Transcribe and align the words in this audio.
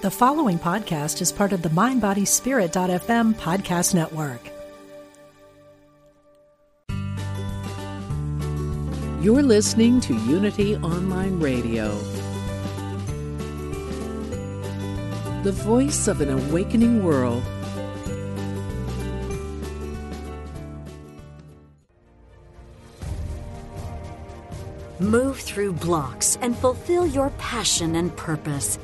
The 0.00 0.12
following 0.12 0.60
podcast 0.60 1.20
is 1.20 1.32
part 1.32 1.52
of 1.52 1.62
the 1.62 1.70
MindBodySpirit.fm 1.70 3.34
podcast 3.34 3.94
network. 3.94 4.40
You're 9.20 9.42
listening 9.42 10.00
to 10.02 10.14
Unity 10.14 10.76
Online 10.76 11.40
Radio, 11.40 11.98
the 15.42 15.50
voice 15.50 16.06
of 16.06 16.20
an 16.20 16.30
awakening 16.30 17.02
world. 17.02 17.42
Move 25.00 25.40
through 25.40 25.72
blocks 25.72 26.38
and 26.40 26.56
fulfill 26.56 27.04
your 27.04 27.30
passion 27.30 27.96
and 27.96 28.16
purpose. 28.16 28.78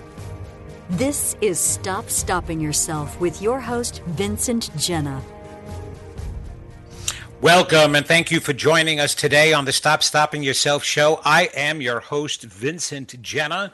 This 0.91 1.35
is 1.41 1.59
Stop 1.59 2.11
Stopping 2.11 2.61
Yourself 2.61 3.19
with 3.19 3.41
your 3.41 3.59
host, 3.59 4.03
Vincent 4.05 4.69
Genna. 4.77 5.19
Welcome 7.45 7.95
and 7.95 8.07
thank 8.07 8.31
you 8.31 8.41
for 8.41 8.55
joining 8.55 9.01
us 9.01 9.15
today 9.15 9.53
on 9.53 9.67
the 9.67 9.73
Stop 9.73 10.03
Stopping 10.03 10.43
Yourself 10.43 10.83
show. 10.83 11.21
I 11.27 11.51
am 11.55 11.83
your 11.83 12.01
host, 12.01 12.43
Vincent 12.45 13.21
Genna, 13.21 13.71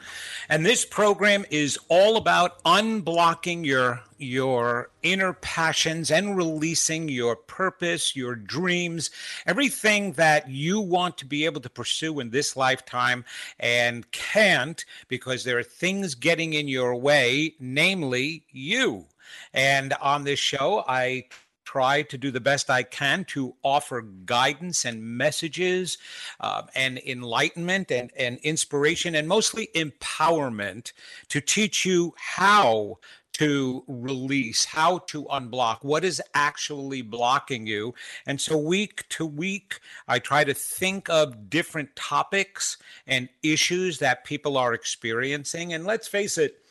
and 0.49 0.65
this 0.65 0.83
program 0.83 1.45
is 1.49 1.79
all 1.87 2.17
about 2.17 2.61
unblocking 2.65 3.65
your 3.65 4.01
your 4.17 4.89
inner 5.03 5.31
passions 5.31 6.11
and 6.11 6.35
releasing 6.35 7.07
your 7.07 7.37
purpose, 7.37 8.13
your 8.13 8.35
dreams, 8.35 9.09
everything 9.47 10.11
that 10.13 10.49
you 10.49 10.81
want 10.81 11.17
to 11.19 11.25
be 11.25 11.45
able 11.45 11.61
to 11.61 11.69
pursue 11.69 12.19
in 12.19 12.29
this 12.29 12.57
lifetime 12.57 13.23
and 13.57 14.11
can't 14.11 14.83
because 15.07 15.45
there 15.45 15.57
are 15.57 15.63
things 15.63 16.13
getting 16.13 16.51
in 16.51 16.67
your 16.67 16.93
way, 16.93 17.55
namely 17.57 18.43
you. 18.51 19.05
And 19.53 19.93
on 20.01 20.25
this 20.25 20.39
show, 20.39 20.83
I 20.89 21.23
try 21.65 22.01
to 22.03 22.17
do 22.17 22.31
the 22.31 22.39
best 22.39 22.69
I 22.69 22.83
can 22.83 23.25
to 23.25 23.55
offer 23.63 24.01
guidance 24.01 24.85
and 24.85 25.03
messages 25.03 25.97
uh, 26.39 26.63
and 26.75 26.99
enlightenment 26.99 27.91
and, 27.91 28.11
and 28.17 28.37
inspiration 28.39 29.15
and 29.15 29.27
mostly 29.27 29.69
empowerment 29.75 30.91
to 31.29 31.41
teach 31.41 31.85
you 31.85 32.13
how 32.17 32.97
to 33.33 33.83
release, 33.87 34.65
how 34.65 34.99
to 34.99 35.23
unblock, 35.25 35.83
what 35.83 36.03
is 36.03 36.21
actually 36.33 37.01
blocking 37.01 37.65
you. 37.65 37.93
And 38.25 38.39
so, 38.39 38.57
week 38.57 39.07
to 39.09 39.25
week, 39.25 39.79
I 40.07 40.19
try 40.19 40.43
to 40.43 40.53
think 40.53 41.09
of 41.09 41.49
different 41.49 41.95
topics 41.95 42.77
and 43.07 43.29
issues 43.41 43.99
that 43.99 44.25
people 44.25 44.57
are 44.57 44.73
experiencing. 44.73 45.73
And 45.73 45.85
let's 45.85 46.07
face 46.07 46.37
it, 46.37 46.61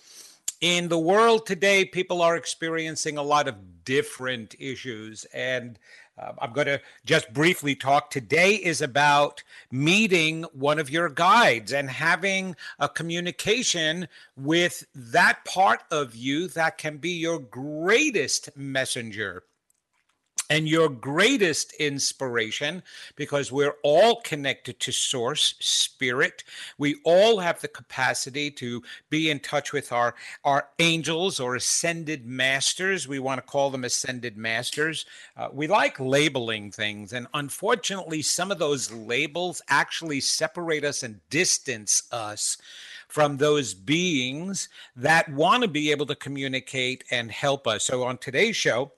in 0.60 0.88
the 0.88 0.98
world 0.98 1.46
today, 1.46 1.84
people 1.84 2.20
are 2.20 2.36
experiencing 2.36 3.16
a 3.16 3.22
lot 3.22 3.48
of 3.48 3.84
different 3.84 4.54
issues. 4.58 5.24
And 5.32 5.78
uh, 6.18 6.32
I'm 6.38 6.52
going 6.52 6.66
to 6.66 6.80
just 7.04 7.32
briefly 7.32 7.74
talk. 7.74 8.10
Today 8.10 8.56
is 8.56 8.82
about 8.82 9.42
meeting 9.70 10.44
one 10.52 10.78
of 10.78 10.90
your 10.90 11.08
guides 11.08 11.72
and 11.72 11.88
having 11.88 12.56
a 12.78 12.88
communication 12.88 14.06
with 14.36 14.84
that 14.94 15.44
part 15.46 15.82
of 15.90 16.14
you 16.14 16.48
that 16.48 16.76
can 16.76 16.98
be 16.98 17.10
your 17.10 17.38
greatest 17.38 18.54
messenger 18.56 19.44
and 20.50 20.68
your 20.68 20.88
greatest 20.88 21.72
inspiration 21.74 22.82
because 23.14 23.52
we're 23.52 23.76
all 23.84 24.20
connected 24.22 24.80
to 24.80 24.90
source 24.92 25.54
spirit. 25.60 26.42
We 26.76 26.96
all 27.04 27.38
have 27.38 27.60
the 27.60 27.68
capacity 27.68 28.50
to 28.52 28.82
be 29.08 29.30
in 29.30 29.38
touch 29.38 29.72
with 29.72 29.92
our 29.92 30.16
our 30.44 30.68
angels 30.80 31.38
or 31.38 31.54
ascended 31.54 32.26
masters. 32.26 33.06
We 33.06 33.20
want 33.20 33.38
to 33.38 33.46
call 33.46 33.70
them 33.70 33.84
ascended 33.84 34.36
masters. 34.36 35.06
Uh, 35.36 35.48
we 35.52 35.68
like 35.68 36.00
labeling 36.00 36.72
things 36.72 37.12
and 37.12 37.28
unfortunately 37.32 38.22
some 38.22 38.50
of 38.50 38.58
those 38.58 38.90
labels 38.90 39.62
actually 39.68 40.20
separate 40.20 40.84
us 40.84 41.04
and 41.04 41.20
distance 41.30 42.02
us 42.10 42.56
from 43.06 43.36
those 43.36 43.74
beings 43.74 44.68
that 44.96 45.28
want 45.32 45.62
to 45.62 45.68
be 45.68 45.90
able 45.90 46.06
to 46.06 46.14
communicate 46.14 47.04
and 47.10 47.30
help 47.30 47.66
us. 47.66 47.84
So 47.84 48.02
on 48.04 48.18
today's 48.18 48.56
show 48.56 48.92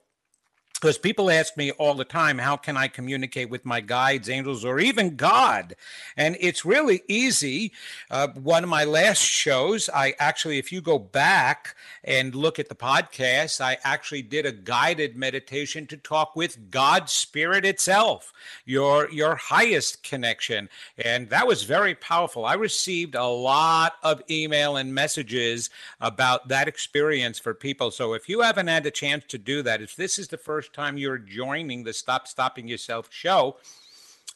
because 0.83 0.97
people 0.97 1.31
ask 1.31 1.55
me 1.55 1.71
all 1.71 1.93
the 1.93 2.03
time, 2.03 2.37
how 2.37 2.57
can 2.57 2.75
I 2.75 2.89
communicate 2.89 3.49
with 3.49 3.63
my 3.63 3.79
guides, 3.79 4.29
angels, 4.29 4.65
or 4.65 4.81
even 4.81 5.15
God? 5.15 5.77
And 6.17 6.35
it's 6.41 6.65
really 6.65 7.03
easy. 7.07 7.71
Uh, 8.11 8.27
one 8.35 8.65
of 8.65 8.69
my 8.69 8.83
last 8.83 9.21
shows, 9.21 9.89
I 9.95 10.13
actually, 10.19 10.57
if 10.57 10.73
you 10.73 10.81
go 10.81 10.99
back 10.99 11.77
and 12.03 12.35
look 12.35 12.59
at 12.59 12.67
the 12.67 12.75
podcast, 12.75 13.61
I 13.61 13.77
actually 13.85 14.23
did 14.23 14.45
a 14.45 14.51
guided 14.51 15.15
meditation 15.15 15.87
to 15.87 15.95
talk 15.95 16.35
with 16.35 16.69
God 16.69 17.09
Spirit 17.09 17.63
itself, 17.63 18.33
your 18.65 19.09
your 19.09 19.35
highest 19.35 20.03
connection, 20.03 20.67
and 20.97 21.29
that 21.29 21.47
was 21.47 21.63
very 21.63 21.95
powerful. 21.95 22.43
I 22.43 22.55
received 22.55 23.15
a 23.15 23.25
lot 23.25 23.93
of 24.03 24.21
email 24.29 24.75
and 24.75 24.93
messages 24.93 25.69
about 26.01 26.49
that 26.49 26.67
experience 26.67 27.39
for 27.39 27.53
people. 27.53 27.89
So 27.89 28.13
if 28.15 28.27
you 28.27 28.41
haven't 28.41 28.67
had 28.67 28.85
a 28.85 28.91
chance 28.91 29.23
to 29.29 29.37
do 29.37 29.61
that, 29.61 29.81
if 29.81 29.95
this 29.95 30.19
is 30.19 30.27
the 30.27 30.37
first 30.37 30.72
time 30.73 30.97
you're 30.97 31.19
joining 31.19 31.83
the 31.83 31.93
Stop 31.93 32.27
Stopping 32.27 32.67
Yourself 32.67 33.07
show, 33.11 33.57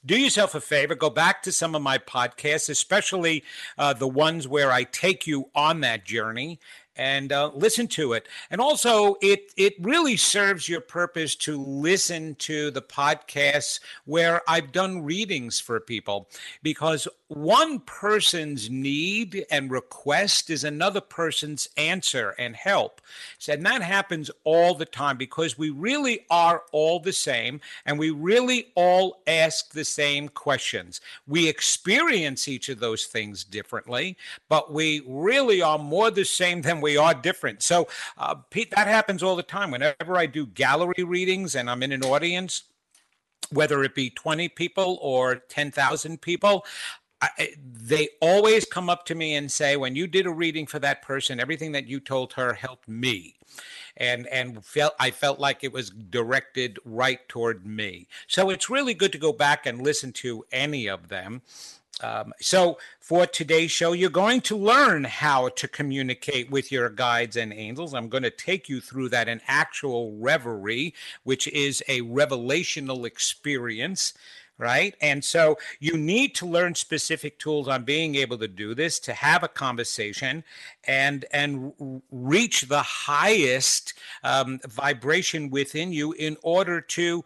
do 0.06 0.18
yourself 0.18 0.54
a 0.54 0.62
favor, 0.62 0.94
go 0.94 1.10
back 1.10 1.42
to 1.44 1.52
some 1.52 1.74
of 1.74 1.82
my 1.82 1.98
podcasts, 1.98 2.70
especially 2.70 3.44
uh, 3.78 3.94
the 3.94 4.08
ones 4.08 4.48
where 4.48 4.72
I 4.72 4.84
take 4.84 5.26
you 5.26 5.50
on 5.56 5.82
that 5.82 6.06
journey 6.06 6.60
and 6.96 7.32
uh, 7.32 7.52
listen 7.54 7.88
to 7.88 8.14
it. 8.14 8.28
And 8.50 8.60
also, 8.60 9.16
it 9.22 9.52
it 9.58 9.74
really 9.80 10.18
serves 10.18 10.68
your 10.68 10.82
purpose 10.82 11.36
to 11.38 11.62
listen 11.64 12.36
to 12.36 12.72
the 12.72 12.82
podcasts 12.82 13.80
where 14.06 14.42
I've 14.48 14.72
done 14.72 15.04
readings 15.04 15.60
for 15.60 15.80
people 15.80 16.30
because 16.64 17.08
one 17.30 17.80
person's 17.82 18.70
need 18.70 19.46
and 19.52 19.70
request 19.70 20.50
is 20.50 20.64
another 20.64 21.02
person's 21.02 21.68
answer 21.76 22.34
and 22.40 22.56
help. 22.56 23.02
And 23.50 23.66
that 23.66 23.82
happens 23.82 24.32
all 24.46 24.76
the 24.76 24.86
time 24.86 25.18
because 25.18 25.58
we 25.58 25.70
really 25.70 26.26
are 26.30 26.64
all 26.72 27.00
the 27.00 27.12
same 27.12 27.60
and 27.86 28.00
we 28.00 28.12
really 28.12 28.68
all 28.76 29.22
ask 29.28 29.74
the 29.74 29.84
same 29.84 30.30
questions. 30.30 31.02
We 31.28 31.50
experience 31.50 32.48
each 32.48 32.70
of 32.70 32.80
those 32.80 33.06
things 33.06 33.44
differently, 33.44 34.18
but 34.48 34.72
we 34.72 35.04
really 35.06 35.62
are 35.62 35.80
more 35.80 36.12
the 36.12 36.26
same 36.26 36.62
than 36.62 36.80
we 36.80 36.96
are 36.96 37.14
different. 37.14 37.62
So, 37.62 37.90
uh, 38.18 38.36
Pete, 38.36 38.72
that 38.72 38.88
happens 38.88 39.22
all 39.22 39.36
the 39.36 39.44
time. 39.44 39.72
Whenever 39.72 40.18
I 40.18 40.28
do 40.28 40.46
gallery 40.46 41.04
readings 41.04 41.56
and 41.56 41.70
I'm 41.70 41.84
in 41.84 41.92
an 41.92 42.04
audience, 42.04 42.64
whether 43.52 43.84
it 43.84 43.96
be 43.96 44.10
20 44.10 44.50
people 44.50 44.98
or 45.02 45.36
10,000 45.36 46.22
people, 46.22 46.66
I, 47.22 47.56
they 47.60 48.10
always 48.22 48.66
come 48.66 48.90
up 48.90 49.06
to 49.06 49.16
me 49.16 49.36
and 49.36 49.52
say, 49.52 49.76
when 49.76 49.96
you 49.96 50.08
did 50.08 50.28
a 50.28 50.32
reading 50.32 50.68
for 50.68 50.80
that 50.80 51.02
person, 51.02 51.40
everything 51.40 51.72
that 51.72 51.88
you 51.88 52.00
told 52.00 52.34
her 52.34 52.54
helped 52.54 52.88
me. 52.88 53.36
And, 53.96 54.28
and 54.28 54.64
felt 54.64 54.94
I 55.00 55.10
felt 55.10 55.40
like 55.40 55.64
it 55.64 55.74
was 55.74 55.90
directed 55.90 56.78
right 56.86 57.28
toward 57.28 57.66
me. 57.66 58.08
So 58.28 58.52
it's 58.52 58.70
really 58.70 58.94
good 58.94 59.12
to 59.14 59.18
go 59.18 59.34
back 59.34 59.66
and 59.66 59.82
listen 59.82 60.12
to 60.14 60.46
any 60.52 60.88
of 60.88 61.08
them. 61.08 61.42
Um, 62.02 62.34
so, 62.40 62.78
for 63.00 63.26
today's 63.26 63.72
show, 63.72 63.94
you're 63.94 64.12
going 64.12 64.42
to 64.42 64.56
learn 64.56 65.04
how 65.04 65.50
to 65.50 65.68
communicate 65.68 66.52
with 66.52 66.72
your 66.72 66.90
guides 66.90 67.36
and 67.36 67.52
angels. 67.52 67.96
I'm 67.96 68.10
going 68.10 68.22
to 68.22 68.30
take 68.30 68.70
you 68.70 68.80
through 68.82 69.10
that 69.10 69.28
in 69.28 69.42
actual 69.48 70.16
reverie, 70.16 70.94
which 71.24 71.48
is 71.48 71.84
a 71.88 72.02
revelational 72.02 73.06
experience 73.06 74.14
right? 74.58 74.96
And 75.02 75.24
so 75.24 75.58
you 75.80 75.98
need 75.98 76.36
to 76.36 76.46
learn 76.46 76.76
specific 76.76 77.38
tools 77.40 77.68
on 77.68 77.84
being 77.84 78.16
able 78.16 78.38
to 78.40 78.48
do 78.48 78.74
this, 78.74 79.00
to 79.00 79.14
have 79.14 79.44
a 79.44 79.48
conversation, 79.48 80.44
and 80.86 81.26
and 81.32 82.02
reach 82.12 82.62
the 82.62 82.82
highest 82.82 83.94
um, 84.24 84.60
vibration 84.68 85.50
within 85.50 85.92
you 85.92 86.14
in 86.14 86.38
order 86.42 86.82
to 86.82 87.24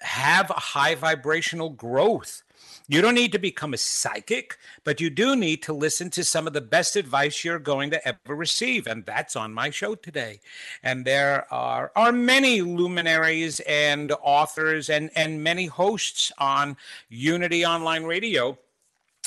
have 0.00 0.50
a 0.50 0.54
high 0.54 0.94
vibrational 0.94 1.70
growth. 1.70 2.42
You 2.90 3.00
don't 3.00 3.14
need 3.14 3.30
to 3.30 3.38
become 3.38 3.72
a 3.72 3.76
psychic, 3.76 4.58
but 4.82 5.00
you 5.00 5.10
do 5.10 5.36
need 5.36 5.62
to 5.62 5.72
listen 5.72 6.10
to 6.10 6.24
some 6.24 6.48
of 6.48 6.54
the 6.54 6.60
best 6.60 6.96
advice 6.96 7.44
you're 7.44 7.60
going 7.60 7.90
to 7.90 8.08
ever 8.08 8.34
receive. 8.34 8.88
And 8.88 9.06
that's 9.06 9.36
on 9.36 9.54
my 9.54 9.70
show 9.70 9.94
today. 9.94 10.40
And 10.82 11.04
there 11.04 11.46
are, 11.54 11.92
are 11.94 12.10
many 12.10 12.62
luminaries 12.62 13.60
and 13.60 14.10
authors 14.20 14.90
and, 14.90 15.08
and 15.14 15.44
many 15.44 15.66
hosts 15.66 16.32
on 16.38 16.76
Unity 17.08 17.64
Online 17.64 18.02
Radio 18.02 18.58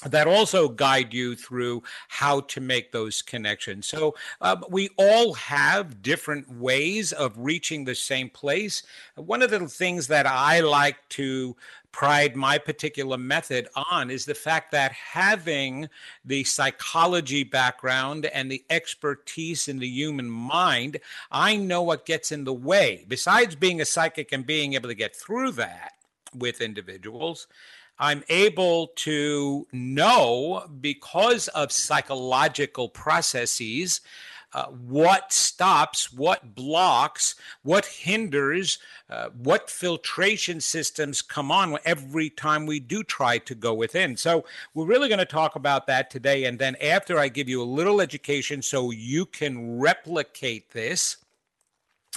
that 0.10 0.28
also 0.28 0.68
guide 0.68 1.14
you 1.14 1.34
through 1.34 1.84
how 2.10 2.42
to 2.42 2.60
make 2.60 2.92
those 2.92 3.22
connections. 3.22 3.88
So 3.88 4.16
uh, 4.42 4.58
we 4.70 4.90
all 4.98 5.34
have 5.36 6.02
different 6.02 6.52
ways 6.52 7.14
of 7.14 7.34
reaching 7.38 7.86
the 7.86 7.96
same 7.96 8.30
place. 8.30 8.84
One 9.16 9.42
of 9.42 9.52
the 9.52 9.68
things 9.70 10.08
that 10.08 10.26
I 10.26 10.60
like 10.60 10.98
to 11.10 11.56
pride 11.94 12.36
my 12.36 12.58
particular 12.58 13.18
method 13.18 13.70
on 13.76 14.10
is 14.10 14.26
the 14.26 14.36
fact 14.36 14.72
that 14.72 14.92
having 14.92 15.88
the 16.26 16.44
psychology 16.44 17.44
background 17.44 18.26
and 18.26 18.52
the 18.52 18.66
expertise 18.70 19.70
in 19.70 19.80
the 19.80 19.88
human 19.88 20.30
mind, 20.30 21.00
I 21.32 21.56
know 21.56 21.84
what 21.84 22.06
gets 22.06 22.34
in 22.34 22.44
the 22.44 22.54
way. 22.54 23.06
Besides 23.08 23.56
being 23.56 23.80
a 23.80 23.86
psychic 23.86 24.34
and 24.34 24.46
being 24.46 24.74
able 24.74 24.90
to 24.90 24.96
get 24.96 25.16
through 25.16 25.52
that 25.54 25.94
with 26.36 26.60
individuals, 26.60 27.48
I'm 28.00 28.24
able 28.28 28.88
to 28.88 29.68
know 29.72 30.68
because 30.82 31.48
of 31.50 31.72
psychological 31.72 32.90
processes 32.90 34.02
uh, 34.54 34.66
what 34.66 35.34
stops, 35.34 36.14
what 36.14 36.56
blocks, 36.56 37.36
what 37.64 37.86
hinders, 37.86 38.80
uh, 39.10 39.30
what 39.30 39.70
filtration 39.70 40.62
systems 40.62 41.22
come 41.22 41.52
on 41.52 41.78
every 41.86 42.30
time 42.30 42.66
we 42.66 42.80
do 42.80 43.04
try 43.04 43.38
to 43.38 43.56
go 43.56 43.74
within. 43.74 44.18
So, 44.18 44.46
we're 44.74 44.86
really 44.86 45.08
going 45.08 45.20
to 45.20 45.26
talk 45.26 45.56
about 45.56 45.88
that 45.88 46.10
today. 46.10 46.46
And 46.46 46.60
then, 46.60 46.76
after 46.82 47.18
I 47.18 47.28
give 47.28 47.50
you 47.50 47.62
a 47.62 47.66
little 47.66 48.02
education 48.02 48.62
so 48.62 48.92
you 48.92 49.26
can 49.26 49.80
replicate 49.80 50.72
this, 50.72 51.18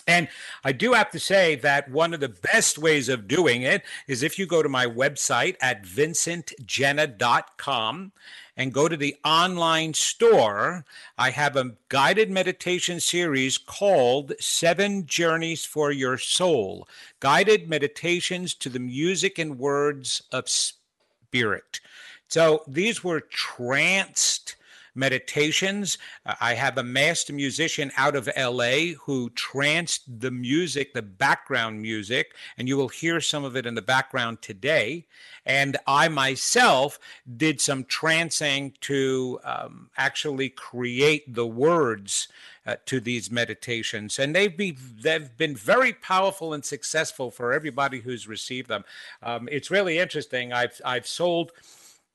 and 0.06 0.28
I 0.62 0.72
do 0.72 0.92
have 0.92 1.10
to 1.10 1.18
say 1.18 1.56
that 1.56 1.90
one 1.90 2.14
of 2.14 2.20
the 2.20 2.28
best 2.28 2.78
ways 2.78 3.08
of 3.08 3.26
doing 3.26 3.62
it 3.62 3.82
is 4.06 4.22
if 4.22 4.38
you 4.38 4.46
go 4.46 4.62
to 4.62 4.68
my 4.68 4.86
website 4.86 5.56
at 5.60 5.82
vincentgenna.com 5.84 8.12
and 8.56 8.72
go 8.72 8.88
to 8.88 8.96
the 8.96 9.16
online 9.24 9.92
store, 9.92 10.84
I 11.18 11.30
have 11.30 11.56
a 11.56 11.72
guided 11.88 12.30
meditation 12.30 13.00
series 13.00 13.58
called 13.58 14.32
Seven 14.40 15.06
Journeys 15.06 15.64
for 15.64 15.92
Your 15.92 16.16
Soul 16.16 16.88
Guided 17.20 17.68
Meditations 17.68 18.54
to 18.54 18.68
the 18.68 18.78
Music 18.78 19.38
and 19.38 19.58
Words 19.58 20.22
of 20.32 20.48
Spirit. 20.48 21.80
So 22.28 22.62
these 22.66 23.04
were 23.04 23.20
tranced 23.20 24.56
meditations. 24.96 25.98
I 26.40 26.54
have 26.54 26.78
a 26.78 26.82
master 26.82 27.32
musician 27.32 27.92
out 27.96 28.16
of 28.16 28.28
LA 28.36 28.94
who 29.04 29.30
tranced 29.30 30.20
the 30.20 30.30
music, 30.30 30.94
the 30.94 31.02
background 31.02 31.80
music, 31.80 32.34
and 32.56 32.68
you 32.68 32.76
will 32.76 32.88
hear 32.88 33.20
some 33.20 33.44
of 33.44 33.56
it 33.56 33.66
in 33.66 33.74
the 33.74 33.82
background 33.82 34.42
today. 34.42 35.06
And 35.44 35.76
I 35.86 36.08
myself 36.08 36.98
did 37.36 37.60
some 37.60 37.84
trancing 37.84 38.78
to 38.80 39.40
um, 39.44 39.90
actually 39.96 40.48
create 40.48 41.32
the 41.32 41.46
words. 41.46 42.28
Uh, 42.66 42.74
to 42.84 42.98
these 42.98 43.30
meditations, 43.30 44.18
and 44.18 44.34
they've 44.34 44.56
been 44.56 44.76
they've 45.00 45.36
been 45.36 45.54
very 45.54 45.92
powerful 45.92 46.52
and 46.52 46.64
successful 46.64 47.30
for 47.30 47.52
everybody 47.52 48.00
who's 48.00 48.26
received 48.26 48.66
them. 48.66 48.84
Um, 49.22 49.48
it's 49.52 49.70
really 49.70 50.00
interesting. 50.00 50.52
I've 50.52 50.80
I've 50.84 51.06
sold 51.06 51.52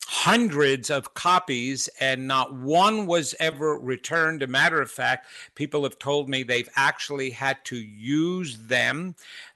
hundreds 0.08 0.90
of 0.90 1.14
copies 1.14 1.88
and 2.00 2.28
not 2.28 2.54
one 2.54 3.06
was 3.06 3.36
ever 3.40 3.78
returned. 3.78 4.44
A 4.44 4.48
matter 4.48 4.82
of 4.82 4.92
fact, 4.92 5.28
people 5.56 5.84
have 5.84 6.00
told 6.00 6.30
me 6.30 6.44
they've 6.44 6.70
actually 6.76 7.30
had 7.30 7.64
to 7.66 7.78
use 7.78 8.58
them 8.58 9.16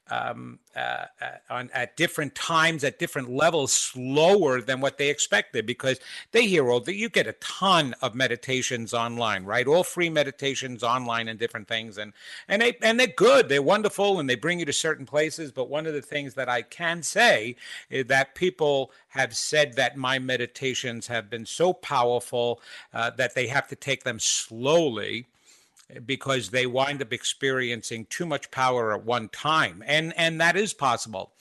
um, 0.10 0.60
uh, 0.76 1.06
uh, 1.22 1.26
on, 1.50 1.70
at 1.74 1.98
different 1.98 2.36
times, 2.36 2.84
at 2.84 3.00
different 3.00 3.30
levels, 3.30 3.74
slower 3.74 4.62
than 4.62 4.80
what 4.80 4.98
they 4.98 5.10
expected 5.10 5.66
because 5.66 6.00
they 6.32 6.46
hear 6.46 6.70
all 6.70 6.80
that 6.82 6.96
you 6.96 7.10
get 7.10 7.28
a 7.28 7.34
ton 7.34 7.96
of 8.02 8.14
meditations 8.14 8.94
online, 8.94 9.46
right? 9.46 9.68
All 9.68 9.84
free 9.84 10.10
meditations 10.10 10.84
online 10.84 11.28
and 11.28 11.40
different 11.40 11.68
things, 11.68 11.98
and 11.98 12.14
and 12.48 12.62
they 12.62 12.78
and 12.82 13.00
they're 13.00 13.08
good, 13.08 13.50
they're 13.50 13.62
wonderful, 13.62 14.20
and 14.20 14.30
they 14.30 14.36
bring 14.36 14.60
you 14.60 14.66
to 14.66 14.74
certain 14.74 15.06
places. 15.06 15.52
But 15.52 15.70
one 15.70 15.88
of 15.88 15.94
the 15.94 16.02
things 16.02 16.36
that 16.36 16.50
I 16.50 16.62
can 16.62 17.02
say 17.02 17.56
is 17.90 18.06
that 18.06 18.36
people 18.36 18.92
have 19.10 19.36
said 19.36 19.74
that 19.74 19.98
my 19.98 20.20
meditations 20.20 21.08
have 21.08 21.30
been 21.30 21.46
so 21.46 21.74
powerful 21.74 22.62
uh, 22.94 23.10
that 23.12 23.34
they 23.34 23.48
have 23.48 23.68
to 23.70 23.76
take 23.76 24.04
them 24.04 24.20
slowly 24.20 25.28
because 26.06 26.50
they 26.50 26.66
wind 26.66 27.02
up 27.02 27.14
experiencing 27.14 28.06
too 28.10 28.26
much 28.26 28.50
power 28.52 28.94
at 28.94 29.04
one 29.04 29.30
time. 29.30 29.84
And 29.86 30.14
and 30.18 30.42
that 30.42 30.56
is 30.56 30.74
possible. 30.74 31.34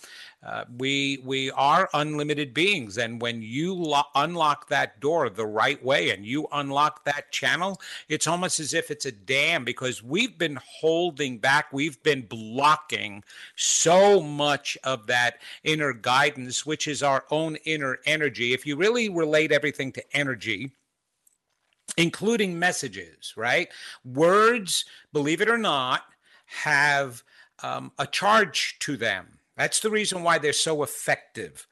Uh, 0.45 0.65
we 0.77 1.23
we 1.25 1.51
are 1.53 1.89
unlimited 1.95 2.53
beings. 2.53 2.99
And 2.99 3.23
when 3.23 3.41
you 3.41 3.75
lo- 3.75 4.03
unlock 4.15 4.69
that 4.69 5.01
door 5.01 5.31
the 5.31 5.47
right 5.47 5.83
way 5.83 6.11
and 6.11 6.27
you 6.27 6.47
unlock 6.53 7.05
that 7.05 7.33
channel 7.33 7.81
it's 8.09 8.27
almost 8.27 8.61
as 8.61 8.75
if 8.75 8.91
it's 8.91 9.07
a 9.07 9.13
dam 9.13 9.65
because 9.65 10.03
we've 10.03 10.37
been 10.37 10.59
holding 10.63 11.39
back. 11.39 11.73
We've 11.73 12.03
been 12.03 12.23
blocking 12.23 13.25
so 13.57 14.21
much 14.21 14.77
of 14.85 15.07
that 15.07 15.39
inner 15.63 15.95
guidance 15.95 16.67
which 16.67 16.87
is 16.87 17.03
our 17.03 17.25
own 17.31 17.57
inner 17.65 17.99
energy. 18.05 18.53
If 18.53 18.67
you 18.67 18.77
really 18.77 19.09
relate 19.09 19.53
everything 19.53 19.93
to 19.93 20.17
energy 20.17 20.73
including 21.97 22.59
messages, 22.59 23.35
right? 23.37 23.69
Words, 24.05 24.85
believe 25.13 25.41
it 25.41 25.49
or 25.49 25.59
not, 25.59 26.03
have 26.47 27.23
um, 27.63 27.93
a 27.99 28.07
charge 28.07 28.79
to 28.81 28.97
them. 28.97 29.39
That's 29.57 29.81
the 29.81 29.91
reason 29.91 30.23
why 30.23 30.39
they're 30.39 30.53
so 30.53 30.83
effective 30.83 31.67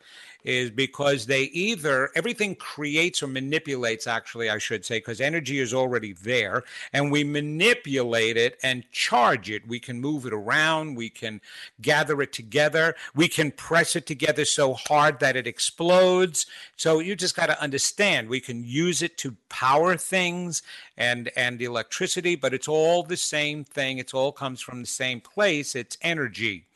is 0.45 0.71
because 0.71 1.27
they 1.27 1.45
either 1.45 2.11
everything 2.15 2.55
creates 2.55 3.23
or 3.23 3.27
manipulates 3.27 4.07
actually 4.07 4.51
i 4.51 4.59
should 4.59 4.85
say 4.85 4.99
because 4.99 5.21
energy 5.21 5.59
is 5.59 5.73
already 5.73 6.13
there 6.13 6.63
and 6.93 7.11
we 7.11 7.25
manipulate 7.25 8.37
it 8.37 8.59
and 8.63 8.85
charge 8.91 9.51
it. 9.51 9.67
We 9.67 9.81
can 9.81 10.01
move 10.01 10.27
it 10.27 10.33
around 10.33 10.97
we 10.97 11.11
can 11.11 11.41
gather 11.81 12.21
it 12.23 12.33
together 12.33 12.95
we 13.15 13.29
can 13.29 13.51
press 13.51 13.97
it 13.97 14.07
together 14.07 14.45
so 14.45 14.75
hard 14.75 15.21
that 15.21 15.37
it 15.37 15.47
explodes. 15.47 16.47
So 16.77 16.99
you 16.99 17.17
just 17.17 17.37
got 17.37 17.47
to 17.47 17.61
understand 17.61 18.29
we 18.29 18.41
can 18.41 18.65
use 18.65 19.03
it 19.03 19.17
to 19.19 19.37
power 19.49 19.97
things 19.97 20.63
and 20.97 21.31
and 21.37 21.61
electricity 21.61 22.37
but 22.37 22.55
it's 22.55 22.69
all 22.69 23.03
the 23.03 23.17
same 23.17 23.65
thing. 23.65 23.99
It's 23.99 24.15
all 24.15 24.33
comes 24.33 24.61
from 24.61 24.81
the 24.81 24.87
same 24.87 25.21
place. 25.21 25.75
It's 25.75 25.99
energy 26.03 26.67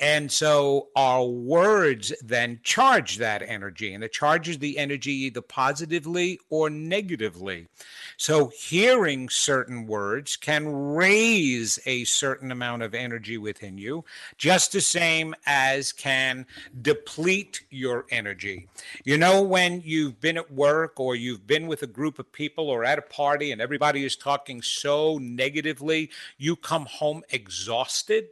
and 0.00 0.32
so 0.32 0.88
our 0.96 1.26
words 1.26 2.10
then 2.24 2.58
charge 2.62 3.18
that 3.18 3.42
energy, 3.42 3.92
and 3.92 4.02
it 4.02 4.12
charges 4.12 4.58
the 4.58 4.78
energy 4.78 5.12
either 5.12 5.42
positively 5.42 6.40
or 6.48 6.70
negatively. 6.70 7.68
So 8.16 8.48
hearing 8.48 9.28
certain 9.28 9.86
words 9.86 10.36
can 10.36 10.66
raise 10.66 11.78
a 11.84 12.04
certain 12.04 12.50
amount 12.50 12.82
of 12.82 12.94
energy 12.94 13.36
within 13.36 13.76
you, 13.76 14.04
just 14.38 14.72
the 14.72 14.80
same 14.80 15.34
as 15.44 15.92
can 15.92 16.46
deplete 16.80 17.62
your 17.68 18.06
energy. 18.10 18.68
You 19.04 19.18
know, 19.18 19.42
when 19.42 19.82
you've 19.84 20.18
been 20.20 20.38
at 20.38 20.50
work 20.50 20.98
or 20.98 21.14
you've 21.14 21.46
been 21.46 21.66
with 21.66 21.82
a 21.82 21.86
group 21.86 22.18
of 22.18 22.32
people 22.32 22.70
or 22.70 22.84
at 22.84 22.98
a 22.98 23.02
party 23.02 23.52
and 23.52 23.60
everybody 23.60 24.04
is 24.04 24.16
talking 24.16 24.62
so 24.62 25.18
negatively, 25.18 26.10
you 26.38 26.56
come 26.56 26.86
home 26.86 27.22
exhausted 27.30 28.28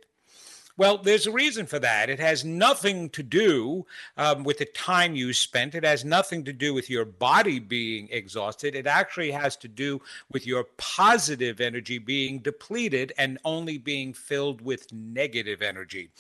well, 0.79 0.97
there's 0.97 1.27
a 1.27 1.33
reason 1.33 1.67
for 1.67 1.81
that. 1.81 2.09
It 2.09 2.21
has 2.21 2.45
nothing 2.45 3.11
to 3.11 3.23
do 3.25 3.85
um, 4.17 4.45
with 4.45 4.59
the 4.59 4.65
time 4.65 5.17
you 5.17 5.33
spent. 5.33 5.75
It 5.75 5.83
has 5.83 6.05
nothing 6.05 6.45
to 6.45 6.53
do 6.53 6.73
with 6.73 6.89
your 6.89 7.05
body 7.05 7.59
being 7.59 8.09
exhausted. 8.13 8.77
It 8.77 8.87
actually 8.87 9.33
has 9.33 9.57
to 9.57 9.69
do 9.69 10.01
with 10.31 10.47
your 10.47 10.65
positive 10.77 11.61
energy 11.61 11.99
being 11.99 12.39
depleted 12.39 13.13
and 13.19 13.39
only 13.45 13.77
being 13.77 14.13
filled 14.13 14.61
with 14.61 14.93
negative 14.93 15.63
energy. 15.63 16.11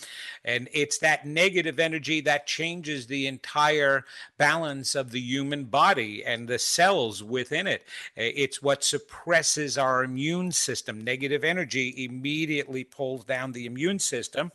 And 0.44 0.68
it's 0.72 0.98
that 0.98 1.24
negative 1.24 1.78
energy 1.78 2.20
that 2.22 2.48
changes 2.48 3.06
the 3.06 3.28
entire 3.28 4.04
balance 4.38 4.96
of 4.96 5.12
the 5.12 5.20
human 5.20 5.66
body 5.66 6.24
and 6.24 6.48
the 6.48 6.58
cells 6.58 7.22
within 7.22 7.68
it. 7.68 7.84
It's 8.16 8.60
what 8.60 8.82
suppresses 8.82 9.78
our 9.78 10.02
immune 10.02 10.50
system. 10.50 11.00
Negative 11.00 11.44
energy 11.44 11.94
immediately 12.04 12.82
pulls 12.82 13.24
down 13.24 13.52
the 13.52 13.66
immune 13.66 14.00
system 14.00 14.47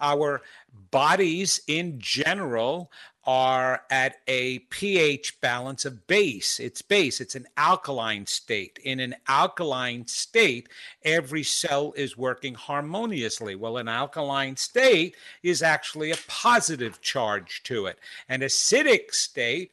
our 0.00 0.42
bodies 0.90 1.60
in 1.66 1.98
general 1.98 2.90
are 3.26 3.82
at 3.90 4.18
a 4.28 4.60
pH 4.70 5.40
balance 5.40 5.84
of 5.84 6.06
base. 6.06 6.60
It's 6.60 6.80
base, 6.80 7.20
it's 7.20 7.34
an 7.34 7.46
alkaline 7.56 8.26
state. 8.26 8.78
In 8.84 9.00
an 9.00 9.16
alkaline 9.26 10.06
state, 10.06 10.68
every 11.02 11.42
cell 11.42 11.92
is 11.96 12.16
working 12.16 12.54
harmoniously. 12.54 13.56
Well, 13.56 13.78
an 13.78 13.88
alkaline 13.88 14.56
state 14.56 15.16
is 15.42 15.60
actually 15.60 16.12
a 16.12 16.18
positive 16.28 17.00
charge 17.00 17.64
to 17.64 17.86
it. 17.86 17.98
An 18.28 18.42
acidic 18.42 19.12
state 19.12 19.72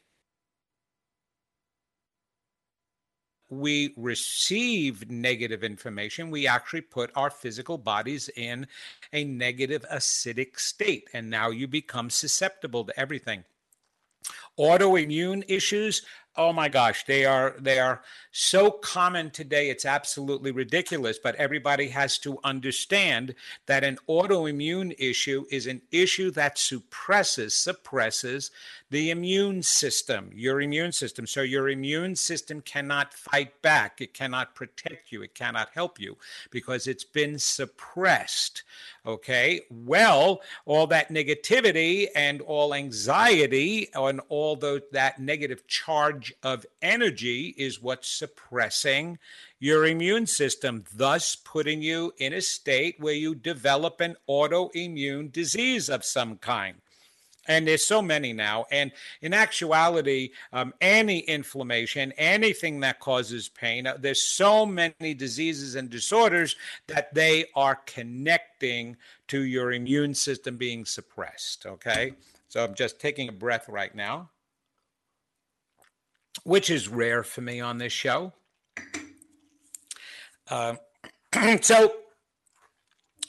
we 3.60 3.94
receive 3.98 5.10
negative 5.10 5.64
information, 5.64 6.32
we 6.32 6.48
actually 6.48 6.82
put 6.82 7.12
our 7.16 7.30
physical 7.30 7.78
bodies 7.78 8.30
in 8.36 8.68
a 9.12 9.24
negative 9.24 9.86
acidic 9.92 10.60
state. 10.60 11.10
And 11.14 11.30
now 11.30 11.50
you 11.50 11.68
become 11.68 12.10
susceptible 12.10 12.86
to 12.86 13.00
everything. 13.00 13.44
Autoimmune 14.60 15.44
issues 15.48 16.04
oh 16.36 16.52
my 16.52 16.68
gosh 16.68 17.06
they 17.06 17.26
are 17.26 17.56
they 17.60 17.80
are 17.80 18.02
so 18.32 18.72
common 18.72 19.30
today 19.30 19.70
it's 19.70 19.86
absolutely 19.86 20.52
ridiculous 20.52 21.20
but 21.20 21.36
everybody 21.36 21.90
has 21.90 22.18
to 22.18 22.40
understand 22.44 23.36
that 23.68 23.84
an 23.84 23.98
autoimmune 24.10 24.96
issue 24.98 25.46
is 25.52 25.68
an 25.68 25.82
issue 25.92 26.32
that 26.32 26.58
suppresses 26.58 27.54
suppresses 27.54 28.50
the 28.90 29.12
immune 29.12 29.62
system 29.62 30.32
your 30.34 30.62
immune 30.62 30.92
system 30.92 31.28
so 31.28 31.42
your 31.42 31.70
immune 31.70 32.16
system 32.16 32.62
cannot 32.62 33.14
fight 33.14 33.62
back 33.62 34.02
it 34.02 34.14
cannot 34.14 34.56
protect 34.56 35.12
you 35.12 35.22
it 35.22 35.36
cannot 35.36 35.70
help 35.74 36.00
you 36.00 36.18
because 36.50 36.88
it's 36.88 37.04
been 37.04 37.38
suppressed 37.38 38.64
Okay. 39.06 39.62
Well, 39.70 40.42
all 40.66 40.88
that 40.88 41.10
negativity 41.10 42.08
and 42.16 42.40
all 42.40 42.74
anxiety 42.74 43.90
and 43.94 44.22
all 44.30 44.56
the, 44.56 44.82
that 44.94 45.20
negative 45.20 45.68
charge 45.68 46.23
of 46.44 46.66
energy 46.82 47.54
is 47.58 47.82
what's 47.82 48.08
suppressing 48.08 49.18
your 49.60 49.86
immune 49.86 50.28
system, 50.28 50.84
thus 50.94 51.36
putting 51.36 51.82
you 51.82 52.14
in 52.18 52.34
a 52.34 52.42
state 52.42 53.00
where 53.00 53.14
you 53.14 53.34
develop 53.34 54.00
an 54.00 54.16
autoimmune 54.30 55.32
disease 55.32 55.90
of 55.90 56.06
some 56.06 56.38
kind. 56.38 56.78
And 57.48 57.68
there's 57.68 57.86
so 57.86 58.02
many 58.02 58.32
now. 58.32 58.66
And 58.72 58.92
in 59.22 59.34
actuality 59.34 60.30
um, 60.52 60.74
any 60.80 61.20
inflammation 61.20 62.14
anything 62.18 62.80
that 62.82 63.00
causes 63.00 63.50
pain 63.50 63.88
uh, 63.88 63.98
there's 64.00 64.24
so 64.24 64.66
many 64.66 65.14
diseases 65.14 65.76
and 65.76 65.90
disorders 65.90 66.56
that 66.88 67.14
they 67.14 67.46
are 67.56 67.76
connecting 67.86 68.96
to 69.28 69.42
your 69.42 69.74
immune 69.74 70.14
system 70.14 70.58
being 70.58 70.86
suppressed 70.86 71.66
okay? 71.66 72.14
So 72.48 72.64
i'm 72.64 72.76
just 72.76 73.00
taking 73.00 73.30
a 73.30 73.34
breath 73.34 73.68
right 73.68 73.94
now 73.94 74.30
which 76.44 76.70
is 76.70 76.88
rare 76.88 77.24
for 77.24 77.42
me 77.42 77.62
on 77.62 77.78
this 77.78 77.94
show 77.94 78.34
uh, 80.50 80.76
so 81.62 81.94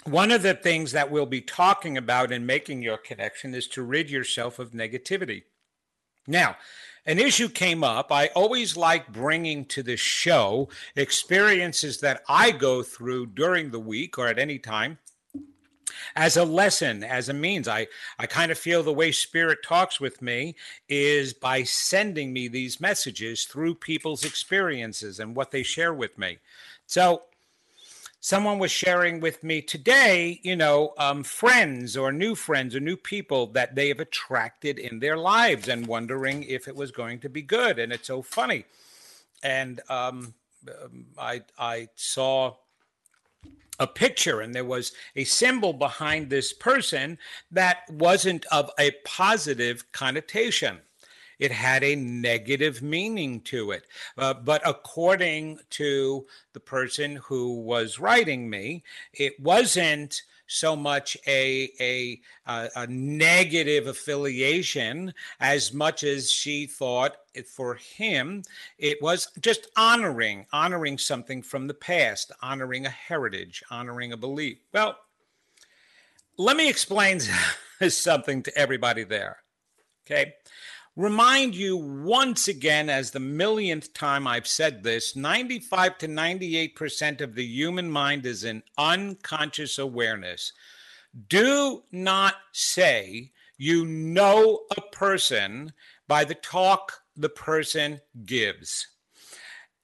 one 0.04 0.30
of 0.30 0.42
the 0.42 0.54
things 0.54 0.92
that 0.92 1.10
we'll 1.10 1.26
be 1.26 1.40
talking 1.40 1.96
about 1.96 2.30
in 2.30 2.44
making 2.44 2.82
your 2.82 2.98
connection 2.98 3.54
is 3.54 3.66
to 3.68 3.82
rid 3.82 4.10
yourself 4.10 4.58
of 4.58 4.72
negativity. 4.72 5.44
Now, 6.26 6.56
an 7.06 7.18
issue 7.18 7.48
came 7.48 7.84
up. 7.84 8.12
I 8.12 8.28
always 8.28 8.76
like 8.76 9.12
bringing 9.12 9.64
to 9.66 9.82
the 9.82 9.96
show 9.96 10.68
experiences 10.96 12.00
that 12.00 12.22
I 12.28 12.50
go 12.50 12.82
through 12.82 13.26
during 13.26 13.70
the 13.70 13.80
week 13.80 14.18
or 14.18 14.28
at 14.28 14.38
any 14.38 14.58
time 14.58 14.98
as 16.16 16.36
a 16.36 16.44
lesson, 16.44 17.04
as 17.04 17.28
a 17.28 17.34
means. 17.34 17.68
I, 17.68 17.86
I 18.18 18.26
kind 18.26 18.50
of 18.50 18.58
feel 18.58 18.82
the 18.82 18.92
way 18.92 19.12
Spirit 19.12 19.58
talks 19.64 20.00
with 20.00 20.22
me 20.22 20.56
is 20.88 21.32
by 21.32 21.62
sending 21.62 22.32
me 22.32 22.48
these 22.48 22.80
messages 22.80 23.44
through 23.44 23.76
people's 23.76 24.24
experiences 24.24 25.20
and 25.20 25.36
what 25.36 25.50
they 25.50 25.62
share 25.62 25.94
with 25.94 26.18
me. 26.18 26.38
So 26.86 27.22
someone 28.20 28.58
was 28.58 28.70
sharing 28.70 29.20
with 29.20 29.44
me 29.44 29.60
today, 29.60 30.40
you 30.42 30.56
know, 30.56 30.94
um, 30.96 31.22
friends 31.22 31.94
or 31.94 32.10
new 32.10 32.34
friends 32.34 32.74
or 32.74 32.80
new 32.80 32.96
people 32.96 33.48
that 33.48 33.74
they 33.74 33.88
have 33.88 34.00
attracted 34.00 34.78
in 34.78 34.98
their 34.98 35.16
lives 35.16 35.68
and 35.68 35.86
wondering 35.86 36.42
if 36.44 36.66
it 36.66 36.74
was 36.74 36.90
going 36.90 37.18
to 37.20 37.28
be 37.28 37.42
good. 37.42 37.78
And 37.78 37.92
it's 37.92 38.06
so 38.06 38.22
funny. 38.22 38.64
And 39.42 39.82
um, 39.90 40.34
um 40.66 41.06
I, 41.18 41.42
I 41.58 41.88
saw 41.96 42.54
a 43.78 43.86
picture 43.86 44.40
and 44.40 44.54
there 44.54 44.64
was 44.64 44.92
a 45.16 45.24
symbol 45.24 45.72
behind 45.72 46.30
this 46.30 46.52
person 46.52 47.18
that 47.50 47.78
wasn't 47.90 48.46
of 48.46 48.70
a 48.78 48.92
positive 49.04 49.90
connotation 49.92 50.80
it 51.38 51.52
had 51.52 51.82
a 51.82 51.96
negative 51.96 52.82
meaning 52.82 53.40
to 53.40 53.72
it. 53.72 53.86
Uh, 54.16 54.34
but 54.34 54.62
according 54.64 55.58
to 55.70 56.26
the 56.52 56.60
person 56.60 57.16
who 57.16 57.60
was 57.60 57.98
writing 57.98 58.48
me, 58.48 58.82
it 59.12 59.38
wasn't 59.40 60.22
so 60.46 60.76
much 60.76 61.16
a, 61.26 61.70
a, 61.80 62.20
a, 62.76 62.86
negative 62.86 63.86
affiliation 63.86 65.12
as 65.40 65.72
much 65.72 66.04
as 66.04 66.30
she 66.30 66.66
thought 66.66 67.16
it, 67.34 67.46
for 67.46 67.74
him. 67.74 68.42
It 68.78 69.00
was 69.02 69.28
just 69.40 69.68
honoring 69.76 70.46
honoring 70.52 70.98
something 70.98 71.42
from 71.42 71.66
the 71.66 71.74
past 71.74 72.32
honoring 72.42 72.86
a 72.86 72.90
heritage 72.90 73.62
honoring 73.70 74.12
a 74.12 74.16
belief. 74.16 74.58
Well 74.72 74.98
let 76.36 76.56
me 76.56 76.68
explain 76.68 77.20
something 77.88 78.42
to 78.42 78.56
everybody 78.58 79.04
there 79.04 79.38
okay 80.06 80.34
remind 80.96 81.54
you 81.54 81.76
once 81.76 82.48
again, 82.48 82.88
as 82.88 83.10
the 83.10 83.20
millionth 83.20 83.92
time 83.94 84.26
I've 84.26 84.46
said 84.46 84.82
this 84.82 85.16
95 85.16 85.98
to 85.98 86.08
98% 86.08 87.20
of 87.20 87.34
the 87.34 87.44
human 87.44 87.90
mind 87.90 88.26
is 88.26 88.44
in 88.44 88.62
unconscious 88.78 89.78
awareness. 89.78 90.52
Do 91.28 91.84
not 91.92 92.34
say 92.52 93.32
you 93.56 93.86
know 93.86 94.62
a 94.76 94.80
person 94.80 95.72
by 96.08 96.24
the 96.24 96.34
talk 96.34 97.00
the 97.16 97.28
person 97.28 98.00
gives. 98.24 98.88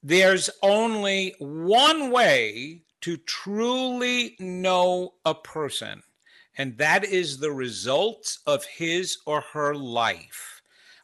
There's 0.02 0.50
only 0.62 1.34
one 1.38 2.10
way 2.10 2.82
to 3.02 3.16
truly 3.18 4.36
know 4.38 5.14
a 5.24 5.34
person, 5.34 6.02
and 6.56 6.76
that 6.78 7.04
is 7.04 7.38
the 7.38 7.52
results 7.52 8.40
of 8.46 8.64
his 8.64 9.18
or 9.26 9.42
her 9.52 9.74
life. 9.74 10.59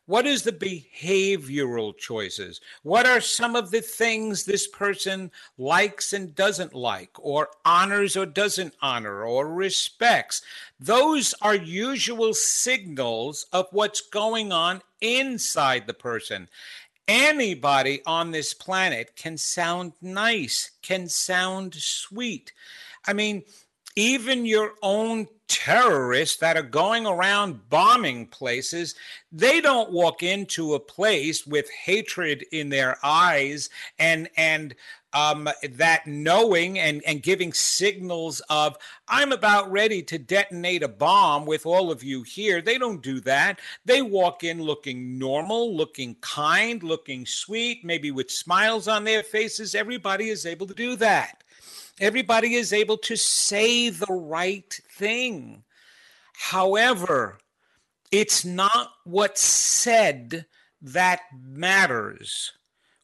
What 0.06 0.24
is 0.24 0.42
the 0.42 0.52
behavioral 0.52 1.96
choices? 1.96 2.60
What 2.84 3.06
are 3.06 3.20
some 3.20 3.56
of 3.56 3.72
the 3.72 3.80
things 3.80 4.44
this 4.44 4.68
person 4.68 5.32
likes 5.58 6.12
and 6.12 6.32
doesn't 6.32 6.74
like, 6.74 7.10
or 7.18 7.48
honors 7.64 8.16
or 8.16 8.24
doesn't 8.24 8.74
honor, 8.80 9.24
or 9.24 9.52
respects? 9.52 10.42
Those 10.78 11.34
are 11.42 11.56
usual 11.56 12.34
signals 12.34 13.46
of 13.52 13.66
what's 13.72 14.00
going 14.00 14.52
on 14.52 14.82
inside 15.00 15.88
the 15.88 15.94
person. 15.94 16.48
Anybody 17.08 18.00
on 18.06 18.30
this 18.30 18.54
planet 18.54 19.16
can 19.16 19.36
sound 19.36 19.92
nice, 20.00 20.70
can 20.82 21.08
sound 21.08 21.74
sweet. 21.74 22.52
I 23.06 23.12
mean, 23.12 23.42
even 23.96 24.44
your 24.44 24.74
own 24.82 25.26
terrorists 25.48 26.36
that 26.38 26.56
are 26.56 26.62
going 26.62 27.06
around 27.06 27.68
bombing 27.68 28.26
places, 28.26 28.94
they 29.32 29.60
don't 29.60 29.90
walk 29.90 30.22
into 30.22 30.74
a 30.74 30.80
place 30.80 31.46
with 31.46 31.70
hatred 31.70 32.44
in 32.52 32.68
their 32.68 32.98
eyes 33.04 33.70
and 33.98 34.28
and 34.36 34.74
um, 35.12 35.48
that 35.70 36.06
knowing 36.06 36.78
and, 36.78 37.02
and 37.06 37.22
giving 37.22 37.50
signals 37.52 38.40
of 38.50 38.76
I'm 39.08 39.32
about 39.32 39.70
ready 39.72 40.02
to 40.02 40.18
detonate 40.18 40.82
a 40.82 40.88
bomb 40.88 41.46
with 41.46 41.64
all 41.64 41.90
of 41.90 42.04
you 42.04 42.22
here. 42.22 42.60
They 42.60 42.76
don't 42.76 43.02
do 43.02 43.20
that. 43.20 43.60
They 43.86 44.02
walk 44.02 44.44
in 44.44 44.60
looking 44.60 45.18
normal, 45.18 45.74
looking 45.74 46.16
kind, 46.20 46.82
looking 46.82 47.24
sweet, 47.24 47.82
maybe 47.82 48.10
with 48.10 48.30
smiles 48.30 48.88
on 48.88 49.04
their 49.04 49.22
faces. 49.22 49.74
Everybody 49.74 50.28
is 50.28 50.44
able 50.44 50.66
to 50.66 50.74
do 50.74 50.96
that. 50.96 51.42
Everybody 52.00 52.54
is 52.54 52.72
able 52.72 52.98
to 52.98 53.16
say 53.16 53.88
the 53.88 54.12
right 54.12 54.72
thing. 54.90 55.62
However, 56.34 57.38
it's 58.10 58.44
not 58.44 58.90
what's 59.04 59.40
said 59.40 60.46
that 60.82 61.20
matters. 61.40 62.52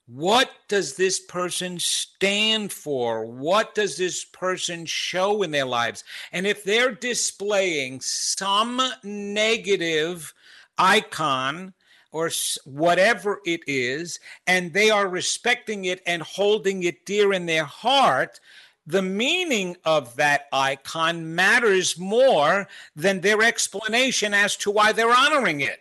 What 0.07 0.51
does 0.69 0.97
this 0.97 1.21
person 1.21 1.79
stand 1.79 2.71
for? 2.71 3.25
What 3.25 3.75
does 3.75 3.97
this 3.97 4.25
person 4.27 4.85
show 4.85 5.43
in 5.43 5.53
their 5.53 5.65
lives? 5.65 6.05
And 6.33 6.47
if 6.47 6.63
they're 6.63 6.93
displaying 6.93 8.01
some 8.03 8.83
negative 9.03 10.35
icon 10.77 11.73
or 12.11 12.31
whatever 12.65 13.41
it 13.47 13.61
is, 13.67 14.21
and 14.47 14.75
they 14.75 14.91
are 14.91 15.09
respecting 15.09 15.87
it 15.87 16.03
and 16.07 16.21
holding 16.21 16.83
it 16.83 17.07
dear 17.07 17.33
in 17.33 17.47
their 17.47 17.65
heart, 17.65 18.39
the 18.87 19.03
meaning 19.03 19.77
of 19.85 20.17
that 20.17 20.47
icon 20.53 21.35
matters 21.35 21.99
more 21.99 22.69
than 22.97 23.21
their 23.21 23.43
explanation 23.43 24.35
as 24.35 24.57
to 24.57 24.71
why 24.71 24.93
they're 24.93 25.17
honoring 25.17 25.61
it. 25.61 25.79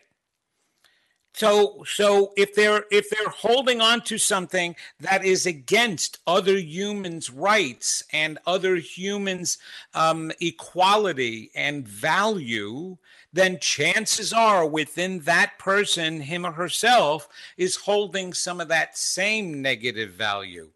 So 1.34 1.84
so 1.88 2.34
if 2.36 2.54
they're 2.56 2.84
if 2.92 3.10
they're 3.10 3.30
holding 3.30 3.80
on 3.80 4.02
to 4.02 4.18
something 4.18 4.76
that 5.00 5.24
is 5.24 5.46
against 5.46 6.20
other 6.28 6.58
humans 6.58 7.30
rights 7.30 8.04
and 8.12 8.38
other 8.46 8.76
humans 8.76 9.58
um, 9.94 10.32
equality 10.42 11.50
and 11.56 11.88
value 11.88 12.98
then 13.34 13.60
chances 13.60 14.34
are 14.34 14.68
within 14.68 15.20
that 15.20 15.58
person 15.58 16.20
him 16.20 16.46
or 16.46 16.52
herself 16.52 17.30
is 17.58 17.78
holding 17.78 18.34
some 18.34 18.60
of 18.60 18.68
that 18.68 18.98
same 18.98 19.62
negative 19.62 20.12
value 20.12 20.70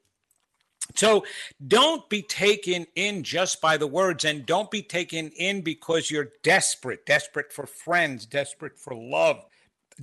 so 0.95 1.25
don't 1.65 2.07
be 2.09 2.21
taken 2.21 2.87
in 2.95 3.23
just 3.23 3.61
by 3.61 3.77
the 3.77 3.87
words 3.87 4.25
and 4.25 4.45
don't 4.45 4.71
be 4.71 4.81
taken 4.81 5.29
in 5.37 5.61
because 5.61 6.09
you're 6.09 6.31
desperate, 6.43 7.05
desperate 7.05 7.51
for 7.51 7.65
friends, 7.65 8.25
desperate 8.25 8.79
for 8.79 8.95
love, 8.95 9.45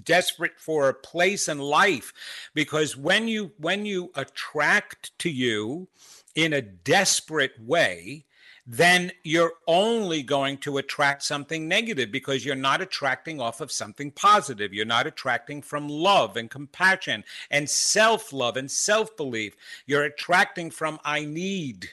desperate 0.05 0.59
for 0.59 0.89
a 0.89 0.95
place 0.95 1.49
in 1.49 1.59
life. 1.59 2.13
Because 2.55 2.97
when 2.97 3.29
you 3.29 3.53
when 3.59 3.87
you 3.87 4.11
attract 4.15 5.17
to 5.21 5.31
you 5.31 5.89
in 6.35 6.53
a 6.53 6.63
desperate 6.63 7.53
way 7.61 8.25
then 8.67 9.11
you're 9.25 9.55
only 9.67 10.23
going 10.23 10.57
to 10.59 10.79
attract 10.79 11.23
something 11.25 11.67
negative 11.67 12.13
because 12.13 12.45
you're 12.45 12.55
not 12.55 12.81
attracting 12.81 13.41
off 13.41 13.61
of 13.61 13.73
something 13.73 14.11
positive. 14.13 14.73
You're 14.73 14.85
not 14.85 15.07
attracting 15.07 15.63
from 15.63 15.89
love 15.89 16.37
and 16.37 16.49
compassion 16.49 17.25
and 17.51 17.69
self 17.69 18.33
love 18.33 18.57
and 18.57 18.71
self 18.71 19.17
belief. 19.17 19.57
You're 19.87 20.05
attracting 20.05 20.71
from 20.71 21.01
I 21.05 21.25
need. 21.25 21.91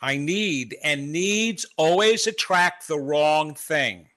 I 0.00 0.18
need, 0.18 0.76
and 0.84 1.10
needs 1.10 1.64
always 1.78 2.26
attract 2.26 2.86
the 2.86 2.98
wrong 2.98 3.54
thing. 3.54 4.08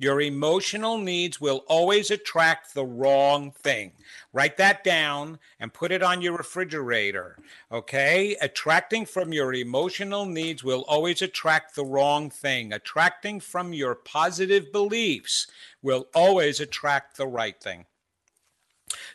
Your 0.00 0.20
emotional 0.20 0.96
needs 0.96 1.40
will 1.40 1.64
always 1.66 2.12
attract 2.12 2.72
the 2.72 2.86
wrong 2.86 3.50
thing. 3.50 3.92
Write 4.32 4.56
that 4.58 4.84
down 4.84 5.40
and 5.58 5.74
put 5.74 5.90
it 5.90 6.04
on 6.04 6.22
your 6.22 6.36
refrigerator. 6.36 7.36
Okay? 7.72 8.36
Attracting 8.40 9.06
from 9.06 9.32
your 9.32 9.52
emotional 9.52 10.24
needs 10.24 10.62
will 10.62 10.84
always 10.86 11.20
attract 11.20 11.74
the 11.74 11.84
wrong 11.84 12.30
thing. 12.30 12.72
Attracting 12.72 13.40
from 13.40 13.72
your 13.72 13.96
positive 13.96 14.70
beliefs 14.70 15.48
will 15.82 16.06
always 16.14 16.60
attract 16.60 17.16
the 17.16 17.26
right 17.26 17.60
thing. 17.60 17.84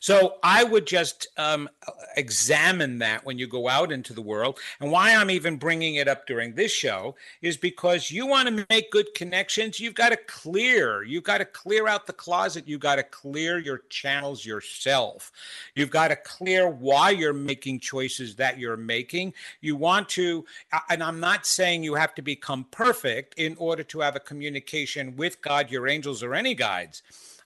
So 0.04 0.36
I 0.44 0.66
would 0.66 0.86
just 0.86 1.28
um, 1.38 1.70
examine 2.18 3.00
that 3.00 3.24
when 3.26 3.38
you 3.38 3.48
go 3.48 3.70
out 3.70 3.90
into 3.90 4.12
the 4.12 4.22
world. 4.22 4.60
And 4.82 4.92
why 4.92 5.16
I'm 5.16 5.32
even 5.32 5.56
bringing 5.56 5.96
it 5.96 6.10
up 6.10 6.28
during 6.28 6.56
this 6.56 6.74
show 6.74 7.16
is 7.42 7.56
because 7.56 8.12
you 8.12 8.28
want 8.28 8.50
to 8.50 8.66
make 8.70 8.92
good 8.92 9.14
connections. 9.16 9.80
You've 9.80 9.94
got 9.94 10.10
to 10.10 10.18
clear. 10.28 11.04
You've 11.04 11.24
got 11.24 11.38
to 11.38 11.46
clear 11.46 11.88
out 11.88 12.06
the 12.06 12.12
closet. 12.12 12.68
You've 12.68 12.82
got 12.82 12.98
to 12.98 13.04
clear 13.04 13.60
your 13.60 13.84
channels 13.88 14.46
yourself. 14.46 15.32
You've 15.74 15.90
got 15.90 16.10
to 16.10 16.18
clear 16.18 16.68
why 16.68 17.12
you're 17.12 17.32
making 17.32 17.80
choices 17.80 18.36
that 18.36 18.60
you're 18.60 18.76
making. 18.76 19.34
You 19.62 19.78
want 19.78 20.10
to, 20.10 20.44
and 20.90 21.02
I'm 21.02 21.22
not 21.22 21.46
saying 21.46 21.82
you 21.82 21.96
have 21.96 22.14
to 22.16 22.22
become 22.22 22.66
perfect 22.72 23.36
in 23.40 23.56
order 23.58 23.84
to 23.84 24.02
have 24.02 24.18
a 24.18 24.20
communication 24.20 25.16
with 25.16 25.42
God, 25.42 25.72
your 25.72 25.88
angels, 25.88 26.24
or 26.24 26.36
any 26.36 26.56
guides 26.56 27.04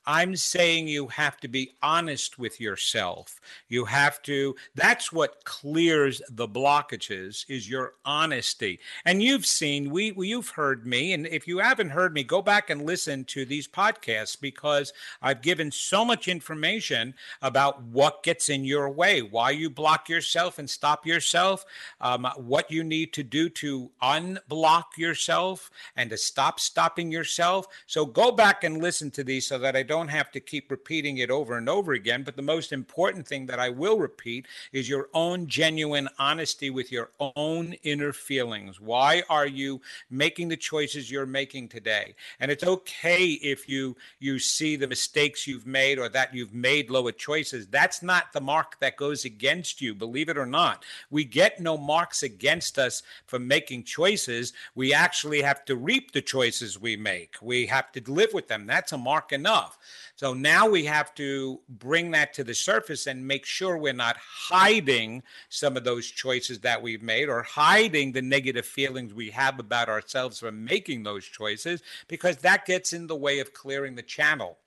I'm 0.07 0.37
saying 0.37 0.87
you 0.87 1.07
have 1.07 1.37
to 1.41 1.49
be 1.49 1.73
honest 1.83 2.39
with 2.39 2.61
yourself. 2.61 3.41
You 3.67 3.83
have 3.83 4.21
to, 4.21 4.55
that's 4.73 5.11
what 5.11 5.43
clears 5.43 6.21
the 6.29 6.47
blockages 6.47 7.45
is 7.49 7.69
your 7.69 7.95
honesty. 8.05 8.79
And 9.03 9.21
you've 9.21 9.45
seen, 9.45 9.89
we, 9.89 10.13
you've 10.15 10.51
heard 10.51 10.87
me. 10.87 11.11
And 11.11 11.27
if 11.27 11.45
you 11.45 11.57
haven't 11.57 11.89
heard 11.89 12.13
me, 12.13 12.23
go 12.23 12.41
back 12.41 12.69
and 12.69 12.85
listen 12.85 13.25
to 13.25 13.43
these 13.43 13.67
podcasts 13.67 14.39
because 14.39 14.93
I've 15.21 15.41
given 15.41 15.71
so 15.71 16.05
much 16.05 16.29
information 16.29 17.13
about 17.41 17.81
what 17.83 18.23
gets 18.23 18.47
in 18.47 18.63
your 18.63 18.89
way, 18.89 19.21
why 19.21 19.49
you 19.49 19.69
block 19.69 20.07
yourself 20.07 20.57
and 20.57 20.69
stop 20.69 21.05
yourself, 21.05 21.65
um, 21.99 22.25
what 22.37 22.71
you 22.71 22.81
need 22.81 23.11
to 23.11 23.23
do 23.23 23.49
to 23.49 23.91
unblock 24.01 24.85
yourself 24.97 25.69
and 25.97 26.09
to 26.11 26.17
stop 26.17 26.61
stopping 26.61 27.11
yourself. 27.11 27.67
So 27.87 28.05
go 28.05 28.31
back 28.31 28.63
and 28.63 28.81
listen 28.81 29.11
to 29.11 29.23
these 29.25 29.45
so 29.45 29.57
that 29.57 29.75
I 29.75 29.83
don't 29.83 29.96
don't 29.97 30.09
have 30.09 30.31
to 30.31 30.39
keep 30.39 30.69
repeating 30.69 31.17
it 31.17 31.31
over 31.31 31.57
and 31.57 31.67
over 31.67 31.93
again. 31.93 32.21
But 32.21 32.35
the 32.35 32.41
most 32.43 32.71
important 32.71 33.27
thing 33.27 33.47
that 33.47 33.59
I 33.59 33.69
will 33.69 33.97
repeat 33.97 34.45
is 34.71 34.87
your 34.87 35.09
own 35.13 35.47
genuine 35.47 36.07
honesty 36.19 36.69
with 36.69 36.91
your 36.91 37.09
own 37.19 37.73
inner 37.83 38.13
feelings. 38.13 38.79
Why 38.79 39.23
are 39.27 39.47
you 39.47 39.81
making 40.11 40.49
the 40.49 40.57
choices 40.57 41.09
you're 41.09 41.25
making 41.25 41.69
today? 41.69 42.13
And 42.39 42.51
it's 42.51 42.63
okay 42.63 43.25
if 43.25 43.67
you 43.67 43.95
you 44.19 44.37
see 44.37 44.75
the 44.75 44.87
mistakes 44.87 45.47
you've 45.47 45.65
made 45.65 45.97
or 45.97 46.09
that 46.09 46.33
you've 46.33 46.53
made 46.53 46.91
lower 46.91 47.11
choices. 47.11 47.65
That's 47.65 48.03
not 48.03 48.33
the 48.33 48.41
mark 48.41 48.79
that 48.79 48.97
goes 48.97 49.25
against 49.25 49.81
you, 49.81 49.95
believe 49.95 50.29
it 50.29 50.37
or 50.37 50.45
not. 50.45 50.85
We 51.09 51.25
get 51.25 51.59
no 51.59 51.75
marks 51.75 52.21
against 52.21 52.77
us 52.77 53.01
for 53.25 53.39
making 53.39 53.85
choices. 53.85 54.53
We 54.75 54.93
actually 54.93 55.41
have 55.41 55.65
to 55.65 55.75
reap 55.75 56.11
the 56.11 56.21
choices 56.21 56.79
we 56.79 56.95
make. 56.97 57.35
We 57.41 57.65
have 57.65 57.91
to 57.93 58.11
live 58.11 58.33
with 58.33 58.47
them. 58.47 58.67
That's 58.67 58.91
a 58.91 58.97
mark 58.97 59.31
enough. 59.31 59.79
So 60.15 60.33
now 60.33 60.67
we 60.67 60.85
have 60.85 61.13
to 61.15 61.59
bring 61.69 62.11
that 62.11 62.33
to 62.33 62.43
the 62.43 62.55
surface 62.55 63.07
and 63.07 63.27
make 63.27 63.45
sure 63.45 63.77
we're 63.77 63.93
not 63.93 64.17
hiding 64.17 65.23
some 65.49 65.77
of 65.77 65.83
those 65.83 66.07
choices 66.07 66.59
that 66.61 66.81
we've 66.81 67.03
made 67.03 67.29
or 67.29 67.43
hiding 67.43 68.11
the 68.11 68.21
negative 68.21 68.65
feelings 68.65 69.13
we 69.13 69.29
have 69.29 69.59
about 69.59 69.89
ourselves 69.89 70.39
from 70.39 70.65
making 70.65 71.03
those 71.03 71.25
choices 71.25 71.81
because 72.07 72.37
that 72.37 72.65
gets 72.65 72.93
in 72.93 73.07
the 73.07 73.15
way 73.15 73.39
of 73.39 73.53
clearing 73.53 73.95
the 73.95 74.01
channel. 74.01 74.57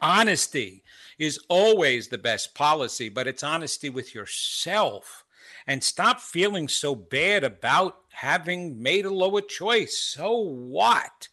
Honesty 0.00 0.82
is 1.18 1.40
always 1.48 2.08
the 2.08 2.18
best 2.18 2.54
policy, 2.54 3.08
but 3.08 3.26
it's 3.26 3.42
honesty 3.42 3.88
with 3.88 4.14
yourself. 4.14 5.24
And 5.66 5.82
stop 5.82 6.20
feeling 6.20 6.68
so 6.68 6.94
bad 6.94 7.44
about 7.44 7.98
having 8.10 8.82
made 8.82 9.04
a 9.04 9.14
lower 9.14 9.40
choice. 9.40 9.98
So 9.98 10.36
what? 10.36 11.28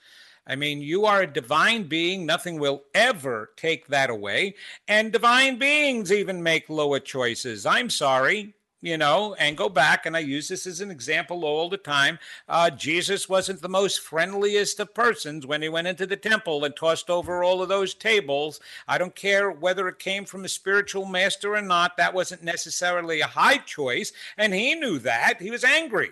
I 0.49 0.55
mean, 0.55 0.81
you 0.81 1.05
are 1.05 1.21
a 1.21 1.31
divine 1.31 1.83
being. 1.83 2.25
Nothing 2.25 2.59
will 2.59 2.81
ever 2.95 3.51
take 3.55 3.87
that 3.87 4.09
away. 4.09 4.55
And 4.87 5.11
divine 5.11 5.59
beings 5.59 6.11
even 6.11 6.41
make 6.41 6.69
lower 6.69 6.99
choices. 6.99 7.67
I'm 7.67 7.91
sorry, 7.91 8.55
you 8.81 8.97
know, 8.97 9.35
and 9.35 9.55
go 9.55 9.69
back. 9.69 10.07
And 10.07 10.17
I 10.17 10.21
use 10.21 10.47
this 10.47 10.65
as 10.65 10.81
an 10.81 10.89
example 10.89 11.45
all 11.45 11.69
the 11.69 11.77
time. 11.77 12.17
Uh, 12.47 12.71
Jesus 12.71 13.29
wasn't 13.29 13.61
the 13.61 13.69
most 13.69 13.99
friendliest 13.99 14.79
of 14.79 14.95
persons 14.95 15.45
when 15.45 15.61
he 15.61 15.69
went 15.69 15.85
into 15.85 16.07
the 16.07 16.17
temple 16.17 16.65
and 16.65 16.75
tossed 16.75 17.11
over 17.11 17.43
all 17.43 17.61
of 17.61 17.69
those 17.69 17.93
tables. 17.93 18.59
I 18.87 18.97
don't 18.97 19.15
care 19.15 19.51
whether 19.51 19.87
it 19.87 19.99
came 19.99 20.25
from 20.25 20.45
a 20.45 20.49
spiritual 20.49 21.05
master 21.05 21.53
or 21.53 21.61
not. 21.61 21.95
That 21.97 22.15
wasn't 22.15 22.41
necessarily 22.41 23.21
a 23.21 23.27
high 23.27 23.57
choice. 23.57 24.11
And 24.35 24.51
he 24.55 24.73
knew 24.73 24.97
that. 24.97 25.39
He 25.39 25.51
was 25.51 25.63
angry. 25.63 26.09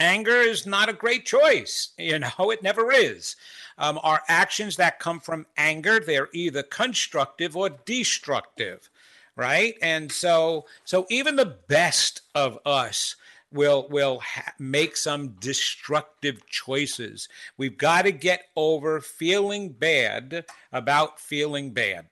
Anger 0.00 0.40
is 0.40 0.66
not 0.66 0.88
a 0.88 0.94
great 0.94 1.26
choice. 1.26 1.90
You 1.98 2.18
know, 2.18 2.50
it 2.50 2.62
never 2.62 2.90
is. 2.90 3.36
Um, 3.78 4.00
our 4.02 4.22
actions 4.28 4.76
that 4.76 4.98
come 4.98 5.20
from 5.20 5.46
anger, 5.56 6.00
they're 6.00 6.28
either 6.32 6.62
constructive 6.62 7.56
or 7.56 7.70
destructive, 7.84 8.90
right? 9.36 9.74
And 9.82 10.10
so, 10.10 10.66
so 10.84 11.06
even 11.10 11.36
the 11.36 11.56
best 11.68 12.22
of 12.34 12.58
us 12.66 13.16
will 13.52 13.88
will 13.88 14.20
ha- 14.20 14.52
make 14.58 14.96
some 14.96 15.28
destructive 15.40 16.46
choices. 16.46 17.28
We've 17.56 17.76
got 17.76 18.02
to 18.02 18.12
get 18.12 18.44
over 18.56 19.00
feeling 19.00 19.70
bad 19.70 20.44
about 20.72 21.20
feeling 21.20 21.70
bad 21.72 22.06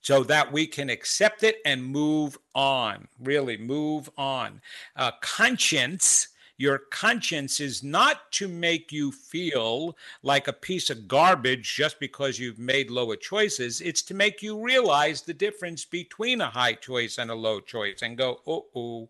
so 0.00 0.22
that 0.24 0.52
we 0.52 0.66
can 0.66 0.90
accept 0.90 1.42
it 1.42 1.56
and 1.64 1.84
move 1.84 2.38
on, 2.54 3.08
really 3.20 3.56
move 3.56 4.10
on. 4.18 4.60
Uh, 4.96 5.12
conscience 5.20 6.28
your 6.56 6.78
conscience 6.78 7.58
is 7.60 7.82
not 7.82 8.30
to 8.32 8.46
make 8.46 8.92
you 8.92 9.10
feel 9.10 9.96
like 10.22 10.46
a 10.46 10.52
piece 10.52 10.88
of 10.88 11.08
garbage 11.08 11.74
just 11.74 11.98
because 11.98 12.38
you've 12.38 12.58
made 12.58 12.90
lower 12.90 13.16
choices. 13.16 13.80
It's 13.80 14.02
to 14.02 14.14
make 14.14 14.42
you 14.42 14.62
realize 14.62 15.22
the 15.22 15.34
difference 15.34 15.84
between 15.84 16.40
a 16.40 16.50
high 16.50 16.74
choice 16.74 17.18
and 17.18 17.30
a 17.30 17.34
low 17.34 17.60
choice 17.60 18.02
and 18.02 18.16
go, 18.16 18.40
oh, 18.46 18.66
oh, 18.74 19.08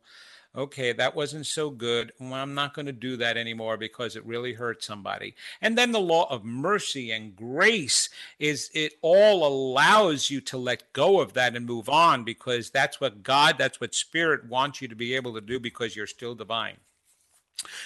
okay, 0.57 0.93
that 0.93 1.15
wasn't 1.15 1.47
so 1.47 1.69
good. 1.69 2.13
Well, 2.19 2.35
I'm 2.35 2.55
not 2.55 2.75
going 2.75 2.87
to 2.87 2.93
do 2.93 3.17
that 3.19 3.37
anymore 3.37 3.77
because 3.77 4.17
it 4.17 4.25
really 4.25 4.55
hurt 4.55 4.83
somebody. 4.83 5.35
And 5.61 5.77
then 5.77 5.93
the 5.93 6.01
law 6.01 6.31
of 6.31 6.45
mercy 6.45 7.11
and 7.11 7.35
grace 7.35 8.09
is 8.39 8.71
it 8.73 8.95
all 9.03 9.47
allows 9.47 10.31
you 10.31 10.41
to 10.43 10.57
let 10.57 10.93
go 10.93 11.21
of 11.21 11.35
that 11.35 11.57
and 11.57 11.67
move 11.67 11.89
on 11.89 12.25
because 12.25 12.71
that's 12.71 13.01
what 13.01 13.23
God, 13.23 13.57
that's 13.59 13.81
what 13.81 13.95
Spirit 13.95 14.47
wants 14.47 14.81
you 14.81 14.89
to 14.89 14.97
be 14.97 15.15
able 15.15 15.35
to 15.35 15.41
do 15.41 15.59
because 15.61 15.97
you're 15.97 16.07
still 16.07 16.35
divine. 16.35 16.77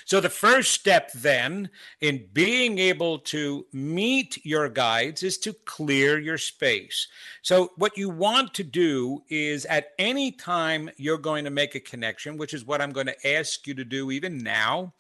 So, 0.04 0.20
the 0.20 0.31
first 0.31 0.72
step 0.72 1.12
then 1.12 1.70
in 2.00 2.26
being 2.33 2.78
able 2.78 3.18
to 3.20 3.66
meet 3.72 4.44
your 4.44 4.68
guides 4.68 5.22
is 5.22 5.38
to 5.38 5.52
clear 5.52 6.18
your 6.18 6.38
space. 6.38 7.09
So, 7.42 7.72
what 7.76 7.96
you 7.96 8.09
want 8.09 8.54
to 8.54 8.64
do 8.64 9.22
is 9.28 9.66
at 9.66 9.90
any 9.98 10.33
time 10.33 10.90
you're 10.96 11.18
going 11.18 11.44
to 11.44 11.50
make 11.50 11.74
a 11.74 11.81
connection, 11.81 12.37
which 12.37 12.54
is 12.54 12.64
what 12.64 12.81
I'm 12.81 12.92
going 12.92 13.07
to 13.07 13.28
ask 13.37 13.66
you 13.66 13.74
to 13.74 13.85
do 13.85 14.11
even 14.11 14.38
now, 14.38 14.94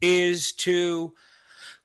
is 0.00 0.52
to 0.52 1.14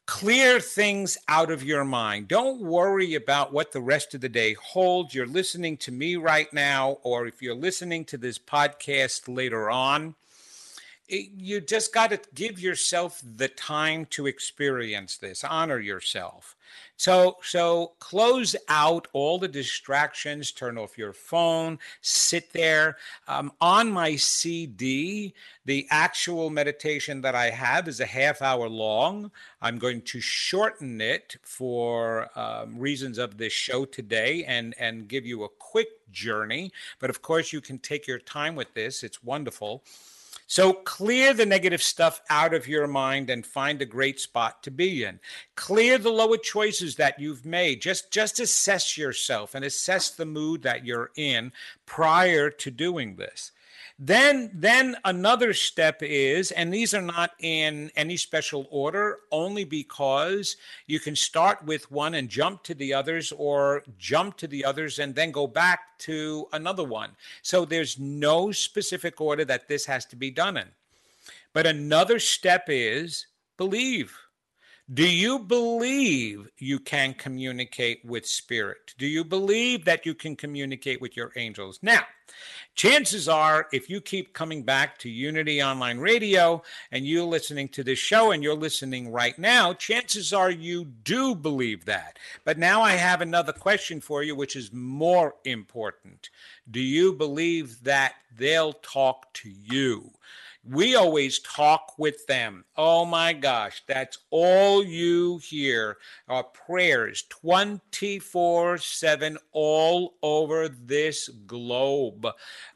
clear 0.06 0.60
things 0.60 1.18
out 1.30 1.50
of 1.50 1.64
your 1.64 1.86
mind. 1.86 2.28
Don't 2.28 2.62
worry 2.62 3.16
about 3.16 3.54
what 3.54 3.72
the 3.72 3.82
rest 3.82 4.14
of 4.14 4.22
the 4.22 4.30
day 4.30 4.54
holds. 4.54 5.14
You're 5.14 5.26
listening 5.26 5.78
to 5.78 5.92
me 5.92 6.18
right 6.18 6.52
now, 6.52 6.98
or 7.04 7.26
if 7.26 7.42
you're 7.42 7.56
listening 7.56 8.04
to 8.06 8.18
this 8.18 8.38
podcast 8.38 9.34
later 9.34 9.70
on 9.70 10.16
you 11.08 11.60
just 11.60 11.94
got 11.94 12.12
to 12.12 12.20
give 12.34 12.60
yourself 12.60 13.22
the 13.36 13.50
time 13.50 14.06
to 14.12 14.26
experience 14.26 15.18
this 15.18 15.44
honor 15.44 15.80
yourself. 15.80 16.56
So 16.96 17.38
so 17.44 17.94
close 18.00 18.56
out 18.70 19.08
all 19.14 19.38
the 19.38 19.48
distractions 19.48 20.52
turn 20.52 20.78
off 20.78 20.98
your 20.98 21.14
phone 21.14 21.78
sit 22.02 22.54
there. 22.54 22.98
Um, 23.28 23.52
on 23.60 23.92
my 23.92 24.16
cd 24.16 25.34
the 25.66 25.88
actual 25.92 26.50
meditation 26.50 27.22
that 27.22 27.36
i 27.36 27.50
have 27.50 27.88
is 27.88 28.00
a 28.00 28.06
half 28.06 28.42
hour 28.42 28.70
long. 28.70 29.30
I'm 29.62 29.78
going 29.78 30.02
to 30.04 30.22
shorten 30.22 31.02
it 31.02 31.36
for 31.44 32.30
um, 32.40 32.80
reasons 32.80 33.18
of 33.18 33.38
this 33.38 33.54
show 33.54 33.86
today 33.86 34.46
and 34.46 34.74
and 34.80 35.08
give 35.08 35.26
you 35.26 35.44
a 35.44 35.50
quick 35.50 35.90
journey. 36.12 36.72
But 37.00 37.10
of 37.10 37.22
course 37.22 37.52
you 37.52 37.60
can 37.62 37.78
take 37.80 38.08
your 38.08 38.20
time 38.20 38.56
with 38.56 38.74
this. 38.74 39.04
It's 39.04 39.24
wonderful 39.24 39.84
so 40.54 40.72
clear 40.72 41.34
the 41.34 41.48
negative 41.48 41.82
stuff 41.82 42.22
out 42.30 42.54
of 42.54 42.68
your 42.68 42.86
mind 42.86 43.32
and 43.32 43.44
find 43.44 43.82
a 43.82 43.88
great 43.88 44.20
spot 44.20 44.62
to 44.62 44.70
be 44.70 45.04
in. 45.04 45.20
Clear 45.56 45.98
the 45.98 46.12
lower 46.12 46.38
choices 46.38 46.96
that 46.98 47.20
you've 47.20 47.44
made. 47.44 47.82
Just 47.82 48.12
just 48.12 48.40
assess 48.40 48.96
yourself 48.96 49.56
and 49.56 49.66
assess 49.66 50.12
the 50.12 50.28
mood 50.28 50.62
that 50.62 50.86
you're 50.86 51.10
in 51.16 51.52
prior 51.88 52.52
to 52.52 52.70
doing 52.70 53.16
this. 53.16 53.52
Then, 54.06 54.52
then 54.54 54.98
another 55.06 55.54
step 55.54 56.04
is, 56.04 56.52
and 56.52 56.74
these 56.74 56.94
are 56.94 57.02
not 57.02 57.32
in 57.40 57.90
any 57.96 58.18
special 58.18 58.68
order, 58.70 59.20
only 59.32 59.64
because 59.64 60.58
you 60.88 61.00
can 61.00 61.16
start 61.16 61.64
with 61.64 61.90
one 61.90 62.16
and 62.16 62.28
jump 62.28 62.64
to 62.64 62.74
the 62.74 62.94
others, 62.94 63.32
or 63.32 63.82
jump 63.98 64.36
to 64.38 64.48
the 64.48 64.66
others 64.66 65.00
and 65.00 65.16
then 65.16 65.32
go 65.32 65.48
back 65.48 65.98
to 66.00 66.46
another 66.52 66.84
one. 66.84 67.12
So 67.44 67.64
there's 67.64 67.98
no 67.98 68.52
specific 68.52 69.22
order 69.22 69.46
that 69.46 69.70
this 69.70 69.86
has 69.86 70.04
to 70.08 70.18
be 70.18 70.32
done 70.32 70.58
in. 70.58 70.68
But 71.54 71.66
another 71.66 72.20
step 72.20 72.66
is 72.68 73.28
believe. 73.56 74.14
Do 74.94 75.10
you 75.10 75.40
believe 75.40 76.52
you 76.60 76.78
can 76.78 77.16
communicate 77.16 78.04
with 78.06 78.28
spirit? 78.28 78.94
Do 78.98 79.08
you 79.08 79.24
believe 79.24 79.86
that 79.86 80.06
you 80.06 80.14
can 80.14 80.36
communicate 80.36 81.02
with 81.02 81.18
your 81.18 81.32
angels? 81.36 81.80
Now, 81.82 82.02
chances 82.76 83.28
are, 83.28 83.68
if 83.72 83.90
you 83.90 84.02
keep 84.02 84.34
coming 84.34 84.62
back 84.62 85.00
to 85.00 85.10
Unity 85.10 85.64
Online 85.64 85.98
Radio 85.98 86.62
and 86.92 87.08
you're 87.08 87.24
listening 87.24 87.70
to 87.70 87.84
this 87.84 87.98
show 87.98 88.32
and 88.32 88.44
you're 88.44 88.54
listening 88.54 89.12
right 89.12 89.40
now, 89.40 89.74
chances 89.74 90.32
are 90.32 90.52
you 90.52 90.86
do 90.86 91.34
believe 91.34 91.86
that. 91.86 92.20
But 92.44 92.60
now 92.60 92.82
I 92.82 92.92
have 92.92 93.22
another 93.22 93.54
question 93.54 94.00
for 94.00 94.22
you, 94.22 94.36
which 94.36 94.56
is 94.56 94.74
more 94.74 95.34
important. 95.46 96.30
Do 96.70 96.82
you 96.82 97.14
believe 97.14 97.84
that 97.84 98.14
they'll 98.38 98.74
talk 98.74 99.34
to 99.36 99.50
you? 99.50 100.12
We 100.70 100.96
always 100.96 101.40
talk 101.40 101.96
with 101.98 102.26
them. 102.28 102.64
Oh 102.78 103.04
my 103.04 103.34
gosh, 103.34 103.84
that's 103.86 104.20
all 104.30 104.82
you 104.82 105.40
hear 105.40 105.98
are 106.30 106.44
prayers 106.44 107.24
24 107.24 108.78
7 108.78 109.38
all 109.52 110.14
over 110.22 110.70
this 110.70 111.28
globe. 111.28 112.28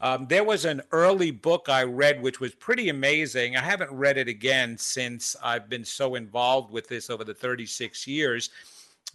Um, 0.01 0.27
there 0.27 0.43
was 0.43 0.65
an 0.65 0.81
early 0.91 1.31
book 1.31 1.67
I 1.69 1.83
read 1.83 2.21
which 2.21 2.41
was 2.41 2.53
pretty 2.55 2.89
amazing. 2.89 3.55
I 3.55 3.61
haven't 3.61 3.91
read 3.91 4.17
it 4.17 4.27
again 4.27 4.77
since 4.77 5.37
I've 5.41 5.69
been 5.69 5.85
so 5.85 6.15
involved 6.15 6.71
with 6.73 6.89
this 6.89 7.09
over 7.09 7.23
the 7.23 7.33
36 7.33 8.05
years 8.05 8.49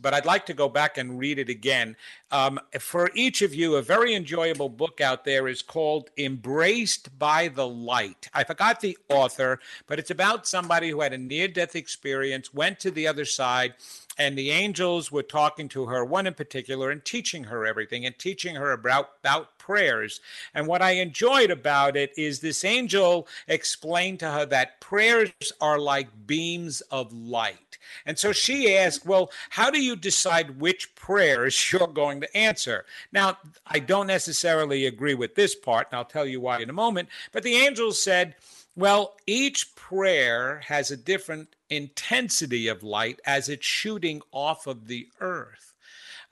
but 0.01 0.15
I'd 0.15 0.27
like 0.27 0.47
to 0.47 0.55
go 0.55 0.69
back 0.69 0.99
and 0.99 1.19
read 1.19 1.39
it 1.39 1.49
again. 1.49 1.97
Um, 2.31 2.59
for 2.79 3.11
each 3.15 3.43
of 3.43 3.55
you, 3.55 3.77
a 3.77 3.83
very 3.83 4.15
enjoyable 4.15 4.69
book 4.69 5.01
out 5.01 5.25
there 5.25 5.49
is 5.49 5.63
called 5.63 6.11
Embraced 6.17 7.19
by 7.19 7.49
the 7.49 7.67
Light. 7.67 8.29
I 8.33 8.45
forgot 8.45 8.81
the 8.81 8.97
author, 9.09 9.61
but 9.87 9.99
it's 9.99 10.11
about 10.11 10.47
somebody 10.47 10.91
who 10.91 11.01
had 11.01 11.13
a 11.13 11.19
near 11.19 11.49
death 11.49 11.77
experience, 11.77 12.55
went 12.55 12.81
to 12.81 12.91
the 12.91 13.07
other 13.07 13.25
side, 13.25 13.75
and 14.19 14.37
the 14.37 14.51
angels 14.51 15.11
were 15.11 15.23
talking 15.23 15.69
to 15.71 15.87
her, 15.87 16.05
one 16.05 16.27
in 16.27 16.35
particular, 16.35 16.91
and 16.91 17.05
teaching 17.05 17.45
her 17.45 17.67
everything 17.67 18.05
and 18.05 18.19
teaching 18.19 18.57
her 18.57 18.73
about, 18.73 19.11
about 19.21 19.59
prayers. 19.59 20.21
And 20.55 20.67
what 20.67 20.83
I 20.83 20.93
enjoyed 20.93 21.51
about 21.51 21.97
it 21.97 22.13
is 22.17 22.41
this 22.41 22.65
angel 22.65 23.27
explained 23.49 24.21
to 24.21 24.31
her 24.31 24.47
that 24.47 24.81
prayers 24.81 25.31
are 25.61 25.79
like 25.79 26.27
beams 26.27 26.81
of 26.91 27.13
light. 27.13 27.72
And 28.07 28.19
so 28.19 28.33
she 28.33 28.75
asked, 28.77 29.07
Well, 29.07 29.31
how 29.51 29.71
do 29.71 29.83
you 29.83 29.97
decide 29.97 30.61
which 30.61 30.95
prayers 30.95 31.73
you're 31.73 31.87
going 31.87 32.21
to 32.21 32.37
answer? 32.37 32.85
Now, 33.13 33.39
I 33.67 33.79
don't 33.79 34.07
necessarily 34.07 34.87
agree 34.87 35.15
with 35.15 35.35
this 35.35 35.55
part, 35.55 35.89
and 35.91 35.99
I'll 35.99 36.05
tell 36.05 36.27
you 36.27 36.41
why 36.41 36.61
in 36.61 36.71
a 36.71 36.75
moment. 36.75 37.09
But 37.33 37.43
the 37.43 37.57
angel 37.57 37.93
said, 37.93 38.35
Well, 38.77 39.17
each 39.27 39.75
prayer 39.75 40.61
has 40.67 40.91
a 40.91 40.97
different 40.97 41.55
intensity 41.71 42.69
of 42.69 42.83
light 42.83 43.21
as 43.27 43.49
it's 43.49 43.67
shooting 43.67 44.21
off 44.33 44.67
of 44.67 44.87
the 44.89 45.09
earth. 45.21 45.72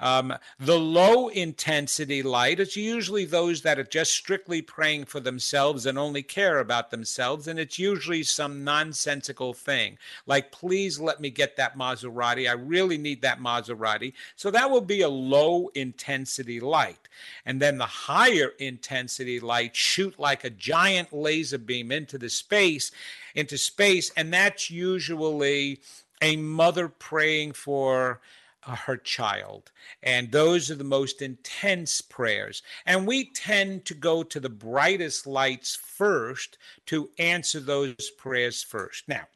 Um, 0.01 0.35
the 0.59 0.79
low 0.79 1.29
intensity 1.29 2.23
light 2.23 2.59
is 2.59 2.75
usually 2.75 3.25
those 3.25 3.63
that 3.63 3.79
are 3.79 3.85
just 3.85 4.13
strictly 4.13 4.63
praying 4.63 5.05
for 5.05 5.21
themselves 5.21 5.87
and 5.87 5.99
only 5.99 6.23
care 6.23 6.59
about 6.59 6.91
themselves. 6.91 7.47
And 7.47 7.59
it's 7.59 7.79
usually 7.79 8.23
some 8.23 8.65
nonsensical 8.65 9.53
thing 9.53 9.99
like, 10.27 10.53
please 10.53 10.99
let 10.99 11.21
me 11.21 11.31
get 11.31 11.57
that 11.57 11.77
Maserati. 11.77 12.49
I 12.49 12.53
really 12.53 12.99
need 12.99 13.23
that 13.23 13.41
Maserati. 13.41 14.15
So 14.37 14.51
that 14.51 14.71
will 14.71 14.81
be 14.81 15.03
a 15.03 15.09
low 15.09 15.69
intensity 15.75 16.61
light. 16.61 17.09
And 17.45 17.61
then 17.61 17.79
the 17.79 17.87
higher 17.87 18.53
intensity 18.59 19.41
light 19.41 19.77
shoot 19.77 20.19
like 20.19 20.45
a 20.45 20.51
giant 20.51 21.13
laser 21.13 21.59
beam 21.59 21.93
into 21.93 22.19
the 22.19 22.31
space, 22.31 22.91
into 23.35 23.59
space. 23.59 24.11
And 24.17 24.33
that's 24.33 24.71
usually 24.71 25.81
a 26.23 26.37
mother 26.37 26.89
praying 26.89 27.53
for 27.53 28.21
her 28.63 28.97
child. 28.97 29.71
And 30.03 30.31
those 30.31 30.71
are 30.71 30.77
the 30.77 30.85
most 30.85 31.23
intense 31.23 32.01
prayers. 32.01 32.63
And 32.87 33.07
we 33.07 33.31
tend 33.33 33.85
to 33.87 33.95
go 33.95 34.23
to 34.23 34.41
the 34.41 34.49
brightest 34.49 35.27
lights 35.27 35.77
first 35.77 36.59
to 36.87 37.11
answer 37.19 37.61
those 37.61 38.11
prayers 38.19 38.63
first. 38.63 39.09
Now, 39.09 39.27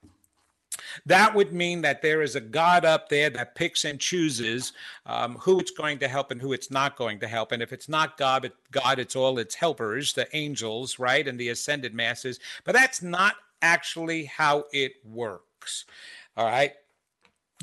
that 1.07 1.35
would 1.35 1.53
mean 1.53 1.83
that 1.83 2.03
there 2.03 2.21
is 2.21 2.35
a 2.35 2.41
God 2.41 2.85
up 2.85 3.09
there 3.09 3.31
that 3.31 3.55
picks 3.55 3.85
and 3.85 3.99
chooses 3.99 4.73
um, 5.07 5.37
who 5.37 5.61
it's 5.61 5.71
going 5.71 5.99
to 6.01 6.09
help 6.09 6.31
and 6.31 6.41
who 6.41 6.53
it's 6.53 6.71
not 6.71 6.97
going 6.97 7.21
to 7.21 7.29
help. 7.29 7.53
And 7.53 7.63
if 7.63 7.73
it's 7.73 7.89
not 7.89 8.19
God, 8.19 8.45
it, 8.45 8.55
God, 8.73 8.99
it's 8.99 9.17
all 9.17 9.39
its 9.39 9.55
helpers, 9.55 10.13
the 10.13 10.29
angels, 10.37 10.99
right, 10.99 11.27
and 11.27 11.39
the 11.39 11.51
ascended 11.51 11.95
masses. 11.95 12.41
But 12.65 12.75
that's 12.75 13.03
not 13.03 13.37
actually 13.63 14.25
how 14.25 14.65
it 14.73 14.95
works. 15.05 15.85
All 16.37 16.47
right 16.47 16.73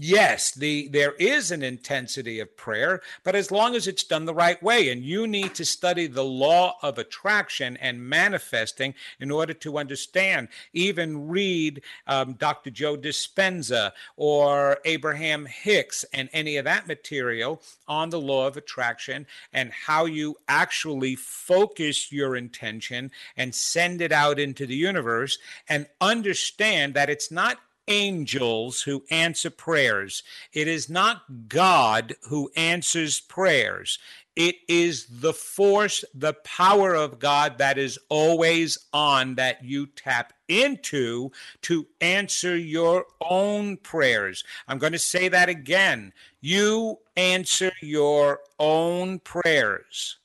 yes 0.02 0.52
the 0.52 0.88
there 0.88 1.14
is 1.14 1.52
an 1.52 1.62
intensity 1.62 2.40
of 2.40 2.58
prayer 2.58 3.02
but 3.24 3.36
as 3.36 3.52
long 3.52 3.76
as 3.76 3.88
it's 3.88 4.04
done 4.04 4.26
the 4.26 4.34
right 4.34 4.62
way 4.64 4.90
and 4.90 5.04
you 5.04 5.28
need 5.28 5.54
to 5.54 5.64
study 5.64 6.08
the 6.08 6.24
law 6.24 6.76
of 6.82 6.98
attraction 6.98 7.78
and 7.78 8.10
manifesting 8.10 8.94
in 9.20 9.30
order 9.30 9.54
to 9.54 9.78
understand. 9.78 10.48
Even 10.74 11.28
read 11.28 11.82
um, 12.08 12.34
dr 12.34 12.70
joe 12.72 12.98
dispenza 12.98 13.92
or 14.18 14.80
abraham 14.86 15.46
hicks 15.46 16.04
and 16.14 16.30
any 16.34 16.58
of 16.58 16.66
that 16.66 16.88
material 16.88 17.62
on 17.88 18.10
the 18.10 18.20
law 18.20 18.48
of 18.48 18.58
attraction 18.58 19.28
and 19.54 19.72
how 19.72 20.06
you 20.06 20.36
actually 20.48 21.16
focus 21.16 22.12
your 22.12 22.36
intention 22.36 23.12
and 23.38 23.54
send 23.54 24.02
it 24.02 24.12
out 24.12 24.40
into 24.40 24.66
the 24.66 24.76
universe 24.76 25.38
and 25.70 25.86
understand 26.00 26.94
that 26.94 27.10
it's 27.10 27.30
not 27.32 27.60
angels 27.92 28.82
who 28.82 29.04
answer 29.12 29.50
prayers. 29.50 30.24
It 30.54 30.68
is 30.68 30.90
not 30.90 31.50
God 31.50 32.16
who 32.30 32.50
answers 32.56 33.20
prayers. 33.20 34.00
It 34.36 34.56
is 34.70 35.08
the 35.10 35.34
force, 35.34 36.06
the 36.14 36.34
power 36.34 36.96
of 36.96 37.20
God 37.20 37.58
that 37.58 37.78
is 37.78 38.00
always 38.08 38.78
on 38.94 39.36
that 39.36 39.64
you 39.64 39.88
tap 39.88 40.32
into 40.48 41.32
to 41.64 41.86
answer 42.00 42.56
your 42.56 43.06
own 43.20 43.76
prayers. 43.76 44.46
I'm 44.70 44.78
going 44.78 44.94
to 44.94 45.00
say 45.00 45.28
that 45.28 45.50
again. 45.50 46.14
You 46.40 47.00
answer 47.18 47.74
your 47.82 48.40
own 48.58 49.20
prayers. 49.20 50.18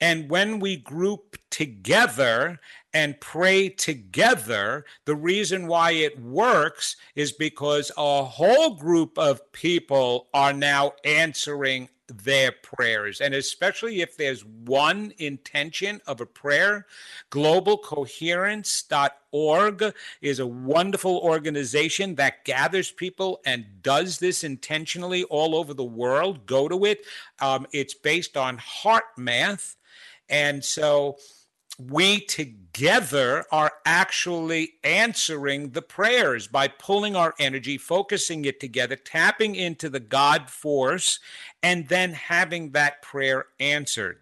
And 0.00 0.30
when 0.30 0.60
we 0.60 0.76
group 0.76 1.36
together 1.50 2.60
and 2.92 3.20
pray 3.20 3.68
together, 3.68 4.84
the 5.04 5.14
reason 5.14 5.66
why 5.66 5.92
it 5.92 6.20
works 6.20 6.96
is 7.14 7.32
because 7.32 7.92
a 7.96 8.24
whole 8.24 8.74
group 8.74 9.18
of 9.18 9.52
people 9.52 10.28
are 10.34 10.52
now 10.52 10.92
answering 11.04 11.88
their 12.10 12.52
prayers. 12.52 13.20
And 13.20 13.34
especially 13.34 14.00
if 14.00 14.16
there's 14.16 14.44
one 14.44 15.12
intention 15.18 16.00
of 16.06 16.20
a 16.20 16.26
prayer, 16.26 16.86
globalcoherence.org 17.30 19.94
is 20.20 20.40
a 20.40 20.46
wonderful 20.46 21.18
organization 21.18 22.14
that 22.16 22.44
gathers 22.44 22.90
people 22.90 23.40
and 23.46 23.64
does 23.82 24.18
this 24.18 24.42
intentionally 24.44 25.24
all 25.24 25.54
over 25.54 25.72
the 25.74 25.84
world. 25.84 26.46
Go 26.46 26.68
to 26.68 26.84
it. 26.84 27.06
Um, 27.40 27.66
it's 27.72 27.94
based 27.94 28.36
on 28.36 28.58
heart 28.58 29.04
math. 29.16 29.76
And 30.28 30.64
so, 30.64 31.16
we 31.88 32.20
together 32.20 33.44
are 33.50 33.72
actually 33.84 34.72
answering 34.84 35.70
the 35.70 35.82
prayers 35.82 36.46
by 36.46 36.68
pulling 36.68 37.16
our 37.16 37.34
energy, 37.38 37.78
focusing 37.78 38.44
it 38.44 38.60
together, 38.60 38.96
tapping 38.96 39.54
into 39.54 39.88
the 39.88 40.00
God 40.00 40.50
force, 40.50 41.20
and 41.62 41.88
then 41.88 42.12
having 42.12 42.70
that 42.72 43.02
prayer 43.02 43.46
answered. 43.58 44.18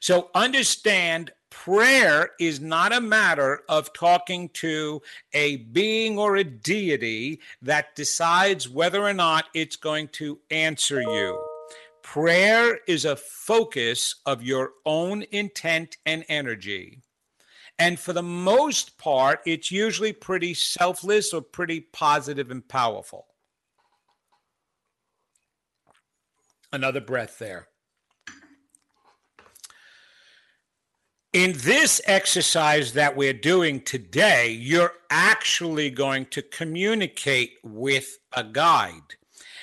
So 0.00 0.30
understand 0.34 1.32
prayer 1.50 2.30
is 2.38 2.60
not 2.60 2.92
a 2.92 3.00
matter 3.00 3.62
of 3.68 3.92
talking 3.92 4.48
to 4.50 5.00
a 5.32 5.56
being 5.56 6.18
or 6.18 6.36
a 6.36 6.44
deity 6.44 7.40
that 7.62 7.94
decides 7.96 8.68
whether 8.68 9.02
or 9.02 9.14
not 9.14 9.46
it's 9.54 9.76
going 9.76 10.08
to 10.08 10.38
answer 10.50 11.00
you. 11.00 11.45
Prayer 12.12 12.78
is 12.86 13.04
a 13.04 13.16
focus 13.16 14.14
of 14.26 14.40
your 14.40 14.70
own 14.86 15.24
intent 15.32 15.96
and 16.06 16.24
energy. 16.28 17.02
And 17.80 17.98
for 17.98 18.12
the 18.12 18.22
most 18.22 18.96
part, 18.96 19.40
it's 19.44 19.72
usually 19.72 20.12
pretty 20.12 20.54
selfless 20.54 21.34
or 21.34 21.42
pretty 21.42 21.80
positive 21.80 22.52
and 22.52 22.66
powerful. 22.66 23.26
Another 26.72 27.00
breath 27.00 27.40
there. 27.40 27.66
In 31.32 31.54
this 31.56 32.00
exercise 32.06 32.92
that 32.92 33.16
we're 33.16 33.32
doing 33.32 33.80
today, 33.80 34.52
you're 34.52 34.94
actually 35.10 35.90
going 35.90 36.26
to 36.26 36.40
communicate 36.40 37.54
with 37.64 38.16
a 38.32 38.44
guide. 38.44 39.16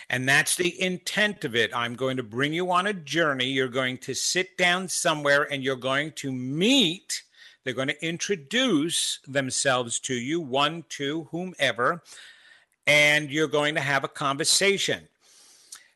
And 0.10 0.28
that's 0.28 0.56
the 0.56 0.80
intent 0.82 1.44
of 1.46 1.56
it. 1.56 1.76
I'm 1.76 1.96
going 1.96 2.18
to 2.18 2.24
bring 2.24 2.54
you 2.54 2.72
on 2.72 2.88
a 2.88 2.94
journey. 2.94 3.46
You're 3.46 3.68
going 3.68 3.98
to 4.00 4.14
sit 4.14 4.58
down 4.58 4.88
somewhere 4.88 5.52
and 5.52 5.64
you're 5.64 5.76
going 5.76 6.12
to 6.14 6.32
meet. 6.32 7.24
They're 7.64 7.74
going 7.74 7.88
to 7.88 8.06
introduce 8.06 9.20
themselves 9.28 10.00
to 10.02 10.14
you, 10.14 10.42
one, 10.42 10.84
two, 10.90 11.28
whomever, 11.32 12.04
and 12.86 13.32
you're 13.32 13.48
going 13.48 13.76
to 13.76 13.82
have 13.82 14.04
a 14.04 14.10
conversation. 14.10 15.08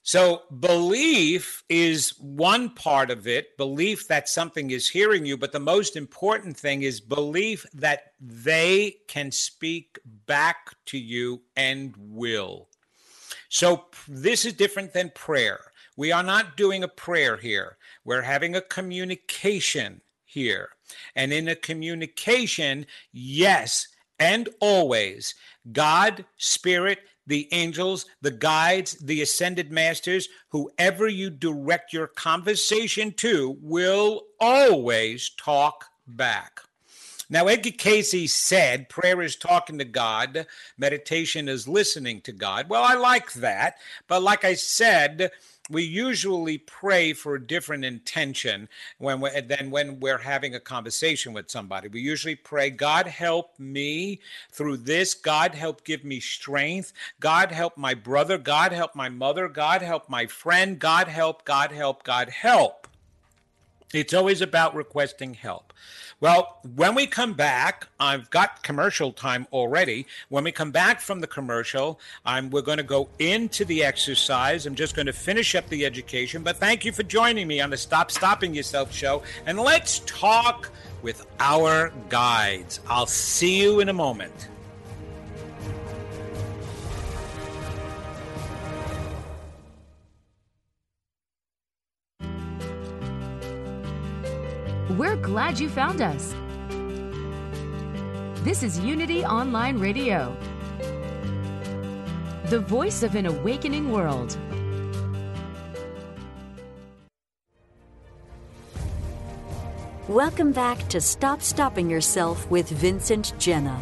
So, 0.07 0.43
belief 0.61 1.65
is 1.67 2.11
one 2.17 2.69
part 2.69 3.11
of 3.11 3.27
it, 3.27 3.57
belief 3.57 4.07
that 4.07 4.29
something 4.29 4.71
is 4.71 4.87
hearing 4.87 5.25
you, 5.25 5.35
but 5.35 5.51
the 5.51 5.59
most 5.59 5.97
important 5.97 6.55
thing 6.55 6.83
is 6.83 7.01
belief 7.01 7.65
that 7.73 8.13
they 8.21 8.95
can 9.09 9.33
speak 9.33 9.99
back 10.25 10.73
to 10.85 10.97
you 10.97 11.41
and 11.57 11.93
will. 11.97 12.69
So 13.57 13.85
this 14.07 14.45
is 14.45 14.53
different 14.53 14.93
than 14.93 15.09
prayer. 15.15 15.59
We 15.95 16.11
are 16.11 16.21
not 16.21 16.57
doing 16.57 16.83
a 16.83 16.87
prayer 16.87 17.37
here. 17.37 17.77
We're 18.05 18.21
having 18.21 18.55
a 18.55 18.61
communication 18.61 20.01
here. 20.25 20.69
And 21.15 21.33
in 21.33 21.47
a 21.47 21.55
communication, 21.55 22.85
yes, 23.11 23.87
and 24.19 24.47
always, 24.59 25.33
God, 25.71 26.23
Spirit, 26.37 26.99
the 27.25 27.49
angels, 27.51 28.05
the 28.21 28.29
guides, 28.29 28.93
the 28.99 29.23
ascended 29.23 29.71
masters, 29.71 30.29
whoever 30.49 31.07
you 31.07 31.31
direct 31.31 31.91
your 31.91 32.05
conversation 32.05 33.11
to, 33.13 33.57
will 33.59 34.21
always 34.39 35.31
talk 35.31 35.83
back. 36.05 36.59
Now, 37.29 37.47
Edgar 37.47 37.71
Cayce 37.71 38.31
said 38.31 38.87
prayer 38.87 39.21
is 39.21 39.35
talking 39.35 39.77
to 39.79 39.85
God, 39.85 40.47
meditation 40.77 41.49
is 41.49 41.67
listening 41.67 42.21
to 42.21 42.31
God. 42.31 42.69
Well, 42.69 42.83
I 42.83 42.95
like 42.95 43.33
that. 43.33 43.77
But 44.07 44.23
like 44.23 44.45
I 44.45 44.53
said, 44.53 45.31
we 45.69 45.83
usually 45.83 46.57
pray 46.57 47.11
for 47.11 47.35
a 47.35 47.45
different 47.45 47.83
intention 47.83 48.69
when 48.99 49.19
we, 49.19 49.29
than 49.41 49.69
when 49.69 49.99
we're 49.99 50.17
having 50.17 50.55
a 50.55 50.59
conversation 50.59 51.33
with 51.33 51.49
somebody. 51.49 51.89
We 51.89 51.99
usually 51.99 52.35
pray, 52.35 52.69
God 52.69 53.07
help 53.07 53.59
me 53.59 54.21
through 54.49 54.77
this. 54.77 55.13
God 55.13 55.53
help 55.53 55.83
give 55.83 56.05
me 56.05 56.21
strength. 56.21 56.93
God 57.19 57.51
help 57.51 57.77
my 57.77 57.93
brother. 57.93 58.37
God 58.37 58.71
help 58.71 58.95
my 58.95 59.09
mother. 59.09 59.49
God 59.49 59.81
help 59.81 60.09
my 60.09 60.25
friend. 60.27 60.79
God 60.79 61.09
help, 61.09 61.43
God 61.43 61.73
help, 61.73 62.03
God 62.03 62.29
help. 62.29 62.86
It's 63.93 64.13
always 64.13 64.41
about 64.41 64.75
requesting 64.75 65.33
help. 65.33 65.71
Well, 66.19 66.57
when 66.75 66.95
we 66.95 67.07
come 67.07 67.33
back, 67.33 67.87
I've 67.99 68.29
got 68.31 68.63
commercial 68.63 69.13
time 69.13 69.47
already. 69.53 70.07
When 70.29 70.43
we 70.43 70.51
come 70.51 70.71
back 70.71 70.99
from 70.99 71.21
the 71.21 71.27
commercial, 71.27 71.99
I'm, 72.25 72.49
we're 72.49 72.63
going 72.63 72.79
to 72.79 72.83
go 72.83 73.07
into 73.19 73.63
the 73.65 73.83
exercise. 73.83 74.65
I'm 74.65 74.75
just 74.75 74.95
going 74.95 75.05
to 75.05 75.13
finish 75.13 75.55
up 75.55 75.69
the 75.69 75.85
education. 75.85 76.43
But 76.43 76.57
thank 76.57 76.83
you 76.85 76.91
for 76.91 77.03
joining 77.03 77.47
me 77.47 77.61
on 77.61 77.69
the 77.69 77.77
Stop 77.77 78.11
Stopping 78.11 78.53
Yourself 78.53 78.91
show. 78.91 79.23
And 79.45 79.59
let's 79.59 79.99
talk 80.05 80.71
with 81.03 81.25
our 81.39 81.93
guides. 82.09 82.79
I'll 82.89 83.05
see 83.05 83.61
you 83.61 83.79
in 83.79 83.87
a 83.87 83.93
moment. 83.93 84.49
We're 94.91 95.17
glad 95.17 95.59
you 95.59 95.67
found 95.67 96.01
us. 96.01 96.33
This 98.45 98.63
is 98.63 98.79
Unity 98.79 99.25
Online 99.25 99.77
Radio, 99.79 100.33
the 102.45 102.59
voice 102.61 103.03
of 103.03 103.15
an 103.15 103.25
awakening 103.25 103.91
world. 103.91 104.37
Welcome 110.07 110.53
back 110.53 110.87
to 110.87 111.01
Stop 111.01 111.41
Stopping 111.41 111.89
Yourself 111.89 112.49
with 112.49 112.69
Vincent 112.69 113.33
Genna. 113.37 113.81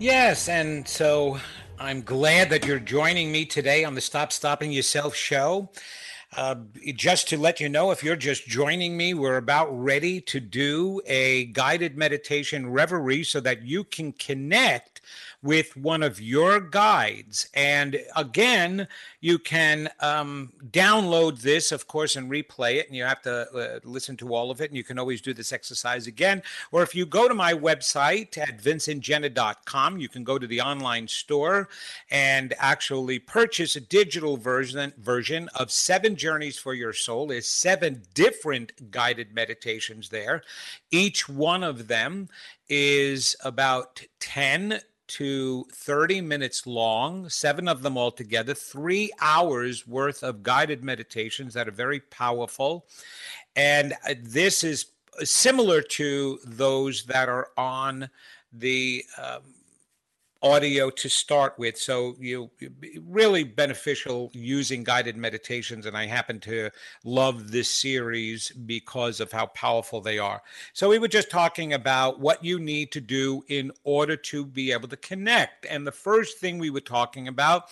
Yes, 0.00 0.48
and 0.48 0.88
so 0.88 1.38
I'm 1.78 2.02
glad 2.02 2.50
that 2.50 2.66
you're 2.66 2.80
joining 2.80 3.30
me 3.30 3.44
today 3.44 3.84
on 3.84 3.94
the 3.94 4.00
Stop 4.00 4.32
Stopping 4.32 4.72
Yourself 4.72 5.14
show. 5.14 5.70
Uh, 6.36 6.54
just 6.94 7.28
to 7.28 7.36
let 7.36 7.58
you 7.58 7.68
know, 7.68 7.90
if 7.90 8.04
you're 8.04 8.14
just 8.14 8.46
joining 8.46 8.96
me, 8.96 9.14
we're 9.14 9.36
about 9.36 9.68
ready 9.70 10.20
to 10.20 10.38
do 10.38 11.00
a 11.06 11.46
guided 11.46 11.96
meditation 11.96 12.70
reverie 12.70 13.24
so 13.24 13.40
that 13.40 13.62
you 13.62 13.82
can 13.82 14.12
connect 14.12 14.89
with 15.42 15.76
one 15.76 16.02
of 16.02 16.20
your 16.20 16.60
guides. 16.60 17.48
And 17.54 18.00
again, 18.14 18.86
you 19.20 19.38
can 19.38 19.88
um, 20.00 20.52
download 20.70 21.40
this, 21.40 21.72
of 21.72 21.86
course, 21.86 22.16
and 22.16 22.30
replay 22.30 22.76
it, 22.76 22.88
and 22.88 22.96
you 22.96 23.04
have 23.04 23.22
to 23.22 23.50
uh, 23.52 23.80
listen 23.84 24.16
to 24.18 24.34
all 24.34 24.50
of 24.50 24.60
it. 24.60 24.70
And 24.70 24.76
you 24.76 24.84
can 24.84 24.98
always 24.98 25.20
do 25.20 25.32
this 25.32 25.52
exercise 25.52 26.06
again. 26.06 26.42
Or 26.72 26.82
if 26.82 26.94
you 26.94 27.06
go 27.06 27.26
to 27.26 27.34
my 27.34 27.54
website 27.54 28.36
at 28.36 28.58
vincentgenna.com, 28.58 29.98
you 29.98 30.08
can 30.08 30.24
go 30.24 30.38
to 30.38 30.46
the 30.46 30.60
online 30.60 31.08
store 31.08 31.68
and 32.10 32.54
actually 32.58 33.18
purchase 33.18 33.76
a 33.76 33.80
digital 33.80 34.36
version 34.36 34.92
version 34.98 35.48
of 35.54 35.70
Seven 35.70 36.16
Journeys 36.16 36.58
for 36.58 36.74
Your 36.74 36.92
Soul. 36.92 37.28
There's 37.28 37.46
seven 37.46 38.02
different 38.14 38.90
guided 38.90 39.34
meditations 39.34 40.08
there. 40.08 40.42
Each 40.90 41.28
one 41.28 41.62
of 41.62 41.88
them 41.88 42.28
is 42.68 43.36
about 43.44 44.02
10 44.20 44.80
to 45.10 45.66
30 45.72 46.20
minutes 46.20 46.66
long, 46.66 47.28
seven 47.28 47.68
of 47.68 47.82
them 47.82 47.98
altogether, 47.98 48.54
three 48.54 49.10
hours 49.20 49.86
worth 49.86 50.22
of 50.22 50.42
guided 50.42 50.84
meditations 50.84 51.54
that 51.54 51.68
are 51.68 51.72
very 51.72 52.00
powerful. 52.00 52.86
And 53.56 53.94
uh, 54.08 54.14
this 54.22 54.62
is 54.62 54.86
similar 55.22 55.82
to 55.82 56.38
those 56.44 57.04
that 57.04 57.28
are 57.28 57.48
on 57.56 58.08
the 58.52 59.04
um, 59.20 59.42
audio 60.42 60.90
to 60.90 61.08
start 61.08 61.58
with. 61.58 61.76
So 61.76 62.16
you 62.18 62.50
really 63.02 63.44
beneficial 63.44 64.30
using 64.32 64.84
guided 64.84 65.16
meditations. 65.16 65.86
And 65.86 65.96
I 65.96 66.06
happen 66.06 66.40
to 66.40 66.70
love 67.04 67.50
this 67.50 67.68
series 67.68 68.50
because 68.50 69.20
of 69.20 69.32
how 69.32 69.46
powerful 69.46 70.00
they 70.00 70.18
are. 70.18 70.42
So 70.72 70.88
we 70.88 70.98
were 70.98 71.08
just 71.08 71.30
talking 71.30 71.72
about 71.72 72.20
what 72.20 72.44
you 72.44 72.58
need 72.58 72.92
to 72.92 73.00
do 73.00 73.44
in 73.48 73.70
order 73.84 74.16
to 74.16 74.46
be 74.46 74.72
able 74.72 74.88
to 74.88 74.96
connect. 74.96 75.66
And 75.66 75.86
the 75.86 75.92
first 75.92 76.38
thing 76.38 76.58
we 76.58 76.70
were 76.70 76.80
talking 76.80 77.28
about 77.28 77.70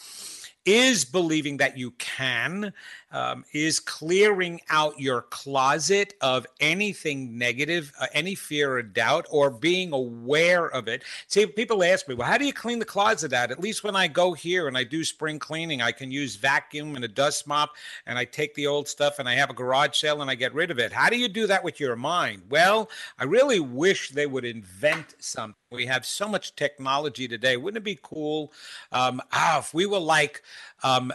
is 0.65 1.07
believing 1.07 1.57
that 1.57 1.79
you 1.79 1.93
can, 1.93 2.75
um, 3.11 3.45
is 3.53 3.81
clearing 3.81 4.61
out 4.71 5.01
your 5.01 5.23
closet 5.23 6.15
of 6.21 6.47
anything 6.61 7.39
negative, 7.39 7.93
uh, 8.01 8.07
any 8.13 8.35
fear 8.35 8.75
or 8.75 8.83
doubt, 8.83 9.27
or 9.31 9.51
being 9.51 9.93
aware 9.93 10.67
of 10.67 10.89
it. 10.89 11.05
See, 11.27 11.47
people 11.47 11.83
ask 11.83 12.09
me, 12.09 12.15
well, 12.15 12.29
how 12.29 12.39
do 12.39 12.45
you 12.45 12.53
clean 12.53 12.79
the 12.79 12.85
closet 12.85 13.33
out? 13.33 13.51
At 13.51 13.61
least 13.61 13.85
when 13.85 13.97
I 13.97 14.09
go 14.09 14.33
here 14.33 14.69
and 14.69 14.77
I 14.77 14.85
do 14.85 15.05
spring 15.05 15.39
cleaning, 15.39 15.81
I 15.81 15.93
can 15.93 16.11
use 16.11 16.37
vacuum 16.37 16.97
and 16.97 17.05
a 17.05 17.09
dust 17.09 17.47
mop 17.47 17.71
and 18.07 18.19
I 18.19 18.25
take 18.25 18.55
the 18.55 18.67
old 18.67 18.89
stuff 18.89 19.19
and 19.19 19.29
I 19.29 19.35
have 19.35 19.51
a 19.51 19.55
garage 19.55 19.97
sale 19.97 20.21
and 20.21 20.31
I 20.31 20.35
get 20.35 20.55
rid 20.55 20.71
of 20.71 20.79
it. 20.79 20.93
How 20.93 21.09
do 21.09 21.19
you 21.19 21.29
do 21.29 21.47
that 21.47 21.65
with 21.65 21.81
your 21.81 21.97
mind? 21.97 22.43
Well, 22.51 22.91
I 23.19 23.25
really 23.25 23.61
wish 23.61 24.11
they 24.11 24.27
would 24.27 24.45
invent 24.45 25.15
something. 25.19 25.55
We 25.71 25.87
have 25.87 26.07
so 26.07 26.29
much 26.29 26.57
technology 26.57 27.29
today. 27.29 27.57
Wouldn't 27.57 27.79
it 27.79 27.85
be 27.85 27.99
cool? 28.03 28.53
Um, 28.91 29.21
ah, 29.33 29.59
if 29.59 29.75
we 29.75 29.85
were 29.85 29.99
like 29.99 30.43
um, 30.83 31.13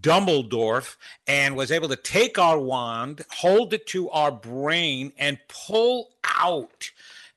Dumbledore 0.00 0.96
and 1.26 1.56
was 1.56 1.70
able 1.70 1.88
to 1.88 1.96
take 1.96 2.38
our 2.38 2.58
wand, 2.58 3.24
hold 3.30 3.74
it 3.74 3.86
to 3.88 4.10
our 4.10 4.30
brain, 4.30 5.12
and 5.18 5.38
pull 5.48 6.10
out 6.24 6.90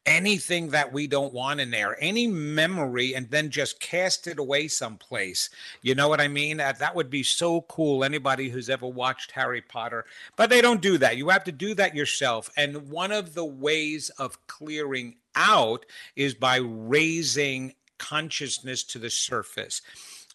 anything 0.06 0.70
that 0.70 0.92
we 0.92 1.06
don't 1.08 1.34
want 1.34 1.60
in 1.60 1.70
there, 1.70 1.96
any 2.02 2.26
memory, 2.26 3.14
and 3.14 3.30
then 3.30 3.50
just 3.50 3.80
cast 3.80 4.28
it 4.28 4.40
away 4.40 4.68
someplace. 4.68 5.50
You 5.82 5.94
know 5.94 6.10
what 6.10 6.20
I 6.20 6.28
mean? 6.28 6.58
That, 6.58 6.80
that 6.80 6.96
would 6.96 7.10
be 7.10 7.22
so 7.22 7.62
cool. 7.62 8.04
Anybody 8.04 8.50
who's 8.50 8.70
ever 8.70 8.88
watched 8.88 9.32
Harry 9.32 9.62
Potter, 9.62 10.06
but 10.36 10.50
they 10.50 10.62
don't 10.62 10.82
do 10.82 10.98
that. 10.98 11.18
You 11.18 11.30
have 11.30 11.44
to 11.44 11.52
do 11.52 11.76
that 11.76 11.96
yourself. 11.96 12.50
And 12.58 12.90
one 12.90 13.12
of 13.12 13.36
the 13.36 13.46
ways 13.46 14.10
of 14.18 14.46
clearing 14.48 15.16
out 15.36 15.86
is 16.16 16.34
by 16.34 16.58
raising 16.58 17.76
consciousness 18.00 18.84
to 18.84 18.98
the 18.98 19.10
surface. 19.10 19.82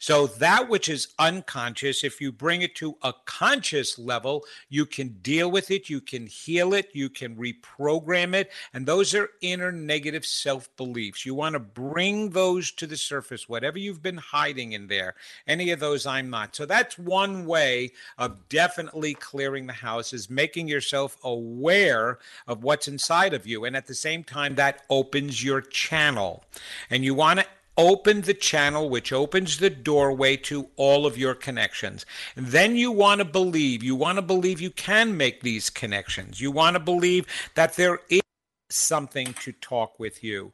So, 0.05 0.27
that 0.27 0.69
which 0.69 0.90
is 0.90 1.14
unconscious, 1.19 2.05
if 2.05 2.21
you 2.21 2.31
bring 2.31 2.61
it 2.61 2.75
to 2.75 2.95
a 3.01 3.14
conscious 3.25 3.99
level, 3.99 4.45
you 4.69 4.85
can 4.85 5.17
deal 5.23 5.51
with 5.51 5.71
it, 5.71 5.88
you 5.88 6.03
can 6.03 6.27
heal 6.27 6.75
it, 6.75 6.90
you 6.93 7.09
can 7.09 7.35
reprogram 7.37 8.35
it. 8.35 8.53
And 8.75 8.85
those 8.85 9.14
are 9.14 9.31
inner 9.40 9.73
negative 9.73 10.27
self 10.27 10.69
beliefs. 10.77 11.25
You 11.25 11.35
want 11.35 11.55
to 11.55 11.59
bring 11.59 12.29
those 12.29 12.71
to 12.73 12.87
the 12.87 12.99
surface, 12.99 13.49
whatever 13.49 13.79
you've 13.79 14.03
been 14.03 14.19
hiding 14.19 14.73
in 14.73 14.88
there. 14.88 15.14
Any 15.47 15.71
of 15.71 15.81
those, 15.81 16.05
I'm 16.05 16.29
not. 16.29 16.55
So, 16.55 16.67
that's 16.67 16.99
one 16.99 17.47
way 17.47 17.90
of 18.19 18.47
definitely 18.51 19.14
clearing 19.14 19.67
the 19.67 19.73
house 19.73 20.12
is 20.12 20.29
making 20.29 20.69
yourself 20.69 21.17
aware 21.25 22.19
of 22.47 22.62
what's 22.62 22.88
inside 22.88 23.33
of 23.33 23.47
you. 23.47 23.64
And 23.64 23.75
at 23.75 23.87
the 23.87 23.95
same 23.95 24.23
time, 24.23 24.55
that 24.57 24.83
opens 24.90 25.43
your 25.43 25.62
channel. 25.62 26.45
And 26.90 27.07
you 27.07 27.14
want 27.14 27.40
to 27.40 27.47
open 27.77 28.23
the 28.23 28.35
channel 28.35 28.89
which 28.89 29.13
opens 29.13 29.59
the 29.59 29.71
doorway 29.71 30.37
to 30.37 30.69
all 30.77 31.07
of 31.07 31.19
your 31.19 31.35
connections. 31.35 32.07
And 32.37 32.47
then 32.47 32.77
you 32.77 32.91
want 32.91 33.19
to 33.19 33.25
believe, 33.25 33.83
you 33.83 33.97
want 33.97 34.17
to 34.17 34.23
believe 34.23 34.61
you 34.61 34.71
can 34.71 35.17
make 35.17 35.43
these 35.43 35.71
connections. 35.71 36.41
You 36.41 36.51
want 36.51 36.75
to 36.75 36.81
believe 36.81 37.27
that 37.55 37.77
there 37.77 38.01
is 38.09 38.23
something 38.71 39.35
to 39.35 39.53
talk 39.53 39.99
with 39.99 40.23
you. 40.23 40.53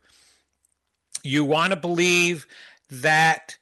You 1.23 1.45
want 1.45 1.73
to 1.73 1.77
believe 1.77 2.47
that 2.91 3.57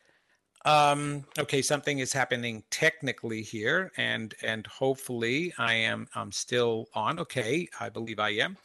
um, 0.65 1.25
okay, 1.39 1.63
something 1.63 1.99
is 2.01 2.13
happening 2.13 2.63
technically 2.71 3.43
here, 3.43 3.91
and 3.97 4.35
and 4.43 4.67
hopefully 4.67 5.53
I 5.57 5.75
am 5.75 6.09
I'm 6.15 6.31
still 6.31 6.89
on. 6.95 7.19
Okay, 7.21 7.69
I 7.81 7.89
believe 7.89 8.19
I 8.19 8.31
am. 8.31 8.59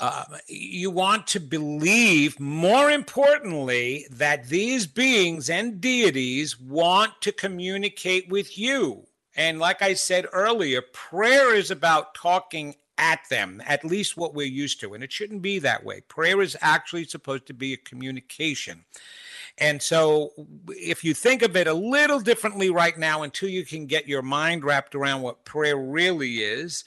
Uh, 0.00 0.24
you 0.46 0.90
want 0.90 1.26
to 1.26 1.40
believe, 1.40 2.38
more 2.38 2.90
importantly, 2.90 4.06
that 4.10 4.48
these 4.48 4.86
beings 4.86 5.50
and 5.50 5.80
deities 5.80 6.60
want 6.60 7.20
to 7.20 7.32
communicate 7.32 8.28
with 8.28 8.56
you. 8.56 9.06
And 9.34 9.58
like 9.58 9.82
I 9.82 9.94
said 9.94 10.26
earlier, 10.32 10.82
prayer 10.82 11.54
is 11.54 11.70
about 11.70 12.14
talking 12.14 12.76
at 12.98 13.20
them, 13.30 13.62
at 13.66 13.84
least 13.84 14.16
what 14.16 14.34
we're 14.34 14.46
used 14.46 14.80
to. 14.80 14.94
And 14.94 15.02
it 15.02 15.12
shouldn't 15.12 15.42
be 15.42 15.58
that 15.60 15.84
way. 15.84 16.00
Prayer 16.02 16.42
is 16.42 16.56
actually 16.60 17.04
supposed 17.04 17.46
to 17.46 17.54
be 17.54 17.72
a 17.72 17.78
communication. 17.78 18.84
And 19.60 19.82
so, 19.82 20.32
if 20.68 21.02
you 21.02 21.14
think 21.14 21.42
of 21.42 21.56
it 21.56 21.66
a 21.66 21.74
little 21.74 22.20
differently 22.20 22.70
right 22.70 22.96
now, 22.96 23.22
until 23.22 23.48
you 23.48 23.64
can 23.64 23.86
get 23.86 24.06
your 24.06 24.22
mind 24.22 24.64
wrapped 24.64 24.94
around 24.94 25.22
what 25.22 25.44
prayer 25.44 25.76
really 25.76 26.36
is, 26.36 26.84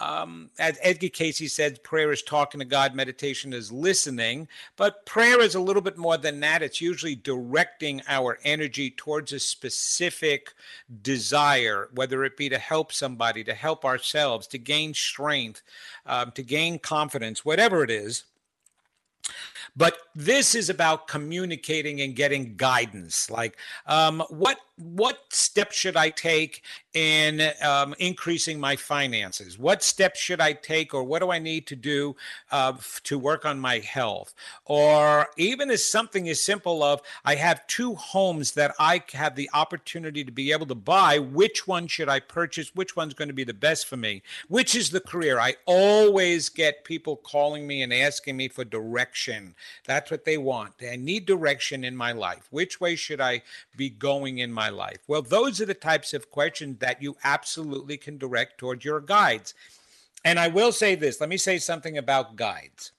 um, 0.00 0.50
as 0.58 0.78
Edgar 0.82 1.08
Cayce 1.08 1.52
said, 1.52 1.82
prayer 1.82 2.12
is 2.12 2.22
talking 2.22 2.58
to 2.60 2.64
God, 2.64 2.94
meditation 2.94 3.52
is 3.52 3.70
listening. 3.70 4.48
But 4.76 5.04
prayer 5.06 5.40
is 5.40 5.54
a 5.54 5.60
little 5.60 5.82
bit 5.82 5.98
more 5.98 6.16
than 6.16 6.40
that. 6.40 6.62
It's 6.62 6.80
usually 6.80 7.14
directing 7.14 8.02
our 8.08 8.38
energy 8.44 8.90
towards 8.90 9.32
a 9.32 9.38
specific 9.38 10.54
desire, 11.02 11.90
whether 11.94 12.24
it 12.24 12.36
be 12.36 12.48
to 12.48 12.58
help 12.58 12.92
somebody, 12.92 13.44
to 13.44 13.54
help 13.54 13.84
ourselves, 13.84 14.46
to 14.48 14.58
gain 14.58 14.94
strength, 14.94 15.62
um, 16.06 16.32
to 16.32 16.42
gain 16.42 16.78
confidence, 16.78 17.44
whatever 17.44 17.84
it 17.84 17.90
is. 17.90 18.24
But 19.76 19.96
this 20.14 20.54
is 20.54 20.68
about 20.68 21.06
communicating 21.06 22.00
and 22.00 22.16
getting 22.16 22.56
guidance. 22.56 23.30
Like, 23.30 23.56
um, 23.86 24.22
what 24.28 24.58
what 24.76 25.18
steps 25.30 25.76
should 25.76 25.96
I 25.96 26.10
take 26.10 26.62
in 26.94 27.42
um, 27.62 27.94
increasing 27.98 28.58
my 28.58 28.76
finances? 28.76 29.58
What 29.58 29.82
steps 29.82 30.18
should 30.18 30.40
I 30.40 30.52
take, 30.52 30.94
or 30.94 31.04
what 31.04 31.20
do 31.20 31.30
I 31.30 31.38
need 31.38 31.66
to 31.68 31.76
do 31.76 32.16
uh, 32.50 32.74
to 33.04 33.18
work 33.18 33.44
on 33.44 33.58
my 33.58 33.78
health? 33.78 34.34
Or 34.64 35.28
even 35.36 35.70
as 35.70 35.84
something 35.86 36.28
as 36.28 36.42
simple 36.42 36.82
of 36.82 37.00
I 37.24 37.34
have 37.34 37.66
two 37.66 37.94
homes 37.94 38.52
that 38.52 38.74
I 38.78 39.02
have 39.12 39.36
the 39.36 39.50
opportunity 39.54 40.24
to 40.24 40.32
be 40.32 40.52
able 40.52 40.66
to 40.66 40.74
buy. 40.74 41.18
Which 41.18 41.66
one 41.66 41.86
should 41.86 42.08
I 42.08 42.20
purchase? 42.20 42.74
Which 42.74 42.96
one's 42.96 43.14
going 43.14 43.28
to 43.28 43.34
be 43.34 43.44
the 43.44 43.54
best 43.54 43.86
for 43.86 43.96
me? 43.96 44.22
Which 44.48 44.74
is 44.74 44.90
the 44.90 45.00
career? 45.00 45.38
I 45.38 45.56
always 45.66 46.48
get 46.48 46.84
people 46.84 47.16
calling 47.16 47.66
me 47.66 47.82
and 47.82 47.92
asking 47.92 48.36
me 48.36 48.48
for 48.48 48.64
direction. 48.64 49.54
That's 49.86 50.10
what 50.10 50.24
they 50.24 50.38
want. 50.38 50.74
I 50.82 50.96
need 50.96 51.26
direction 51.26 51.84
in 51.84 51.96
my 51.96 52.12
life. 52.12 52.48
Which 52.50 52.80
way 52.80 52.96
should 52.96 53.20
I 53.20 53.42
be 53.76 53.90
going 53.90 54.38
in 54.38 54.52
my 54.52 54.61
life? 54.68 54.98
Well, 55.06 55.22
those 55.22 55.60
are 55.60 55.66
the 55.66 55.74
types 55.74 56.14
of 56.14 56.30
questions 56.30 56.78
that 56.78 57.02
you 57.02 57.16
absolutely 57.24 57.96
can 57.96 58.18
direct 58.18 58.58
towards 58.58 58.84
your 58.84 59.00
guides. 59.00 59.54
And 60.24 60.38
I 60.38 60.48
will 60.48 60.72
say 60.72 60.94
this 60.94 61.20
let 61.20 61.28
me 61.28 61.36
say 61.36 61.58
something 61.58 61.98
about 61.98 62.36
guides. 62.36 62.92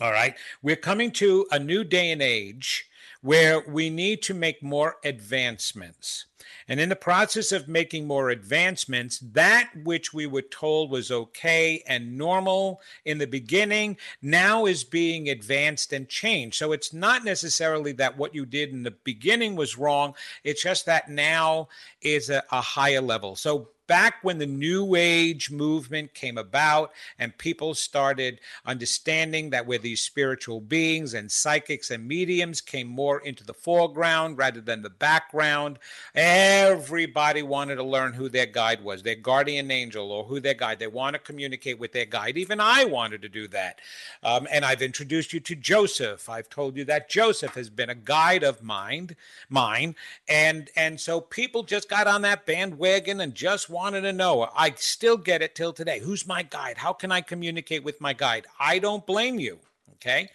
All 0.00 0.12
right. 0.12 0.34
We're 0.62 0.76
coming 0.76 1.10
to 1.12 1.46
a 1.50 1.58
new 1.58 1.84
day 1.84 2.12
and 2.12 2.22
age 2.22 2.88
where 3.20 3.60
we 3.60 3.90
need 3.90 4.22
to 4.22 4.34
make 4.34 4.62
more 4.62 4.96
advancements. 5.04 6.26
And 6.68 6.80
in 6.80 6.88
the 6.88 6.96
process 6.96 7.52
of 7.52 7.68
making 7.68 8.06
more 8.06 8.30
advancements, 8.30 9.18
that 9.32 9.70
which 9.84 10.12
we 10.14 10.26
were 10.26 10.42
told 10.42 10.90
was 10.90 11.10
okay 11.10 11.82
and 11.86 12.16
normal 12.16 12.80
in 13.04 13.18
the 13.18 13.26
beginning 13.26 13.96
now 14.20 14.66
is 14.66 14.84
being 14.84 15.28
advanced 15.28 15.92
and 15.92 16.08
changed. 16.08 16.56
So 16.56 16.72
it's 16.72 16.92
not 16.92 17.24
necessarily 17.24 17.92
that 17.92 18.16
what 18.16 18.34
you 18.34 18.46
did 18.46 18.70
in 18.70 18.82
the 18.82 18.90
beginning 19.04 19.56
was 19.56 19.78
wrong, 19.78 20.14
it's 20.44 20.62
just 20.62 20.86
that 20.86 21.10
now 21.10 21.68
is 22.00 22.30
a, 22.30 22.42
a 22.50 22.60
higher 22.60 23.00
level. 23.00 23.36
So 23.36 23.68
back 23.92 24.20
when 24.22 24.38
the 24.38 24.46
New 24.46 24.94
Age 24.94 25.50
movement 25.50 26.14
came 26.14 26.38
about 26.38 26.92
and 27.18 27.36
people 27.36 27.74
started 27.74 28.40
understanding 28.64 29.50
that 29.50 29.66
we're 29.66 29.78
these 29.78 30.00
spiritual 30.00 30.62
beings 30.62 31.12
and 31.12 31.30
psychics 31.30 31.90
and 31.90 32.08
mediums 32.08 32.62
came 32.62 32.86
more 32.86 33.20
into 33.20 33.44
the 33.44 33.52
foreground 33.52 34.38
rather 34.38 34.62
than 34.62 34.80
the 34.80 34.88
background, 34.88 35.78
everybody 36.14 37.42
wanted 37.42 37.74
to 37.74 37.82
learn 37.82 38.14
who 38.14 38.30
their 38.30 38.46
guide 38.46 38.82
was, 38.82 39.02
their 39.02 39.14
guardian 39.14 39.70
angel, 39.70 40.10
or 40.10 40.24
who 40.24 40.40
their 40.40 40.54
guide. 40.54 40.78
They 40.78 40.86
want 40.86 41.12
to 41.12 41.18
communicate 41.18 41.78
with 41.78 41.92
their 41.92 42.06
guide. 42.06 42.38
Even 42.38 42.60
I 42.60 42.86
wanted 42.86 43.20
to 43.20 43.28
do 43.28 43.46
that. 43.48 43.78
Um, 44.22 44.48
and 44.50 44.64
I've 44.64 44.80
introduced 44.80 45.34
you 45.34 45.40
to 45.40 45.54
Joseph. 45.54 46.30
I've 46.30 46.48
told 46.48 46.78
you 46.78 46.86
that 46.86 47.10
Joseph 47.10 47.56
has 47.56 47.68
been 47.68 47.90
a 47.90 47.94
guide 47.94 48.42
of 48.42 48.62
mind, 48.62 49.16
mine. 49.50 49.96
And 50.30 50.70
and 50.76 50.98
so 50.98 51.20
people 51.20 51.62
just 51.62 51.90
got 51.90 52.06
on 52.06 52.22
that 52.22 52.46
bandwagon 52.46 53.20
and 53.20 53.34
just 53.34 53.68
wanted 53.68 53.81
to 53.90 54.12
know. 54.12 54.48
I 54.54 54.72
still 54.76 55.16
get 55.16 55.42
it 55.42 55.54
till 55.54 55.72
today. 55.72 55.98
Who's 56.00 56.26
my 56.26 56.42
guide? 56.42 56.78
How 56.78 56.92
can 56.92 57.10
I 57.10 57.20
communicate 57.20 57.84
with 57.84 58.00
my 58.00 58.12
guide? 58.12 58.46
I 58.58 58.78
don't 58.78 59.06
blame 59.06 59.38
you. 59.38 59.58
Okay. 59.94 60.28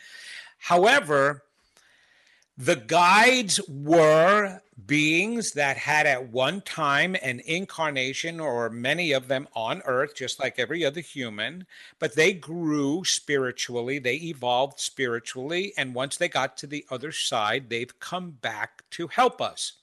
However, 0.60 1.44
the 2.58 2.76
guides 2.76 3.62
were 3.68 4.62
beings 4.86 5.52
that 5.52 5.78
had 5.78 6.08
at 6.08 6.30
one 6.30 6.62
time 6.62 7.16
an 7.22 7.40
incarnation, 7.46 8.40
or 8.40 8.70
many 8.70 9.12
of 9.12 9.28
them 9.28 9.48
on 9.54 9.82
earth, 9.86 10.16
just 10.16 10.40
like 10.40 10.58
every 10.58 10.84
other 10.84 11.02
human, 11.02 11.68
but 12.00 12.16
they 12.16 12.34
grew 12.34 13.04
spiritually, 13.04 14.00
they 14.00 14.16
evolved 14.16 14.80
spiritually, 14.80 15.74
and 15.78 15.94
once 15.94 16.18
they 16.18 16.30
got 16.30 16.58
to 16.58 16.68
the 16.68 16.86
other 16.90 17.12
side, 17.12 17.70
they've 17.70 18.00
come 18.00 18.32
back 18.32 18.84
to 18.92 19.08
help 19.08 19.42
us. 19.42 19.74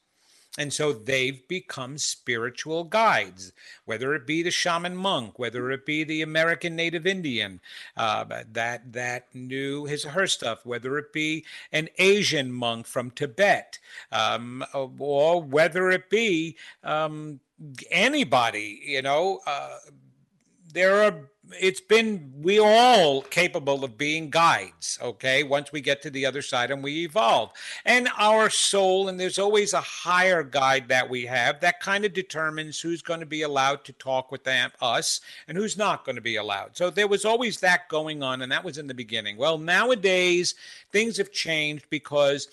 And 0.56 0.72
so 0.72 0.92
they've 0.92 1.46
become 1.48 1.98
spiritual 1.98 2.84
guides, 2.84 3.52
whether 3.86 4.14
it 4.14 4.24
be 4.24 4.42
the 4.42 4.52
shaman 4.52 4.94
monk, 4.96 5.36
whether 5.36 5.70
it 5.72 5.84
be 5.84 6.04
the 6.04 6.22
American 6.22 6.76
Native 6.76 7.06
Indian 7.06 7.60
uh, 7.96 8.24
that 8.52 8.92
that 8.92 9.34
knew 9.34 9.84
his 9.84 10.04
her 10.04 10.28
stuff, 10.28 10.64
whether 10.64 10.96
it 10.96 11.12
be 11.12 11.44
an 11.72 11.88
Asian 11.98 12.52
monk 12.52 12.86
from 12.86 13.10
Tibet, 13.10 13.80
um, 14.12 14.64
or 14.72 15.42
whether 15.42 15.90
it 15.90 16.08
be 16.08 16.56
um, 16.84 17.40
anybody. 17.90 18.80
You 18.86 19.02
know, 19.02 19.40
uh, 19.46 19.78
there 20.74 21.02
are 21.02 21.30
it's 21.60 21.80
been 21.80 22.32
we 22.42 22.58
all 22.58 23.20
capable 23.20 23.84
of 23.84 23.98
being 23.98 24.30
guides 24.30 24.98
okay? 25.02 25.42
Once 25.42 25.70
we 25.70 25.80
get 25.80 26.02
to 26.02 26.10
the 26.10 26.26
other 26.26 26.42
side 26.42 26.70
and 26.70 26.82
we 26.82 27.04
evolve. 27.04 27.52
And 27.84 28.08
our 28.18 28.48
soul 28.50 29.08
and 29.08 29.20
there's 29.20 29.38
always 29.38 29.72
a 29.72 29.80
higher 29.80 30.42
guide 30.42 30.88
that 30.88 31.08
we 31.08 31.26
have 31.26 31.60
that 31.60 31.80
kind 31.80 32.04
of 32.04 32.12
determines 32.12 32.80
who's 32.80 33.02
going 33.02 33.20
to 33.20 33.26
be 33.26 33.42
allowed 33.42 33.84
to 33.84 33.92
talk 33.92 34.32
with 34.32 34.44
them, 34.44 34.70
us 34.80 35.20
and 35.46 35.56
who's 35.56 35.76
not 35.76 36.04
going 36.04 36.16
to 36.16 36.22
be 36.22 36.36
allowed. 36.36 36.76
So 36.76 36.90
there 36.90 37.08
was 37.08 37.24
always 37.24 37.60
that 37.60 37.88
going 37.88 38.22
on 38.22 38.42
and 38.42 38.50
that 38.50 38.64
was 38.64 38.78
in 38.78 38.86
the 38.86 38.94
beginning. 38.94 39.36
Well 39.36 39.58
nowadays 39.58 40.54
things 40.92 41.18
have 41.18 41.30
changed 41.30 41.86
because 41.90 42.48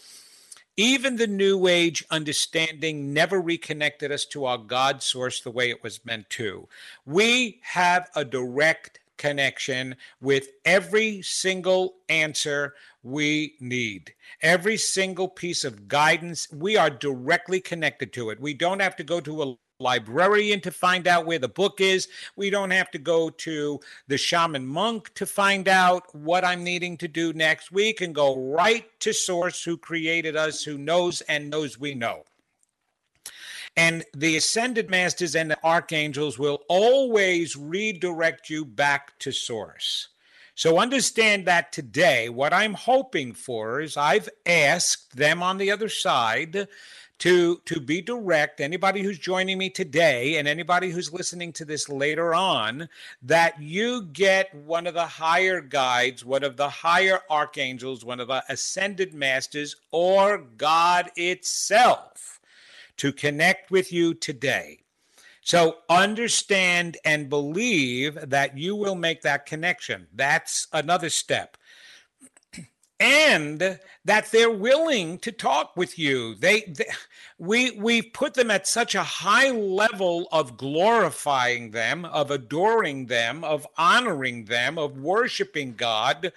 Even 0.77 1.17
the 1.17 1.27
New 1.27 1.67
Age 1.67 2.05
understanding 2.09 3.13
never 3.13 3.41
reconnected 3.41 4.11
us 4.11 4.25
to 4.25 4.45
our 4.45 4.57
God 4.57 5.03
source 5.03 5.41
the 5.41 5.51
way 5.51 5.69
it 5.69 5.83
was 5.83 6.05
meant 6.05 6.29
to. 6.31 6.67
We 7.05 7.59
have 7.63 8.09
a 8.15 8.23
direct 8.23 8.99
connection 9.17 9.95
with 10.19 10.47
every 10.65 11.21
single 11.21 11.95
answer 12.09 12.73
we 13.03 13.55
need. 13.59 14.13
Every 14.41 14.77
single 14.77 15.27
piece 15.27 15.63
of 15.63 15.87
guidance, 15.87 16.47
we 16.51 16.77
are 16.77 16.89
directly 16.89 17.59
connected 17.59 18.13
to 18.13 18.29
it. 18.31 18.39
We 18.39 18.53
don't 18.53 18.81
have 18.81 18.95
to 18.95 19.03
go 19.03 19.19
to 19.19 19.43
a 19.43 19.55
librarian 19.81 20.61
to 20.61 20.71
find 20.71 21.07
out 21.07 21.25
where 21.25 21.39
the 21.39 21.47
book 21.47 21.81
is. 21.81 22.07
We 22.35 22.49
don't 22.49 22.71
have 22.71 22.91
to 22.91 22.97
go 22.97 23.29
to 23.29 23.79
the 24.07 24.17
shaman 24.17 24.65
monk 24.65 25.13
to 25.15 25.25
find 25.25 25.67
out 25.67 26.13
what 26.15 26.45
I'm 26.45 26.63
needing 26.63 26.97
to 26.97 27.07
do 27.07 27.33
next. 27.33 27.71
We 27.71 27.93
can 27.93 28.13
go 28.13 28.37
right 28.37 28.87
to 29.01 29.13
source 29.13 29.63
who 29.63 29.77
created 29.77 30.35
us, 30.35 30.63
who 30.63 30.77
knows 30.77 31.21
and 31.21 31.49
knows 31.49 31.79
we 31.79 31.93
know. 31.95 32.23
And 33.77 34.03
the 34.13 34.37
ascended 34.37 34.89
masters 34.89 35.35
and 35.35 35.49
the 35.49 35.63
archangels 35.63 36.37
will 36.37 36.59
always 36.67 37.55
redirect 37.55 38.49
you 38.49 38.65
back 38.65 39.17
to 39.19 39.31
source. 39.31 40.09
So 40.55 40.77
understand 40.79 41.47
that 41.47 41.71
today, 41.71 42.27
what 42.27 42.53
I'm 42.53 42.73
hoping 42.73 43.33
for 43.33 43.79
is 43.79 43.95
I've 43.95 44.29
asked 44.45 45.15
them 45.15 45.41
on 45.41 45.57
the 45.57 45.71
other 45.71 45.89
side 45.89 46.67
to 47.21 47.61
to 47.65 47.79
be 47.79 48.01
direct 48.01 48.59
anybody 48.59 49.01
who's 49.01 49.17
joining 49.17 49.57
me 49.57 49.69
today 49.69 50.37
and 50.37 50.47
anybody 50.47 50.91
who's 50.91 51.13
listening 51.13 51.53
to 51.53 51.65
this 51.65 51.87
later 51.87 52.33
on 52.33 52.87
that 53.21 53.61
you 53.61 54.03
get 54.13 54.53
one 54.53 54.85
of 54.85 54.93
the 54.93 55.05
higher 55.05 55.61
guides 55.61 56.25
one 56.25 56.43
of 56.43 56.57
the 56.57 56.69
higher 56.69 57.19
archangels 57.29 58.03
one 58.03 58.19
of 58.19 58.27
the 58.27 58.43
ascended 58.49 59.13
masters 59.13 59.77
or 59.91 60.39
god 60.57 61.09
itself 61.15 62.41
to 63.01 63.11
connect 63.11 63.71
with 63.71 63.91
you 63.91 64.13
today. 64.13 64.77
So 65.41 65.77
understand 65.89 66.97
and 67.03 67.29
believe 67.29 68.15
that 68.29 68.55
you 68.55 68.75
will 68.75 68.93
make 68.93 69.23
that 69.23 69.47
connection. 69.47 70.05
That's 70.13 70.67
another 70.71 71.09
step 71.09 71.57
and 73.01 73.79
that 74.05 74.31
they're 74.31 74.51
willing 74.51 75.17
to 75.17 75.31
talk 75.31 75.75
with 75.75 75.97
you. 75.97 76.35
They, 76.35 76.61
they 76.61 76.85
we 77.39 77.71
we 77.71 78.03
put 78.03 78.35
them 78.35 78.51
at 78.51 78.67
such 78.67 78.93
a 78.93 79.01
high 79.01 79.49
level 79.49 80.27
of 80.31 80.55
glorifying 80.55 81.71
them, 81.71 82.05
of 82.05 82.29
adoring 82.29 83.07
them, 83.07 83.43
of 83.43 83.65
honoring 83.75 84.45
them, 84.45 84.77
of 84.77 84.99
worshiping 84.99 85.73
God 85.75 86.31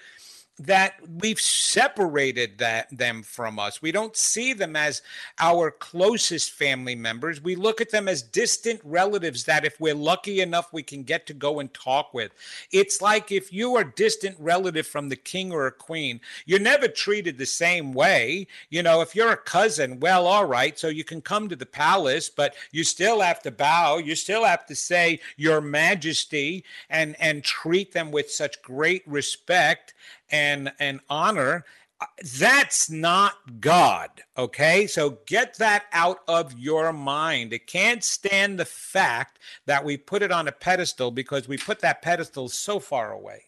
that 0.59 0.95
we've 1.21 1.41
separated 1.41 2.59
that 2.59 2.87
them 2.97 3.23
from 3.25 3.59
us. 3.59 3.83
We 3.83 3.91
don't 3.91 4.17
see 4.17 4.53
them 4.53 4.77
as 4.77 5.03
our 5.41 5.73
closest 5.73 6.53
family 6.53 6.95
members. 6.95 7.43
We 7.43 7.57
look 7.57 7.81
at 7.81 7.91
them 7.91 8.09
as 8.09 8.23
distant 8.23 8.81
relatives 8.85 9.45
that 9.45 9.65
if 9.65 9.81
we're 9.81 9.95
lucky 9.95 10.41
enough 10.41 10.73
we 10.73 10.85
can 10.85 11.03
get 11.03 11.27
to 11.27 11.35
go 11.35 11.59
and 11.59 11.73
talk 11.75 12.15
with. 12.15 12.33
It's 12.71 13.03
like 13.03 13.33
if 13.33 13.53
you 13.53 13.75
are 13.75 13.83
distant 13.83 14.37
relative 14.39 14.87
from 14.87 15.09
the 15.09 15.17
king 15.17 15.51
or 15.51 15.67
a 15.67 15.73
queen, 15.73 16.21
you're 16.47 16.61
never 16.61 16.87
treated 16.87 17.37
the 17.37 17.47
same 17.47 17.93
way. 17.93 18.47
You 18.71 18.85
know, 18.85 19.01
if 19.01 19.17
you're 19.17 19.33
a 19.33 19.37
cousin, 19.37 19.99
well, 19.99 20.27
all 20.27 20.47
right, 20.47 20.79
so 20.79 20.87
you 20.87 21.05
can 21.05 21.21
come 21.21 21.49
to 21.49 21.57
the 21.57 21.67
palace, 21.67 22.29
but 22.31 22.55
you 22.71 22.85
still 22.85 23.21
have 23.21 23.43
to 23.43 23.51
bow, 23.51 23.99
you 23.99 24.15
still 24.15 24.45
have 24.45 24.67
to 24.67 24.77
say 24.77 25.21
your 25.37 25.61
majesty 25.61 26.65
and 26.91 27.17
and 27.19 27.43
treat 27.43 27.93
them 27.93 28.13
with 28.13 28.31
such 28.31 28.63
great 28.63 29.03
respect 29.07 29.95
and 30.31 30.73
and 30.79 31.01
honor 31.09 31.65
uh, 32.01 32.07
that's 32.39 32.91
not 32.91 33.61
God. 33.61 34.11
Okay. 34.37 34.87
So 34.87 35.19
get 35.27 35.57
that 35.59 35.85
out 35.93 36.21
of 36.27 36.59
your 36.59 36.93
mind. 36.93 37.53
It 37.53 37.67
can't 37.67 38.03
stand 38.03 38.59
the 38.59 38.65
fact 38.65 39.39
that 39.67 39.85
we 39.85 39.97
put 39.97 40.23
it 40.23 40.33
on 40.33 40.49
a 40.49 40.53
pedestal 40.53 41.11
because 41.11 41.47
we 41.47 41.57
put 41.57 41.81
that 41.81 42.03
pedestal 42.03 42.49
so 42.49 42.81
far 42.81 43.13
away. 43.13 43.45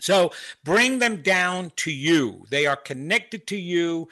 So 0.00 0.32
bring 0.64 0.98
them 0.98 1.22
down 1.22 1.72
to 1.76 1.90
you. 1.90 2.46
They 2.48 2.66
are 2.66 2.76
connected 2.76 3.46
to 3.48 3.56
you, 3.56 4.08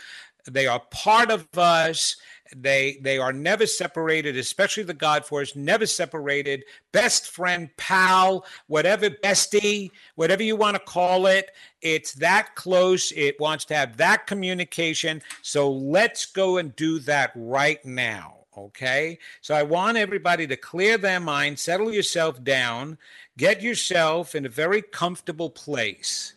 they 0.46 0.66
are 0.66 0.80
part 0.90 1.30
of 1.30 1.46
us. 1.56 2.16
They 2.56 2.98
they 3.02 3.18
are 3.18 3.32
never 3.32 3.66
separated, 3.66 4.36
especially 4.36 4.82
the 4.82 4.94
God 4.94 5.24
Force, 5.24 5.54
never 5.54 5.86
separated. 5.86 6.64
Best 6.92 7.28
friend, 7.28 7.70
pal, 7.76 8.46
whatever, 8.66 9.10
bestie, 9.10 9.90
whatever 10.14 10.42
you 10.42 10.56
want 10.56 10.76
to 10.76 10.82
call 10.82 11.26
it. 11.26 11.50
It's 11.82 12.14
that 12.14 12.54
close. 12.54 13.12
It 13.12 13.38
wants 13.38 13.64
to 13.66 13.74
have 13.74 13.96
that 13.98 14.26
communication. 14.26 15.22
So 15.42 15.70
let's 15.70 16.26
go 16.26 16.58
and 16.58 16.74
do 16.76 16.98
that 17.00 17.32
right 17.34 17.84
now. 17.84 18.36
Okay. 18.56 19.18
So 19.40 19.54
I 19.54 19.62
want 19.62 19.96
everybody 19.96 20.46
to 20.46 20.56
clear 20.56 20.98
their 20.98 21.20
mind, 21.20 21.58
settle 21.58 21.92
yourself 21.92 22.42
down, 22.42 22.98
get 23.36 23.62
yourself 23.62 24.34
in 24.34 24.46
a 24.46 24.50
very 24.50 24.82
comfortable 24.82 25.50
place. 25.50 26.34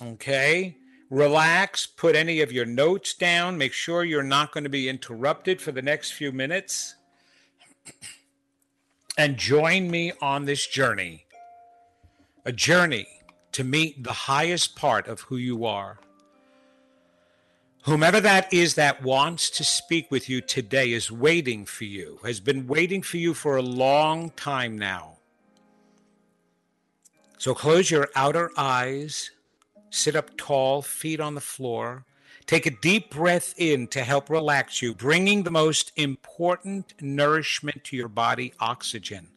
Okay 0.00 0.76
relax, 1.10 1.86
put 1.86 2.16
any 2.16 2.40
of 2.40 2.52
your 2.52 2.66
notes 2.66 3.14
down, 3.14 3.58
make 3.58 3.72
sure 3.72 4.04
you're 4.04 4.22
not 4.22 4.52
going 4.52 4.64
to 4.64 4.70
be 4.70 4.88
interrupted 4.88 5.60
for 5.60 5.72
the 5.72 5.82
next 5.82 6.12
few 6.12 6.32
minutes, 6.32 6.94
and 9.16 9.36
join 9.36 9.90
me 9.90 10.12
on 10.20 10.44
this 10.44 10.66
journey 10.66 11.24
a 12.44 12.52
journey 12.52 13.06
to 13.52 13.64
meet 13.64 14.02
the 14.04 14.12
highest 14.12 14.76
part 14.76 15.08
of 15.08 15.20
who 15.22 15.36
you 15.36 15.64
are. 15.64 15.98
Whomever 17.84 18.20
that 18.20 18.52
is 18.52 18.74
that 18.74 19.02
wants 19.02 19.50
to 19.50 19.64
speak 19.64 20.10
with 20.10 20.28
you 20.28 20.40
today 20.40 20.92
is 20.92 21.10
waiting 21.10 21.64
for 21.64 21.84
you, 21.84 22.18
has 22.24 22.40
been 22.40 22.66
waiting 22.66 23.02
for 23.02 23.18
you 23.18 23.34
for 23.34 23.56
a 23.56 23.62
long 23.62 24.30
time 24.30 24.78
now. 24.78 25.18
So 27.38 27.54
close 27.54 27.90
your 27.90 28.08
outer 28.16 28.50
eyes 28.56 29.30
Sit 29.94 30.16
up 30.16 30.36
tall, 30.36 30.82
feet 30.82 31.20
on 31.20 31.36
the 31.36 31.40
floor. 31.40 32.04
Take 32.46 32.66
a 32.66 32.70
deep 32.70 33.10
breath 33.10 33.54
in 33.56 33.86
to 33.88 34.02
help 34.02 34.28
relax 34.28 34.82
you, 34.82 34.92
bringing 34.92 35.44
the 35.44 35.52
most 35.52 35.92
important 35.94 36.94
nourishment 37.00 37.84
to 37.84 37.96
your 37.96 38.08
body 38.08 38.52
oxygen. 38.58 39.28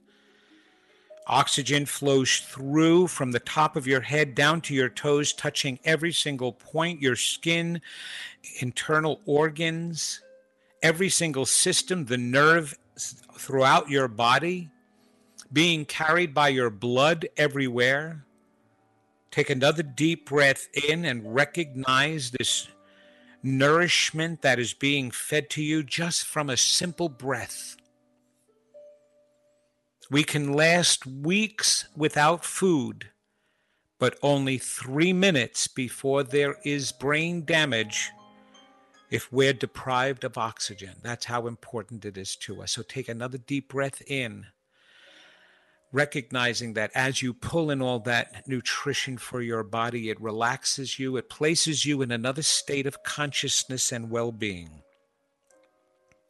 Oxygen 1.28 1.86
flows 1.86 2.39
through 2.39 3.05
from 3.05 3.34
the 3.34 3.39
top 3.39 3.76
of 3.76 3.86
your 3.86 4.01
head 4.01 4.34
down 4.34 4.62
to 4.62 4.74
your 4.74 4.89
toes, 4.89 5.32
touching 5.32 5.78
every 5.86 6.12
single 6.12 6.53
point 6.53 7.03
your 7.03 7.16
skin, 7.16 7.80
internal 8.60 9.22
organs, 9.28 10.22
every 10.82 11.10
single 11.10 11.45
system, 11.45 12.05
the 12.05 12.18
nerve 12.18 12.76
throughout 13.38 13.91
your 13.91 14.08
body, 14.08 14.72
being 15.53 15.86
carried 15.86 16.34
by 16.34 16.47
your 16.47 16.72
blood 16.72 17.28
everywhere. 17.38 18.24
Take 19.32 19.50
another 19.50 19.84
deep 19.84 20.30
breath 20.30 20.68
in 20.88 21.06
and 21.06 21.34
recognize 21.34 22.32
this 22.32 22.68
nourishment 23.44 24.42
that 24.42 24.60
is 24.60 24.74
being 24.74 25.12
fed 25.12 25.50
to 25.52 25.62
you 25.62 25.84
just 25.84 26.26
from 26.26 26.50
a 26.50 26.58
simple 26.58 27.10
breath. 27.10 27.76
We 30.10 30.24
can 30.24 30.54
last 30.54 31.06
weeks 31.06 31.86
without 31.96 32.46
food, 32.46 33.10
but 34.00 34.18
only 34.22 34.58
three 34.58 35.12
minutes 35.14 35.68
before 35.68 36.24
there 36.24 36.58
is 36.64 36.92
brain 36.92 37.44
damage 37.44 38.12
if 39.10 39.32
we're 39.32 39.54
deprived 39.54 40.24
of 40.24 40.38
oxygen. 40.38 40.96
That's 41.02 41.26
how 41.26 41.48
important 41.48 42.06
it 42.06 42.18
is 42.18 42.36
to 42.38 42.62
us. 42.62 42.72
So 42.72 42.84
take 42.84 43.10
another 43.10 43.38
deep 43.38 43.70
breath 43.70 44.02
in 44.08 44.46
recognizing 45.92 46.74
that 46.74 46.92
as 46.94 47.22
you 47.22 47.34
pull 47.34 47.72
in 47.72 47.82
all 47.82 48.00
that 48.00 48.48
nutrition 48.48 49.18
for 49.18 49.42
your 49.42 49.64
body, 49.64 50.10
it 50.10 50.22
relaxes 50.22 51.00
you, 51.00 51.18
it 51.18 51.30
places 51.30 51.86
you 51.86 52.02
in 52.02 52.12
another 52.12 52.42
state 52.42 52.86
of 52.86 53.04
consciousness 53.04 53.92
and 53.92 54.10
well 54.10 54.32
being. 54.32 54.82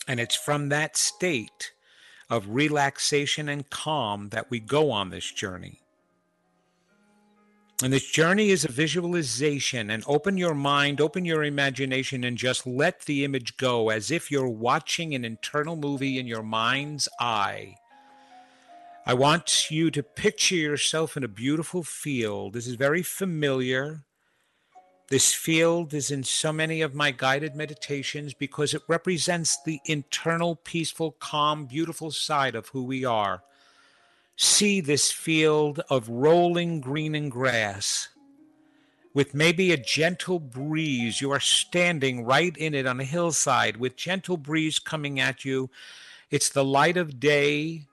And 0.07 0.19
it's 0.19 0.35
from 0.35 0.69
that 0.69 0.95
state 0.95 1.73
of 2.29 2.49
relaxation 2.49 3.49
and 3.49 3.69
calm 3.69 4.29
that 4.29 4.49
we 4.49 4.59
go 4.59 4.91
on 4.91 5.09
this 5.09 5.31
journey. 5.31 5.81
And 7.83 7.93
this 7.93 8.09
journey 8.09 8.49
is 8.49 8.65
a 8.65 8.71
visualization, 8.71 9.91
and 9.91 10.03
open 10.07 10.35
your 10.35 10.55
mind, 10.55 10.99
open 10.99 11.25
your 11.25 11.43
imagination, 11.43 12.23
and 12.23 12.35
just 12.35 12.65
let 12.65 13.01
the 13.01 13.23
image 13.23 13.55
go 13.57 13.89
as 13.89 14.09
if 14.09 14.31
you're 14.31 14.49
watching 14.49 15.13
an 15.13 15.23
internal 15.23 15.75
movie 15.75 16.17
in 16.17 16.25
your 16.25 16.41
mind's 16.41 17.07
eye 17.19 17.75
I 19.07 19.13
want 19.13 19.71
you 19.71 19.89
to 19.91 20.03
picture 20.03 20.57
yourself 20.57 21.15
in 21.15 21.23
a 21.23 21.29
beautiful 21.29 21.81
field. 21.81 22.51
This 22.51 22.67
is 22.67 22.75
very 22.75 23.01
familiar. 23.01 24.03
This 25.07 25.33
field 25.33 25.93
is 25.93 26.11
in 26.11 26.25
so 26.25 26.51
many 26.51 26.81
of 26.81 26.93
my 26.93 27.11
guided 27.11 27.55
meditations 27.55 28.33
because 28.33 28.73
it 28.73 28.81
represents 28.89 29.63
the 29.63 29.79
internal, 29.85 30.57
peaceful, 30.57 31.13
calm, 31.21 31.67
beautiful 31.67 32.11
side 32.11 32.53
of 32.53 32.67
who 32.67 32.83
we 32.83 33.05
are. 33.05 33.43
See 34.35 34.81
this 34.81 35.09
field 35.09 35.79
of 35.89 36.09
rolling 36.09 36.81
green 36.81 37.15
and 37.15 37.31
grass 37.31 38.09
with 39.13 39.33
maybe 39.33 39.71
a 39.71 39.77
gentle 39.77 40.41
breeze. 40.41 41.21
You 41.21 41.31
are 41.31 41.39
standing 41.39 42.25
right 42.25 42.57
in 42.57 42.73
it 42.73 42.85
on 42.85 42.99
a 42.99 43.05
hillside 43.05 43.77
with 43.77 43.95
gentle 43.95 44.35
breeze 44.35 44.79
coming 44.79 45.17
at 45.17 45.45
you. 45.45 45.69
It's 46.29 46.49
the 46.49 46.65
light 46.65 46.97
of 46.97 47.21
day, 47.21 47.87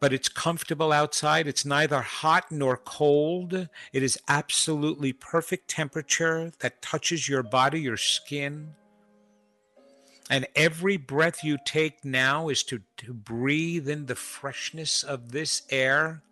but 0.00 0.12
it's 0.12 0.28
comfortable 0.28 0.92
outside. 0.92 1.46
It's 1.46 1.64
neither 1.64 2.00
hot 2.00 2.50
nor 2.50 2.76
cold. 2.76 3.68
It 3.92 4.02
is 4.02 4.18
absolutely 4.28 5.12
perfect 5.12 5.68
temperature 5.68 6.52
that 6.60 6.82
touches 6.82 7.28
your 7.28 7.42
body, 7.42 7.80
your 7.80 7.96
skin. 7.96 8.74
And 10.30 10.46
every 10.54 10.96
breath 10.96 11.42
you 11.42 11.58
take 11.64 12.04
now 12.04 12.48
is 12.48 12.62
to, 12.64 12.80
to 12.98 13.14
breathe 13.14 13.88
in 13.88 14.06
the 14.06 14.14
freshness 14.14 15.02
of 15.02 15.32
this 15.32 15.62
air 15.70 16.22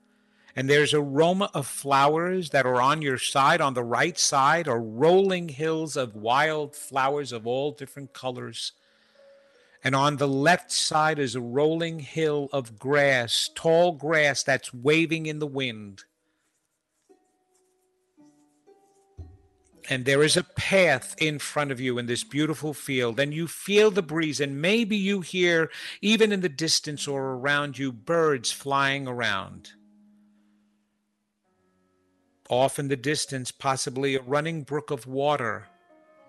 and 0.56 0.70
there's 0.70 0.94
aroma 0.94 1.50
of 1.52 1.66
flowers 1.66 2.48
that 2.50 2.64
are 2.64 2.80
on 2.80 3.02
your 3.02 3.18
side 3.18 3.60
on 3.60 3.74
the 3.74 3.84
right 3.84 4.18
side 4.18 4.66
are 4.66 4.80
rolling 4.80 5.50
hills 5.50 5.96
of 5.96 6.16
wild 6.16 6.74
flowers 6.74 7.30
of 7.30 7.46
all 7.46 7.72
different 7.72 8.14
colors 8.14 8.72
and 9.84 9.94
on 9.94 10.16
the 10.16 10.28
left 10.28 10.72
side 10.72 11.18
is 11.18 11.34
a 11.34 11.40
rolling 11.40 12.00
hill 12.00 12.48
of 12.52 12.78
grass 12.78 13.50
tall 13.54 13.92
grass 13.92 14.42
that's 14.42 14.74
waving 14.74 15.26
in 15.26 15.38
the 15.38 15.46
wind. 15.46 16.04
And 19.88 20.04
there 20.04 20.24
is 20.24 20.36
a 20.36 20.42
path 20.42 21.14
in 21.18 21.38
front 21.38 21.70
of 21.70 21.80
you 21.80 21.96
in 21.98 22.06
this 22.06 22.24
beautiful 22.24 22.74
field, 22.74 23.20
and 23.20 23.32
you 23.32 23.46
feel 23.46 23.92
the 23.92 24.02
breeze, 24.02 24.40
and 24.40 24.60
maybe 24.60 24.96
you 24.96 25.20
hear, 25.20 25.70
even 26.00 26.32
in 26.32 26.40
the 26.40 26.48
distance 26.48 27.06
or 27.06 27.34
around 27.34 27.78
you, 27.78 27.92
birds 27.92 28.50
flying 28.50 29.06
around. 29.06 29.70
Off 32.48 32.78
in 32.80 32.88
the 32.88 32.96
distance, 32.96 33.52
possibly 33.52 34.16
a 34.16 34.22
running 34.22 34.62
brook 34.62 34.90
of 34.90 35.06
water, 35.06 35.68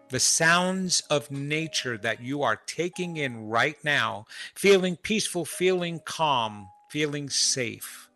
the 0.10 0.20
sounds 0.20 1.01
of 1.10 1.32
nature 1.32 1.97
that 1.97 2.22
you 2.22 2.43
are 2.43 2.62
taking 2.66 3.18
in 3.18 3.49
right 3.49 3.78
now, 3.84 4.26
feeling 4.55 4.95
peaceful, 4.95 5.45
feeling 5.45 5.99
calm, 6.05 6.70
feeling 6.89 7.30
safe. 7.30 8.10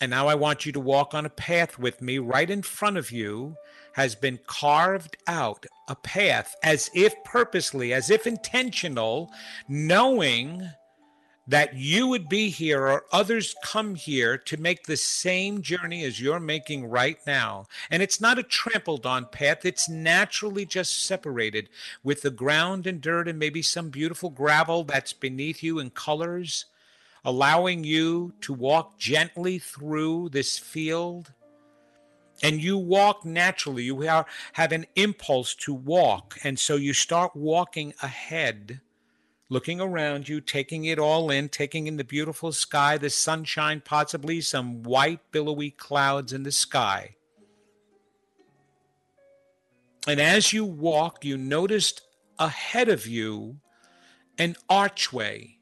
And 0.00 0.10
now 0.10 0.28
I 0.28 0.36
want 0.36 0.64
you 0.64 0.72
to 0.72 0.80
walk 0.80 1.12
on 1.14 1.26
a 1.26 1.30
path 1.30 1.78
with 1.78 2.00
me. 2.00 2.18
Right 2.18 2.48
in 2.48 2.62
front 2.62 2.96
of 2.96 3.10
you 3.10 3.56
has 3.94 4.14
been 4.14 4.38
carved 4.46 5.16
out 5.26 5.66
a 5.88 5.96
path 5.96 6.54
as 6.62 6.88
if 6.94 7.14
purposely, 7.24 7.92
as 7.92 8.10
if 8.10 8.26
intentional, 8.26 9.32
knowing 9.68 10.70
that 11.48 11.74
you 11.74 12.06
would 12.06 12.28
be 12.28 12.50
here 12.50 12.86
or 12.86 13.06
others 13.10 13.56
come 13.64 13.94
here 13.94 14.36
to 14.36 14.58
make 14.58 14.84
the 14.84 14.96
same 14.96 15.62
journey 15.62 16.04
as 16.04 16.20
you're 16.20 16.38
making 16.38 16.86
right 16.86 17.18
now. 17.26 17.64
And 17.90 18.02
it's 18.02 18.20
not 18.20 18.38
a 18.38 18.42
trampled 18.42 19.06
on 19.06 19.26
path, 19.26 19.64
it's 19.64 19.88
naturally 19.88 20.66
just 20.66 21.06
separated 21.06 21.70
with 22.04 22.20
the 22.20 22.30
ground 22.30 22.86
and 22.86 23.00
dirt 23.00 23.28
and 23.28 23.38
maybe 23.38 23.62
some 23.62 23.88
beautiful 23.88 24.28
gravel 24.28 24.84
that's 24.84 25.14
beneath 25.14 25.62
you 25.62 25.78
in 25.78 25.88
colors, 25.90 26.66
allowing 27.24 27.82
you 27.82 28.34
to 28.42 28.52
walk 28.52 28.98
gently 28.98 29.58
through 29.58 30.28
this 30.28 30.58
field. 30.58 31.32
And 32.42 32.62
you 32.62 32.76
walk 32.78 33.24
naturally. 33.24 33.84
You 33.84 34.00
have, 34.02 34.70
an 34.70 34.86
impulse 34.94 35.56
to 35.56 35.74
walk. 35.74 36.38
And 36.44 36.56
so 36.56 36.76
you 36.76 36.92
start 36.92 37.34
walking 37.34 37.94
ahead 38.00 38.80
looking 39.48 39.80
around 39.80 40.28
you, 40.28 40.40
taking 40.40 40.84
it 40.84 40.98
all 40.98 41.30
in, 41.30 41.48
taking 41.48 41.86
in 41.86 41.96
the 41.96 42.04
beautiful 42.04 42.52
sky, 42.52 42.98
the 42.98 43.10
sunshine, 43.10 43.82
possibly 43.84 44.40
some 44.40 44.82
white, 44.82 45.20
billowy 45.32 45.70
clouds 45.70 46.32
in 46.32 46.42
the 46.42 46.52
sky. 46.52 47.16
And 50.06 50.20
as 50.20 50.52
you 50.52 50.64
walk, 50.64 51.24
you 51.24 51.36
noticed 51.36 52.02
ahead 52.38 52.88
of 52.88 53.06
you 53.06 53.58
an 54.38 54.56
archway 54.68 55.57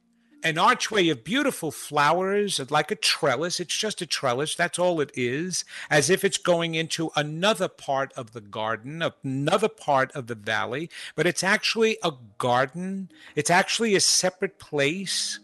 an 0.47 0.59
archway 0.59 1.09
of 1.09 1.25
beautiful 1.25 1.73
flowers, 1.73 2.61
like 2.71 2.93
a 2.93 2.95
trellis. 2.95 3.59
It's 3.59 3.77
just 3.77 4.01
a 4.01 4.07
trellis. 4.07 4.55
That's 4.55 4.79
all 4.79 5.01
it 5.01 5.11
is, 5.15 5.65
as 5.91 6.09
if 6.09 6.23
it's 6.23 6.39
going 6.39 6.77
into 6.77 7.11
another 7.17 7.67
part 7.67 8.13
of 8.13 8.33
the 8.33 8.41
garden, 8.41 9.03
another 9.25 9.69
part 9.69 10.13
of 10.13 10.29
the 10.29 10.37
valley. 10.37 10.89
But 11.17 11.27
it's 11.27 11.43
actually 11.43 11.99
a 12.05 12.13
garden, 12.39 13.11
it's 13.35 13.51
actually 13.51 13.97
a 13.97 14.01
separate 14.01 14.61
place. 14.61 15.41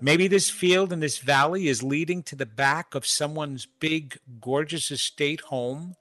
Maybe 0.00 0.28
this 0.28 0.48
field 0.48 0.92
and 0.92 1.02
this 1.02 1.18
valley 1.18 1.66
is 1.66 1.82
leading 1.82 2.22
to 2.24 2.36
the 2.36 2.46
back 2.46 2.94
of 2.94 3.04
someone's 3.04 3.66
big, 3.66 4.16
gorgeous 4.40 4.92
estate 4.92 5.40
home. 5.40 5.96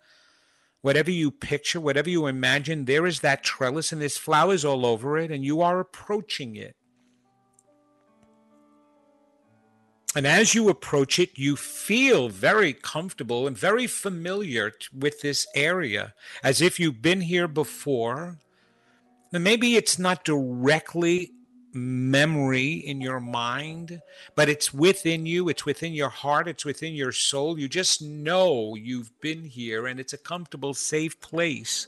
Whatever 0.83 1.09
you 1.09 1.31
picture, 1.31 1.81
whatever 1.81 2.11
you 2.11 2.27
imagine, 2.27 2.85
there 2.85 3.07
is 3.07 3.21
that 3.21 3.43
trellis 3.43 3.91
and 3.91 3.99
there's 3.99 4.17
flowers 4.17 4.63
all 4.63 4.85
over 4.85 5.17
it, 5.17 5.31
and 5.31 5.43
you 5.43 5.61
are 5.61 5.79
approaching 5.79 6.55
it. 6.55 6.75
And 10.15 10.25
as 10.25 10.55
you 10.55 10.69
approach 10.69 11.19
it, 11.19 11.37
you 11.37 11.57
feel 11.57 12.29
very 12.29 12.71
comfortable 12.71 13.47
and 13.47 13.57
very 13.57 13.85
familiar 13.85 14.71
with 14.97 15.19
this 15.19 15.45
area, 15.53 16.13
as 16.41 16.61
if 16.61 16.79
you've 16.79 17.01
been 17.01 17.19
here 17.19 17.49
before. 17.49 18.37
And 19.33 19.43
maybe 19.43 19.75
it's 19.75 19.99
not 19.99 20.23
directly 20.23 21.33
memory 21.73 22.75
in 22.75 23.01
your 23.01 23.19
mind, 23.19 24.01
but 24.35 24.47
it's 24.47 24.73
within 24.73 25.25
you, 25.25 25.49
it's 25.49 25.65
within 25.65 25.91
your 25.91 26.07
heart, 26.07 26.47
it's 26.47 26.63
within 26.63 26.93
your 26.93 27.11
soul. 27.11 27.59
You 27.59 27.67
just 27.67 28.01
know 28.01 28.75
you've 28.75 29.11
been 29.19 29.43
here 29.43 29.85
and 29.87 29.99
it's 29.99 30.13
a 30.13 30.17
comfortable, 30.17 30.73
safe 30.73 31.19
place. 31.19 31.87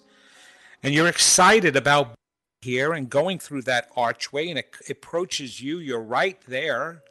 And 0.84 0.94
you're 0.94 1.08
excited 1.08 1.78
about 1.78 2.16
here 2.62 2.92
and 2.92 3.10
going 3.10 3.40
through 3.40 3.62
that 3.62 3.88
archway, 3.96 4.50
and 4.50 4.60
it 4.60 4.76
approaches 4.90 5.62
you. 5.62 5.80
You're 5.80 6.02
right 6.02 6.38
there 6.48 7.02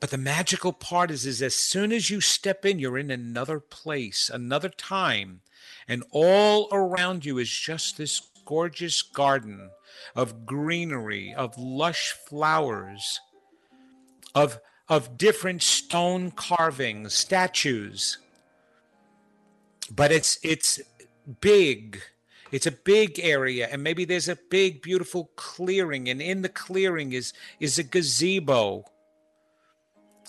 but 0.00 0.10
the 0.10 0.18
magical 0.18 0.72
part 0.72 1.10
is, 1.10 1.24
is 1.26 1.42
as 1.42 1.54
soon 1.54 1.92
as 1.92 2.10
you 2.10 2.20
step 2.20 2.64
in, 2.64 2.78
you're 2.78 2.98
in 2.98 3.10
another 3.10 3.60
place, 3.60 4.30
another 4.32 4.68
time, 4.68 5.40
and 5.88 6.04
all 6.10 6.68
around 6.72 7.24
you 7.24 7.38
is 7.38 7.50
just 7.50 7.96
this 7.96 8.20
gorgeous 8.44 9.02
garden 9.02 9.70
of 10.14 10.46
greenery, 10.46 11.34
of 11.34 11.58
lush 11.58 12.12
flowers, 12.12 13.20
of 14.34 14.60
of 14.88 15.18
different 15.18 15.62
stone 15.62 16.30
carvings, 16.30 17.12
statues. 17.14 18.18
But 19.90 20.12
it's 20.12 20.38
it's 20.42 20.80
big. 21.40 22.02
It's 22.52 22.66
a 22.66 22.72
big 22.72 23.18
area, 23.18 23.68
and 23.70 23.82
maybe 23.82 24.04
there's 24.04 24.28
a 24.28 24.38
big, 24.50 24.80
beautiful 24.80 25.30
clearing, 25.34 26.08
and 26.08 26.22
in 26.22 26.42
the 26.42 26.48
clearing 26.48 27.12
is 27.12 27.32
is 27.58 27.78
a 27.78 27.82
gazebo 27.82 28.84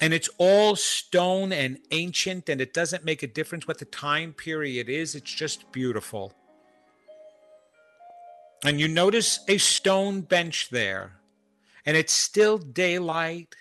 and 0.02 0.14
it's 0.14 0.30
all 0.38 0.76
stone 0.76 1.52
and 1.52 1.80
ancient 1.92 2.50
and 2.50 2.62
it 2.62 2.74
doesn't 2.74 3.04
make 3.04 3.24
a 3.24 3.28
difference 3.28 3.68
what 3.68 3.80
the 3.80 3.86
time 3.86 4.34
period 4.34 4.90
is. 4.90 5.16
It's 5.16 5.34
just 5.34 5.72
beautiful. 5.72 6.34
And 8.64 8.80
you 8.80 8.88
notice 8.88 9.40
a 9.48 9.58
stone 9.58 10.22
bench 10.22 10.70
there 10.70 11.14
and 11.86 11.96
it's 11.98 12.14
still 12.14 12.58
daylight 12.58 13.56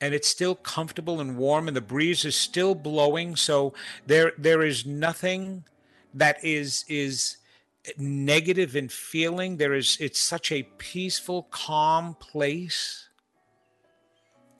and 0.00 0.14
it's 0.14 0.28
still 0.28 0.54
comfortable 0.54 1.20
and 1.20 1.36
warm 1.36 1.68
and 1.68 1.76
the 1.76 1.80
breeze 1.80 2.24
is 2.24 2.36
still 2.36 2.74
blowing. 2.74 3.36
So 3.36 3.72
there 4.06 4.32
there 4.38 4.62
is 4.62 4.84
nothing 4.86 5.64
that 6.12 6.44
is 6.44 6.84
is 6.88 7.38
negative 7.96 8.76
in 8.76 8.88
feeling. 8.88 9.56
There 9.56 9.74
is 9.74 9.96
it's 10.00 10.20
such 10.20 10.52
a 10.52 10.64
peaceful 10.78 11.44
calm 11.50 12.14
place 12.14 13.08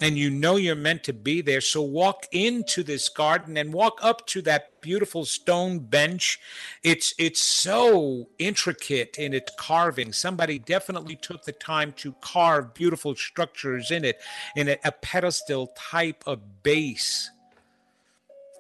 and 0.05 0.19
you 0.19 0.29
know 0.29 0.57
you're 0.57 0.77
meant 0.77 1.03
to 1.03 1.15
be 1.15 1.41
there. 1.41 1.63
So 1.63 1.81
walk 1.81 2.27
into 2.31 2.83
this 2.83 3.09
garden 3.09 3.57
and 3.57 3.73
walk 3.73 4.01
up 4.03 4.27
to 4.27 4.43
that 4.43 4.79
beautiful 4.83 5.25
stone 5.25 5.79
bench. 5.79 6.39
It's 6.83 7.15
it's 7.19 7.41
so 7.41 8.29
intricate 8.39 9.17
in 9.19 9.33
its 9.33 9.51
carving. 9.57 10.13
Somebody 10.13 10.59
definitely 10.59 11.17
took 11.17 11.45
the 11.45 11.53
time 11.53 11.93
to 11.93 12.13
carve 12.21 12.75
beautiful 12.75 13.15
structures 13.15 13.91
in 13.91 14.05
it, 14.05 14.21
in 14.55 14.69
a, 14.69 14.77
a 14.85 14.93
pedestal 14.93 15.69
type 15.69 16.23
of 16.27 16.63
base. 16.63 17.31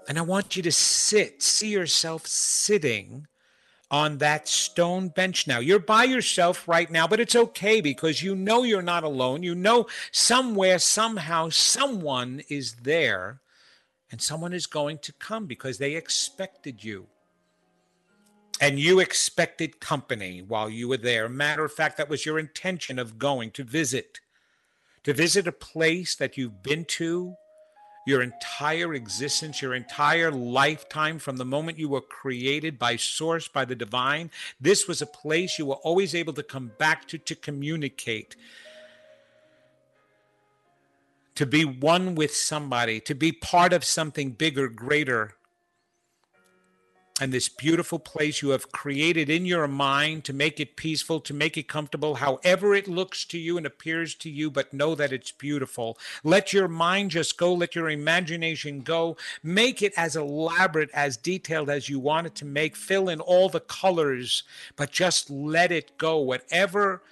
And 0.08 0.18
I 0.18 0.22
want 0.22 0.56
you 0.56 0.62
to 0.62 0.72
sit, 0.72 1.42
see 1.42 1.68
yourself 1.68 2.26
sitting 2.26 3.26
on 3.94 4.18
that 4.18 4.48
stone 4.48 5.06
bench 5.06 5.46
now. 5.46 5.60
You're 5.60 5.78
by 5.78 6.02
yourself 6.02 6.66
right 6.66 6.90
now, 6.90 7.06
but 7.06 7.20
it's 7.20 7.36
okay 7.36 7.80
because 7.80 8.24
you 8.24 8.34
know 8.34 8.64
you're 8.64 8.82
not 8.82 9.04
alone. 9.04 9.44
You 9.44 9.54
know 9.54 9.86
somewhere, 10.10 10.80
somehow, 10.80 11.50
someone 11.50 12.42
is 12.48 12.74
there 12.82 13.40
and 14.10 14.20
someone 14.20 14.52
is 14.52 14.66
going 14.66 14.98
to 14.98 15.12
come 15.12 15.46
because 15.46 15.78
they 15.78 15.94
expected 15.94 16.82
you. 16.82 17.06
And 18.60 18.80
you 18.80 18.98
expected 18.98 19.78
company 19.78 20.42
while 20.42 20.68
you 20.68 20.88
were 20.88 20.96
there. 20.96 21.28
Matter 21.28 21.64
of 21.64 21.72
fact, 21.72 21.96
that 21.98 22.08
was 22.08 22.26
your 22.26 22.40
intention 22.40 22.98
of 22.98 23.16
going 23.16 23.52
to 23.52 23.62
visit, 23.62 24.18
to 25.04 25.14
visit 25.14 25.46
a 25.46 25.52
place 25.52 26.16
that 26.16 26.36
you've 26.36 26.64
been 26.64 26.84
to 26.86 27.36
your 28.06 28.22
entire 28.22 28.94
existence, 28.94 29.62
your 29.62 29.74
entire 29.74 30.30
lifetime, 30.30 31.18
from 31.18 31.36
the 31.36 31.44
moment 31.44 31.78
you 31.78 31.88
were 31.88 32.00
created 32.00 32.78
by 32.78 32.96
source, 32.96 33.48
by 33.48 33.64
the 33.64 33.74
divine. 33.74 34.30
This 34.60 34.86
was 34.86 35.00
a 35.00 35.06
place 35.06 35.58
you 35.58 35.66
were 35.66 35.74
always 35.76 36.14
able 36.14 36.32
to 36.34 36.42
come 36.42 36.72
back 36.78 37.08
to 37.08 37.18
to 37.18 37.34
communicate, 37.34 38.36
to 41.34 41.46
be 41.46 41.64
one 41.64 42.14
with 42.14 42.34
somebody, 42.34 43.00
to 43.00 43.14
be 43.14 43.32
part 43.32 43.72
of 43.72 43.84
something 43.84 44.30
bigger, 44.30 44.68
greater 44.68 45.34
and 47.20 47.32
this 47.32 47.48
beautiful 47.48 48.00
place 48.00 48.42
you 48.42 48.48
have 48.50 48.72
created 48.72 49.30
in 49.30 49.46
your 49.46 49.68
mind 49.68 50.24
to 50.24 50.32
make 50.32 50.58
it 50.58 50.74
peaceful, 50.74 51.20
to 51.20 51.32
make 51.32 51.56
it 51.56 51.68
comfortable, 51.68 52.16
however 52.16 52.74
it 52.74 52.88
looks 52.88 53.24
to 53.24 53.38
you 53.38 53.56
and 53.56 53.64
appears 53.64 54.16
to 54.16 54.28
you, 54.28 54.50
but 54.50 54.72
know 54.72 54.96
that 54.96 55.12
it's 55.12 55.30
beautiful. 55.30 55.96
Let 56.24 56.52
your 56.52 56.66
mind 56.66 57.12
just 57.12 57.38
go, 57.38 57.54
let 57.54 57.76
your 57.76 57.88
imagination 57.88 58.80
go. 58.80 59.16
Make 59.44 59.80
it 59.80 59.92
as 59.96 60.16
elaborate, 60.16 60.90
as 60.92 61.16
detailed 61.16 61.70
as 61.70 61.88
you 61.88 62.00
want 62.00 62.26
it 62.26 62.34
to 62.36 62.44
make. 62.44 62.74
Fill 62.74 63.08
in 63.08 63.20
all 63.20 63.48
the 63.48 63.60
colors, 63.60 64.42
but 64.74 64.90
just 64.90 65.30
let 65.30 65.70
it 65.70 65.96
go. 65.96 66.18
Whatever 66.18 67.02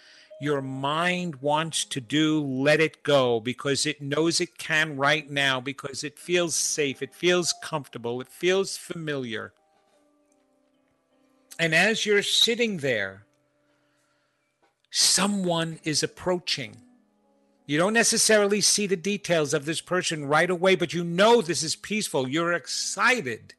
your 0.41 0.61
mind 0.61 1.37
wants 1.37 1.85
to 1.85 2.01
do, 2.01 2.43
let 2.43 2.81
it 2.81 3.05
go 3.05 3.39
because 3.39 3.87
it 3.87 4.03
knows 4.03 4.41
it 4.41 4.59
can 4.59 4.97
right 4.97 5.31
now, 5.31 5.61
because 5.61 6.03
it 6.03 6.19
feels 6.19 6.57
safe, 6.57 7.03
it 7.03 7.15
feels 7.15 7.55
comfortable, 7.63 8.21
it 8.21 8.27
feels 8.27 8.77
familiar. 8.77 9.53
And 11.59 11.75
as 11.75 12.07
you're 12.07 12.23
sitting 12.23 12.79
there, 12.79 13.27
someone 14.91 15.79
is 15.85 16.03
approaching. 16.03 16.77
You 17.67 17.79
don't 17.79 17.93
necessarily 17.93 18.61
see 18.61 18.87
the 18.87 18.97
details 18.97 19.55
of 19.55 19.65
this 19.65 19.81
person 19.81 20.25
right 20.25 20.51
away, 20.51 20.75
but 20.75 20.93
you 20.93 21.05
know 21.05 21.41
this 21.41 21.63
is 21.63 21.77
peaceful. 21.77 22.29
You're 22.29 22.53
excited 22.53 23.55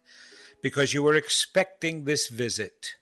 because 0.62 0.94
you 0.94 1.04
were 1.04 1.16
expecting 1.16 2.04
this 2.04 2.28
visit. 2.28 2.96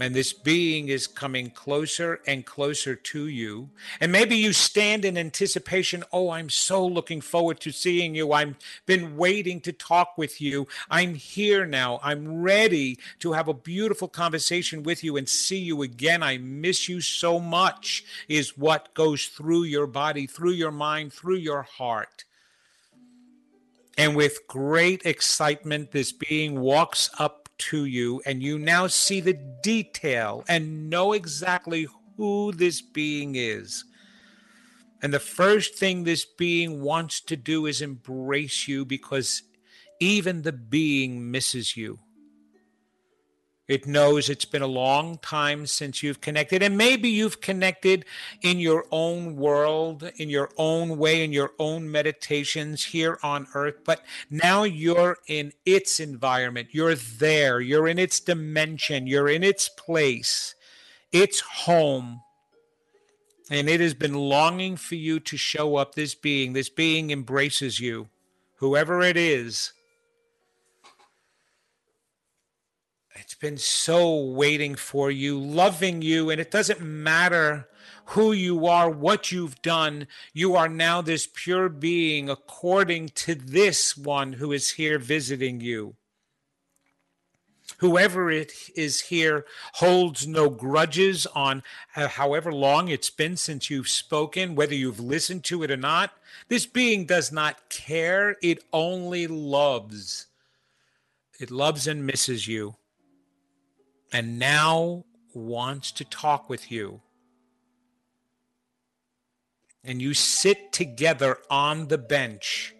And 0.00 0.14
this 0.14 0.32
being 0.32 0.88
is 0.88 1.06
coming 1.06 1.50
closer 1.50 2.20
and 2.26 2.44
closer 2.44 2.96
to 2.96 3.28
you. 3.28 3.70
And 4.00 4.10
maybe 4.10 4.36
you 4.36 4.52
stand 4.52 5.04
in 5.04 5.16
anticipation, 5.16 6.02
oh, 6.12 6.30
I'm 6.30 6.50
so 6.50 6.84
looking 6.84 7.20
forward 7.20 7.60
to 7.60 7.70
seeing 7.70 8.14
you. 8.14 8.32
I've 8.32 8.56
been 8.86 9.16
waiting 9.16 9.60
to 9.62 9.72
talk 9.72 10.18
with 10.18 10.40
you. 10.40 10.66
I'm 10.90 11.14
here 11.14 11.64
now. 11.64 12.00
I'm 12.02 12.42
ready 12.42 12.98
to 13.20 13.32
have 13.32 13.46
a 13.46 13.54
beautiful 13.54 14.08
conversation 14.08 14.82
with 14.82 15.04
you 15.04 15.16
and 15.16 15.28
see 15.28 15.58
you 15.58 15.82
again. 15.82 16.22
I 16.22 16.38
miss 16.38 16.88
you 16.88 17.00
so 17.00 17.38
much, 17.38 18.04
is 18.28 18.58
what 18.58 18.94
goes 18.94 19.26
through 19.26 19.64
your 19.64 19.86
body, 19.86 20.26
through 20.26 20.52
your 20.52 20.72
mind, 20.72 21.12
through 21.12 21.36
your 21.36 21.62
heart. 21.62 22.24
And 23.96 24.16
with 24.16 24.48
great 24.48 25.02
excitement, 25.06 25.92
this 25.92 26.10
being 26.10 26.58
walks 26.58 27.10
up 27.18 27.43
to 27.58 27.84
you, 27.84 28.20
and 28.26 28.42
you 28.42 28.58
now 28.58 28.86
see 28.86 29.20
the 29.20 29.38
detail 29.62 30.44
and 30.48 30.90
know 30.90 31.12
exactly 31.12 31.86
who 32.16 32.52
this 32.52 32.80
being 32.80 33.34
is. 33.36 33.84
And 35.02 35.12
the 35.12 35.20
first 35.20 35.74
thing 35.74 36.04
this 36.04 36.24
being 36.24 36.80
wants 36.80 37.20
to 37.22 37.36
do 37.36 37.66
is 37.66 37.82
embrace 37.82 38.66
you 38.66 38.84
because 38.84 39.42
even 40.00 40.42
the 40.42 40.52
being 40.52 41.30
misses 41.30 41.76
you. 41.76 41.98
It 43.66 43.86
knows 43.86 44.28
it's 44.28 44.44
been 44.44 44.60
a 44.60 44.66
long 44.66 45.16
time 45.18 45.66
since 45.66 46.02
you've 46.02 46.20
connected, 46.20 46.62
and 46.62 46.76
maybe 46.76 47.08
you've 47.08 47.40
connected 47.40 48.04
in 48.42 48.58
your 48.58 48.84
own 48.90 49.36
world, 49.36 50.10
in 50.16 50.28
your 50.28 50.50
own 50.58 50.98
way, 50.98 51.24
in 51.24 51.32
your 51.32 51.52
own 51.58 51.90
meditations 51.90 52.84
here 52.84 53.18
on 53.22 53.46
earth. 53.54 53.76
But 53.82 54.02
now 54.30 54.64
you're 54.64 55.16
in 55.28 55.52
its 55.64 55.98
environment. 55.98 56.68
You're 56.72 56.94
there. 56.94 57.58
You're 57.58 57.88
in 57.88 57.98
its 57.98 58.20
dimension. 58.20 59.06
You're 59.06 59.30
in 59.30 59.42
its 59.42 59.70
place, 59.70 60.54
its 61.10 61.40
home. 61.40 62.20
And 63.50 63.70
it 63.70 63.80
has 63.80 63.94
been 63.94 64.14
longing 64.14 64.76
for 64.76 64.94
you 64.94 65.20
to 65.20 65.38
show 65.38 65.76
up. 65.76 65.94
This 65.94 66.14
being, 66.14 66.52
this 66.52 66.68
being 66.68 67.10
embraces 67.10 67.80
you, 67.80 68.08
whoever 68.56 69.00
it 69.00 69.16
is 69.16 69.72
It's 73.24 73.33
been 73.44 73.58
so 73.58 74.16
waiting 74.24 74.74
for 74.74 75.10
you, 75.10 75.38
loving 75.38 76.00
you, 76.00 76.30
and 76.30 76.40
it 76.40 76.50
doesn't 76.50 76.80
matter 76.80 77.68
who 78.06 78.32
you 78.32 78.66
are, 78.66 78.88
what 78.88 79.30
you've 79.30 79.60
done. 79.60 80.06
You 80.32 80.56
are 80.56 80.66
now 80.66 81.02
this 81.02 81.28
pure 81.30 81.68
being 81.68 82.30
according 82.30 83.10
to 83.10 83.34
this 83.34 83.98
one 83.98 84.32
who 84.32 84.50
is 84.50 84.70
here 84.70 84.98
visiting 84.98 85.60
you. 85.60 85.96
Whoever 87.80 88.30
it 88.30 88.54
is 88.74 89.02
here 89.02 89.44
holds 89.74 90.26
no 90.26 90.48
grudges 90.48 91.26
on 91.26 91.62
however 91.92 92.50
long 92.50 92.88
it's 92.88 93.10
been 93.10 93.36
since 93.36 93.68
you've 93.68 93.88
spoken, 93.88 94.54
whether 94.54 94.74
you've 94.74 95.00
listened 95.00 95.44
to 95.44 95.62
it 95.62 95.70
or 95.70 95.76
not. 95.76 96.12
This 96.48 96.64
being 96.64 97.04
does 97.04 97.30
not 97.30 97.68
care, 97.68 98.36
it 98.42 98.64
only 98.72 99.26
loves. 99.26 100.28
It 101.38 101.50
loves 101.50 101.86
and 101.86 102.06
misses 102.06 102.48
you 102.48 102.76
and 104.14 104.38
now 104.38 105.04
wants 105.34 105.90
to 105.90 106.04
talk 106.04 106.48
with 106.48 106.70
you. 106.70 107.00
And 109.82 110.00
you 110.00 110.14
sit 110.14 110.72
together 110.72 111.38
on 111.50 111.88
the 111.88 111.98
bench, 111.98 112.72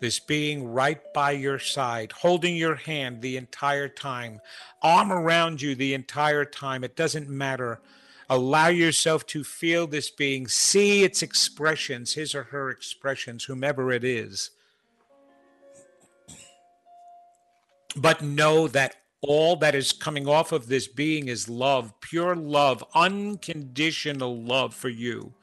this 0.00 0.18
being 0.18 0.66
right 0.66 1.00
by 1.12 1.32
your 1.32 1.58
side, 1.58 2.12
holding 2.12 2.56
your 2.56 2.76
hand 2.76 3.20
the 3.20 3.36
entire 3.36 3.88
time, 3.88 4.40
arm 4.82 5.12
around 5.12 5.60
you 5.60 5.74
the 5.74 5.92
entire 5.92 6.46
time. 6.46 6.82
It 6.82 6.96
doesn't 6.96 7.28
matter. 7.28 7.82
Allow 8.30 8.68
yourself 8.68 9.26
to 9.26 9.44
feel 9.44 9.86
this 9.86 10.10
being, 10.10 10.48
see 10.48 11.04
its 11.04 11.22
expressions, 11.22 12.14
his 12.14 12.34
or 12.34 12.44
her 12.44 12.70
expressions, 12.70 13.44
whomever 13.44 13.92
it 13.92 14.02
is. 14.02 14.50
But 17.94 18.22
know 18.22 18.66
that 18.68 18.96
all 19.26 19.56
that 19.56 19.74
is 19.74 19.92
coming 19.92 20.28
off 20.28 20.52
of 20.52 20.66
this 20.68 20.88
being 20.88 21.28
is 21.28 21.48
love, 21.48 22.00
pure 22.00 22.36
love, 22.36 22.84
unconditional 22.94 24.42
love 24.42 24.74
for 24.74 24.88
you. 24.88 25.34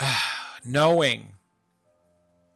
knowing, 0.64 1.32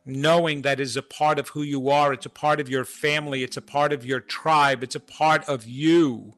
knowing 0.05 0.63
that 0.63 0.81
is 0.81 0.97
a 0.97 1.03
part 1.03 1.39
of 1.39 1.49
who 1.49 1.63
you 1.63 1.89
are, 1.89 2.13
it's 2.13 2.27
a 2.27 2.31
part 2.31 2.61
of 2.61 2.69
your 2.69 2.85
family, 2.85 3.43
it's 3.43 3.57
a 3.57 3.63
part 3.63 3.93
of 3.93 4.05
your 4.05 4.21
tribe, 4.21 4.83
it's 4.83 4.95
a 4.95 5.01
part 5.01 5.49
of 5.49 5.67
you. 5.67 6.35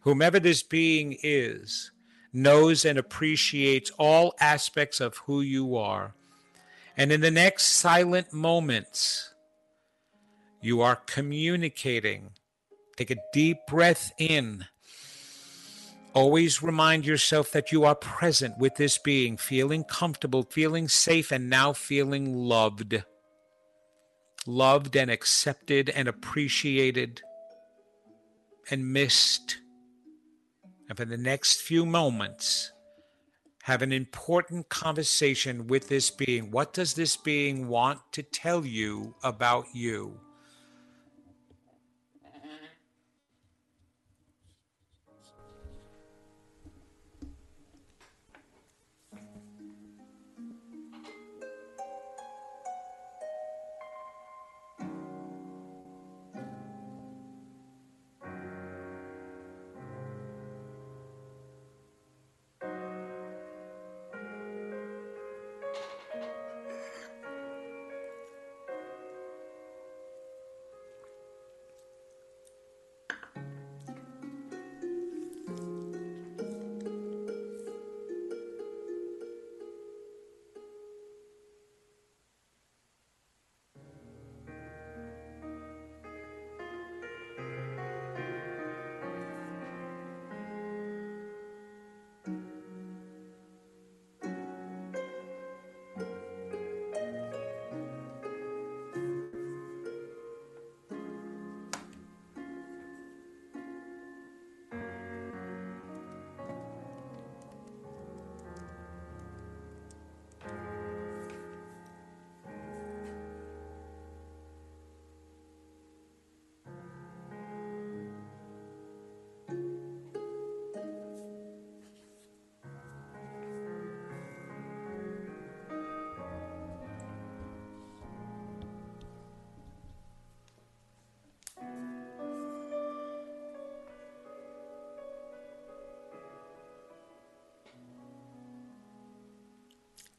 Whomever 0.00 0.38
this 0.38 0.62
being 0.62 1.18
is, 1.22 1.90
knows 2.32 2.84
and 2.84 2.98
appreciates 2.98 3.90
all 3.98 4.34
aspects 4.40 5.00
of 5.00 5.16
who 5.18 5.40
you 5.40 5.76
are. 5.76 6.14
And 6.96 7.12
in 7.12 7.20
the 7.20 7.30
next 7.30 7.64
silent 7.64 8.32
moments, 8.32 9.32
you 10.60 10.80
are 10.80 10.96
communicating 10.96 12.30
Take 12.98 13.12
a 13.12 13.16
deep 13.32 13.58
breath 13.68 14.12
in. 14.18 14.66
Always 16.14 16.64
remind 16.64 17.06
yourself 17.06 17.52
that 17.52 17.70
you 17.70 17.84
are 17.84 17.94
present 17.94 18.58
with 18.58 18.74
this 18.74 18.98
being, 18.98 19.36
feeling 19.36 19.84
comfortable, 19.84 20.42
feeling 20.42 20.88
safe, 20.88 21.30
and 21.30 21.48
now 21.48 21.72
feeling 21.72 22.34
loved. 22.34 23.04
Loved 24.48 24.96
and 24.96 25.12
accepted 25.12 25.90
and 25.90 26.08
appreciated 26.08 27.22
and 28.68 28.92
missed. 28.92 29.58
And 30.88 30.98
for 30.98 31.04
the 31.04 31.16
next 31.16 31.62
few 31.62 31.86
moments, 31.86 32.72
have 33.62 33.80
an 33.80 33.92
important 33.92 34.70
conversation 34.70 35.68
with 35.68 35.88
this 35.88 36.10
being. 36.10 36.50
What 36.50 36.72
does 36.72 36.94
this 36.94 37.16
being 37.16 37.68
want 37.68 38.00
to 38.10 38.24
tell 38.24 38.66
you 38.66 39.14
about 39.22 39.66
you? 39.72 40.18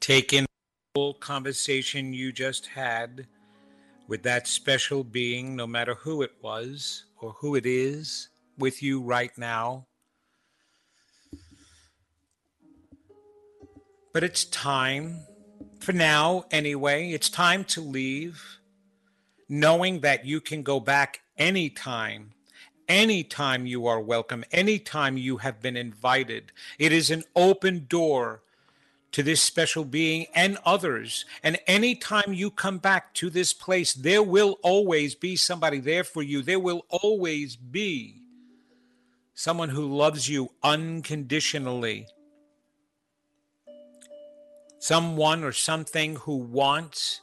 Take 0.10 0.34
in 0.34 0.46
the 0.46 1.00
whole 1.00 1.14
conversation 1.14 2.14
you 2.14 2.32
just 2.32 2.66
had 2.66 3.28
with 4.08 4.24
that 4.24 4.48
special 4.48 5.04
being, 5.04 5.56
no 5.56 5.68
matter 5.68 5.94
who 5.94 6.24
it 6.24 6.32
was 6.42 7.06
or 7.22 7.34
who 7.34 7.54
it 7.54 7.68
is 7.68 8.30
with 8.58 8.82
you 8.82 9.04
right 9.04 9.30
now. 9.38 9.86
But 14.12 14.24
it's 14.24 14.46
time, 14.46 15.20
for 15.80 15.94
now 15.94 16.46
anyway, 16.50 17.12
it's 17.12 17.30
time 17.30 17.64
to 17.66 17.82
leave, 17.82 18.44
knowing 19.48 20.00
that 20.00 20.26
you 20.26 20.42
can 20.42 20.64
go 20.64 20.80
back 20.80 21.22
anytime. 21.38 22.32
Anytime 22.88 23.68
you 23.68 23.86
are 23.86 24.02
welcome, 24.02 24.44
anytime 24.52 25.18
you 25.18 25.38
have 25.38 25.62
been 25.62 25.78
invited. 25.78 26.52
It 26.80 26.92
is 26.92 27.12
an 27.12 27.26
open 27.36 27.86
door 27.88 28.42
to 29.12 29.24
this 29.24 29.42
special 29.42 29.84
being 29.84 30.28
and 30.36 30.58
others. 30.66 31.26
And 31.44 31.58
anytime 31.68 32.34
you 32.34 32.52
come 32.52 32.78
back 32.78 33.14
to 33.16 33.30
this 33.30 33.54
place, 33.54 33.94
there 33.94 34.24
will 34.24 34.60
always 34.62 35.16
be 35.16 35.36
somebody 35.36 35.80
there 35.80 36.04
for 36.04 36.22
you. 36.22 36.42
There 36.42 36.60
will 36.60 36.86
always 36.90 37.56
be 37.56 38.22
someone 39.34 39.70
who 39.70 39.86
loves 39.86 40.30
you 40.30 40.52
unconditionally 40.64 42.08
someone 44.80 45.44
or 45.44 45.52
something 45.52 46.16
who 46.16 46.38
wants 46.38 47.22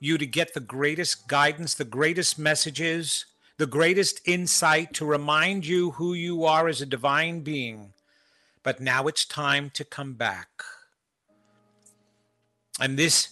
you 0.00 0.18
to 0.18 0.26
get 0.26 0.54
the 0.54 0.60
greatest 0.60 1.28
guidance, 1.28 1.74
the 1.74 1.84
greatest 1.84 2.38
messages, 2.38 3.26
the 3.58 3.66
greatest 3.66 4.20
insight 4.26 4.92
to 4.94 5.04
remind 5.04 5.66
you 5.66 5.92
who 5.92 6.14
you 6.14 6.44
are 6.44 6.68
as 6.68 6.80
a 6.80 6.86
divine 6.86 7.40
being. 7.40 7.92
But 8.62 8.80
now 8.80 9.06
it's 9.06 9.24
time 9.24 9.70
to 9.70 9.84
come 9.84 10.14
back. 10.14 10.64
And 12.80 12.98
this 12.98 13.28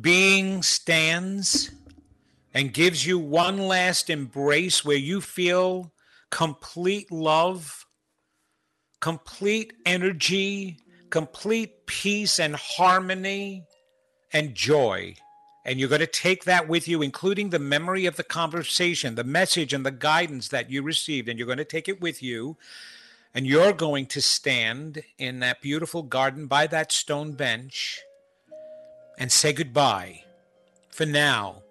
being 0.00 0.62
stands 0.62 1.70
and 2.54 2.72
gives 2.72 3.06
you 3.06 3.18
one 3.18 3.58
last 3.58 4.10
embrace 4.10 4.84
where 4.84 4.96
you 4.96 5.20
feel 5.20 5.92
complete 6.30 7.10
love, 7.10 7.86
complete 9.00 9.72
energy, 9.86 10.78
complete 11.10 11.86
peace 11.86 12.38
and 12.38 12.56
harmony 12.56 13.64
and 14.32 14.54
joy. 14.54 15.14
And 15.64 15.78
you're 15.78 15.88
going 15.88 16.00
to 16.00 16.06
take 16.06 16.44
that 16.44 16.66
with 16.66 16.88
you, 16.88 17.02
including 17.02 17.50
the 17.50 17.58
memory 17.58 18.06
of 18.06 18.16
the 18.16 18.24
conversation, 18.24 19.14
the 19.14 19.24
message, 19.24 19.74
and 19.74 19.84
the 19.84 19.90
guidance 19.90 20.48
that 20.48 20.70
you 20.70 20.82
received. 20.82 21.28
And 21.28 21.38
you're 21.38 21.46
going 21.46 21.58
to 21.58 21.64
take 21.64 21.88
it 21.88 22.00
with 22.00 22.22
you. 22.22 22.56
And 23.34 23.46
you're 23.46 23.74
going 23.74 24.06
to 24.06 24.22
stand 24.22 25.02
in 25.18 25.40
that 25.40 25.60
beautiful 25.60 26.02
garden 26.02 26.46
by 26.46 26.66
that 26.68 26.90
stone 26.90 27.32
bench 27.32 28.00
and 29.18 29.30
say 29.30 29.52
goodbye 29.52 30.22
for 30.90 31.04
now 31.04 31.62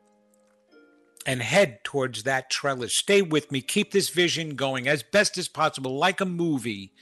and 1.26 1.42
head 1.42 1.84
towards 1.84 2.24
that 2.24 2.50
trellis. 2.50 2.94
Stay 2.94 3.22
with 3.22 3.52
me. 3.52 3.62
Keep 3.62 3.92
this 3.92 4.10
vision 4.10 4.56
going 4.56 4.88
as 4.88 5.02
best 5.02 5.38
as 5.38 5.48
possible, 5.48 5.98
like 5.98 6.22
a 6.22 6.26
movie 6.26 6.94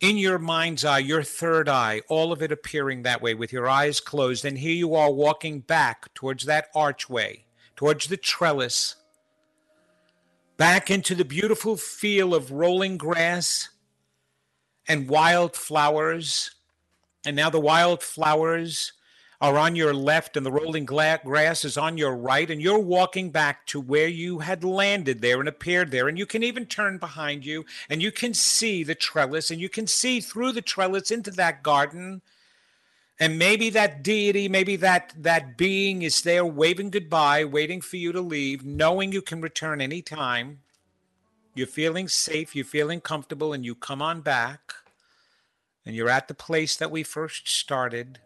in 0.00 0.16
your 0.16 0.38
mind's 0.38 0.84
eye, 0.84 0.98
your 0.98 1.22
third 1.22 1.68
eye, 1.68 2.02
all 2.08 2.32
of 2.32 2.42
it 2.42 2.52
appearing 2.52 3.02
that 3.02 3.22
way 3.22 3.34
with 3.34 3.52
your 3.52 3.68
eyes 3.68 4.00
closed. 4.00 4.44
And 4.44 4.58
here 4.58 4.74
you 4.74 4.94
are 4.94 5.12
walking 5.12 5.60
back 5.60 6.12
towards 6.14 6.46
that 6.46 6.68
archway, 6.74 7.44
towards 7.76 8.06
the 8.06 8.16
trellis, 8.16 8.96
back 10.56 10.90
into 10.90 11.14
the 11.14 11.24
beautiful 11.24 11.76
feel 11.76 12.34
of 12.34 12.52
rolling 12.52 12.96
grass 12.96 13.68
and 14.88 15.08
wild 15.08 15.54
flowers. 15.54 16.52
And 17.24 17.36
now 17.36 17.50
the 17.50 17.60
wild 17.60 18.02
flowers 18.02 18.92
are 19.40 19.56
on 19.56 19.74
your 19.74 19.94
left 19.94 20.36
and 20.36 20.44
the 20.44 20.52
rolling 20.52 20.84
grass 20.84 21.64
is 21.64 21.78
on 21.78 21.96
your 21.96 22.14
right, 22.14 22.50
and 22.50 22.60
you're 22.60 22.78
walking 22.78 23.30
back 23.30 23.66
to 23.66 23.80
where 23.80 24.08
you 24.08 24.40
had 24.40 24.62
landed 24.62 25.22
there 25.22 25.40
and 25.40 25.48
appeared 25.48 25.90
there. 25.90 26.08
And 26.08 26.18
you 26.18 26.26
can 26.26 26.42
even 26.42 26.66
turn 26.66 26.98
behind 26.98 27.46
you 27.46 27.64
and 27.88 28.02
you 28.02 28.12
can 28.12 28.34
see 28.34 28.84
the 28.84 28.94
trellis 28.94 29.50
and 29.50 29.60
you 29.60 29.70
can 29.70 29.86
see 29.86 30.20
through 30.20 30.52
the 30.52 30.60
trellis 30.60 31.10
into 31.10 31.30
that 31.32 31.62
garden. 31.62 32.20
And 33.18 33.38
maybe 33.38 33.70
that 33.70 34.02
deity, 34.02 34.48
maybe 34.48 34.76
that, 34.76 35.14
that 35.16 35.56
being 35.56 36.02
is 36.02 36.20
there 36.22 36.44
waving 36.44 36.90
goodbye, 36.90 37.44
waiting 37.44 37.80
for 37.80 37.96
you 37.96 38.12
to 38.12 38.20
leave, 38.20 38.64
knowing 38.64 39.12
you 39.12 39.22
can 39.22 39.40
return 39.40 39.80
anytime. 39.80 40.60
You're 41.54 41.66
feeling 41.66 42.08
safe, 42.08 42.54
you're 42.54 42.64
feeling 42.64 43.00
comfortable, 43.00 43.52
and 43.52 43.64
you 43.64 43.74
come 43.74 44.00
on 44.00 44.20
back. 44.20 44.72
And 45.84 45.96
you're 45.96 46.08
at 46.08 46.28
the 46.28 46.34
place 46.34 46.76
that 46.76 46.90
we 46.90 47.02
first 47.02 47.48
started 47.48 48.20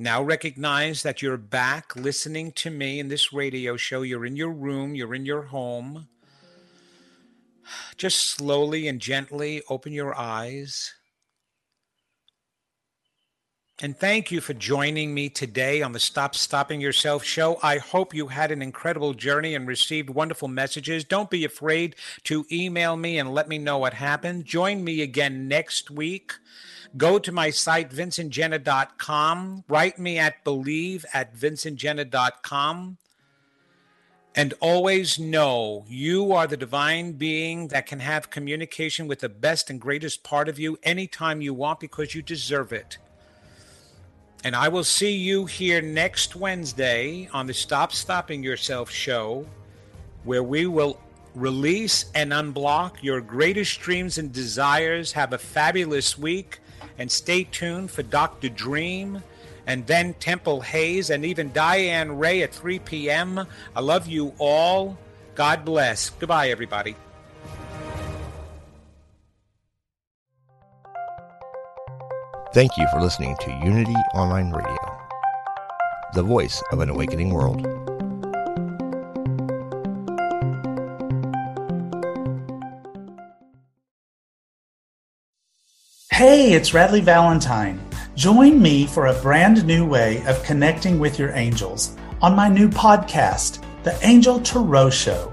now 0.00 0.22
recognize 0.22 1.02
that 1.02 1.20
you're 1.20 1.36
back 1.36 1.94
listening 1.94 2.52
to 2.52 2.70
me 2.70 3.00
in 3.00 3.08
this 3.08 3.34
radio 3.34 3.76
show. 3.76 4.00
You're 4.00 4.24
in 4.24 4.34
your 4.34 4.50
room, 4.50 4.94
you're 4.94 5.14
in 5.14 5.26
your 5.26 5.42
home. 5.42 6.08
Just 7.98 8.30
slowly 8.30 8.88
and 8.88 8.98
gently 8.98 9.62
open 9.68 9.92
your 9.92 10.18
eyes. 10.18 10.94
And 13.82 13.98
thank 13.98 14.30
you 14.30 14.42
for 14.42 14.52
joining 14.52 15.14
me 15.14 15.30
today 15.30 15.80
on 15.80 15.92
the 15.92 15.98
Stop 15.98 16.34
Stopping 16.34 16.82
Yourself 16.82 17.24
show. 17.24 17.58
I 17.62 17.78
hope 17.78 18.12
you 18.12 18.26
had 18.26 18.50
an 18.50 18.60
incredible 18.60 19.14
journey 19.14 19.54
and 19.54 19.66
received 19.66 20.10
wonderful 20.10 20.48
messages. 20.48 21.02
Don't 21.02 21.30
be 21.30 21.46
afraid 21.46 21.96
to 22.24 22.44
email 22.52 22.94
me 22.98 23.18
and 23.18 23.32
let 23.32 23.48
me 23.48 23.56
know 23.56 23.78
what 23.78 23.94
happened. 23.94 24.44
Join 24.44 24.84
me 24.84 25.00
again 25.00 25.48
next 25.48 25.90
week. 25.90 26.34
Go 26.98 27.18
to 27.20 27.32
my 27.32 27.48
site, 27.48 27.90
vincentgenna.com. 27.90 29.64
Write 29.66 29.98
me 29.98 30.18
at 30.18 30.44
believe 30.44 31.06
at 31.14 31.34
vincentgenna.com. 31.34 32.98
And 34.36 34.54
always 34.60 35.18
know 35.18 35.86
you 35.88 36.32
are 36.32 36.46
the 36.46 36.58
divine 36.58 37.12
being 37.12 37.68
that 37.68 37.86
can 37.86 38.00
have 38.00 38.28
communication 38.28 39.08
with 39.08 39.20
the 39.20 39.30
best 39.30 39.70
and 39.70 39.80
greatest 39.80 40.22
part 40.22 40.50
of 40.50 40.58
you 40.58 40.78
anytime 40.82 41.40
you 41.40 41.54
want 41.54 41.80
because 41.80 42.14
you 42.14 42.20
deserve 42.20 42.74
it. 42.74 42.98
And 44.42 44.56
I 44.56 44.68
will 44.68 44.84
see 44.84 45.12
you 45.12 45.44
here 45.44 45.82
next 45.82 46.34
Wednesday 46.34 47.28
on 47.32 47.46
the 47.46 47.52
Stop 47.52 47.92
Stopping 47.92 48.42
Yourself 48.42 48.90
show, 48.90 49.46
where 50.24 50.42
we 50.42 50.66
will 50.66 50.98
release 51.34 52.06
and 52.14 52.32
unblock 52.32 53.02
your 53.02 53.20
greatest 53.20 53.80
dreams 53.80 54.16
and 54.16 54.32
desires. 54.32 55.12
Have 55.12 55.34
a 55.34 55.38
fabulous 55.38 56.16
week 56.16 56.58
and 56.98 57.12
stay 57.12 57.44
tuned 57.44 57.90
for 57.90 58.02
Dr. 58.02 58.48
Dream 58.48 59.22
and 59.66 59.86
then 59.86 60.14
Temple 60.14 60.62
Hayes 60.62 61.10
and 61.10 61.24
even 61.24 61.52
Diane 61.52 62.16
Ray 62.16 62.42
at 62.42 62.54
3 62.54 62.78
p.m. 62.78 63.46
I 63.76 63.80
love 63.80 64.06
you 64.06 64.34
all. 64.38 64.96
God 65.34 65.66
bless. 65.66 66.08
Goodbye, 66.10 66.48
everybody. 66.48 66.96
Thank 72.52 72.76
you 72.76 72.84
for 72.88 73.00
listening 73.00 73.36
to 73.42 73.60
Unity 73.64 73.94
Online 74.12 74.50
Radio, 74.50 74.98
the 76.14 76.22
voice 76.24 76.60
of 76.72 76.80
an 76.80 76.90
awakening 76.90 77.32
world. 77.32 77.60
Hey, 86.10 86.54
it's 86.54 86.70
Radleigh 86.70 87.04
Valentine. 87.04 87.80
Join 88.16 88.60
me 88.60 88.84
for 88.84 89.06
a 89.06 89.22
brand 89.22 89.64
new 89.64 89.86
way 89.86 90.26
of 90.26 90.42
connecting 90.42 90.98
with 90.98 91.20
your 91.20 91.30
angels 91.30 91.96
on 92.20 92.34
my 92.34 92.48
new 92.48 92.68
podcast, 92.68 93.62
The 93.84 93.96
Angel 94.04 94.40
Tarot 94.40 94.90
Show. 94.90 95.32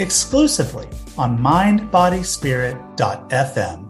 exclusively 0.00 0.88
on 1.18 1.38
mindbodyspirit.fm. 1.38 3.89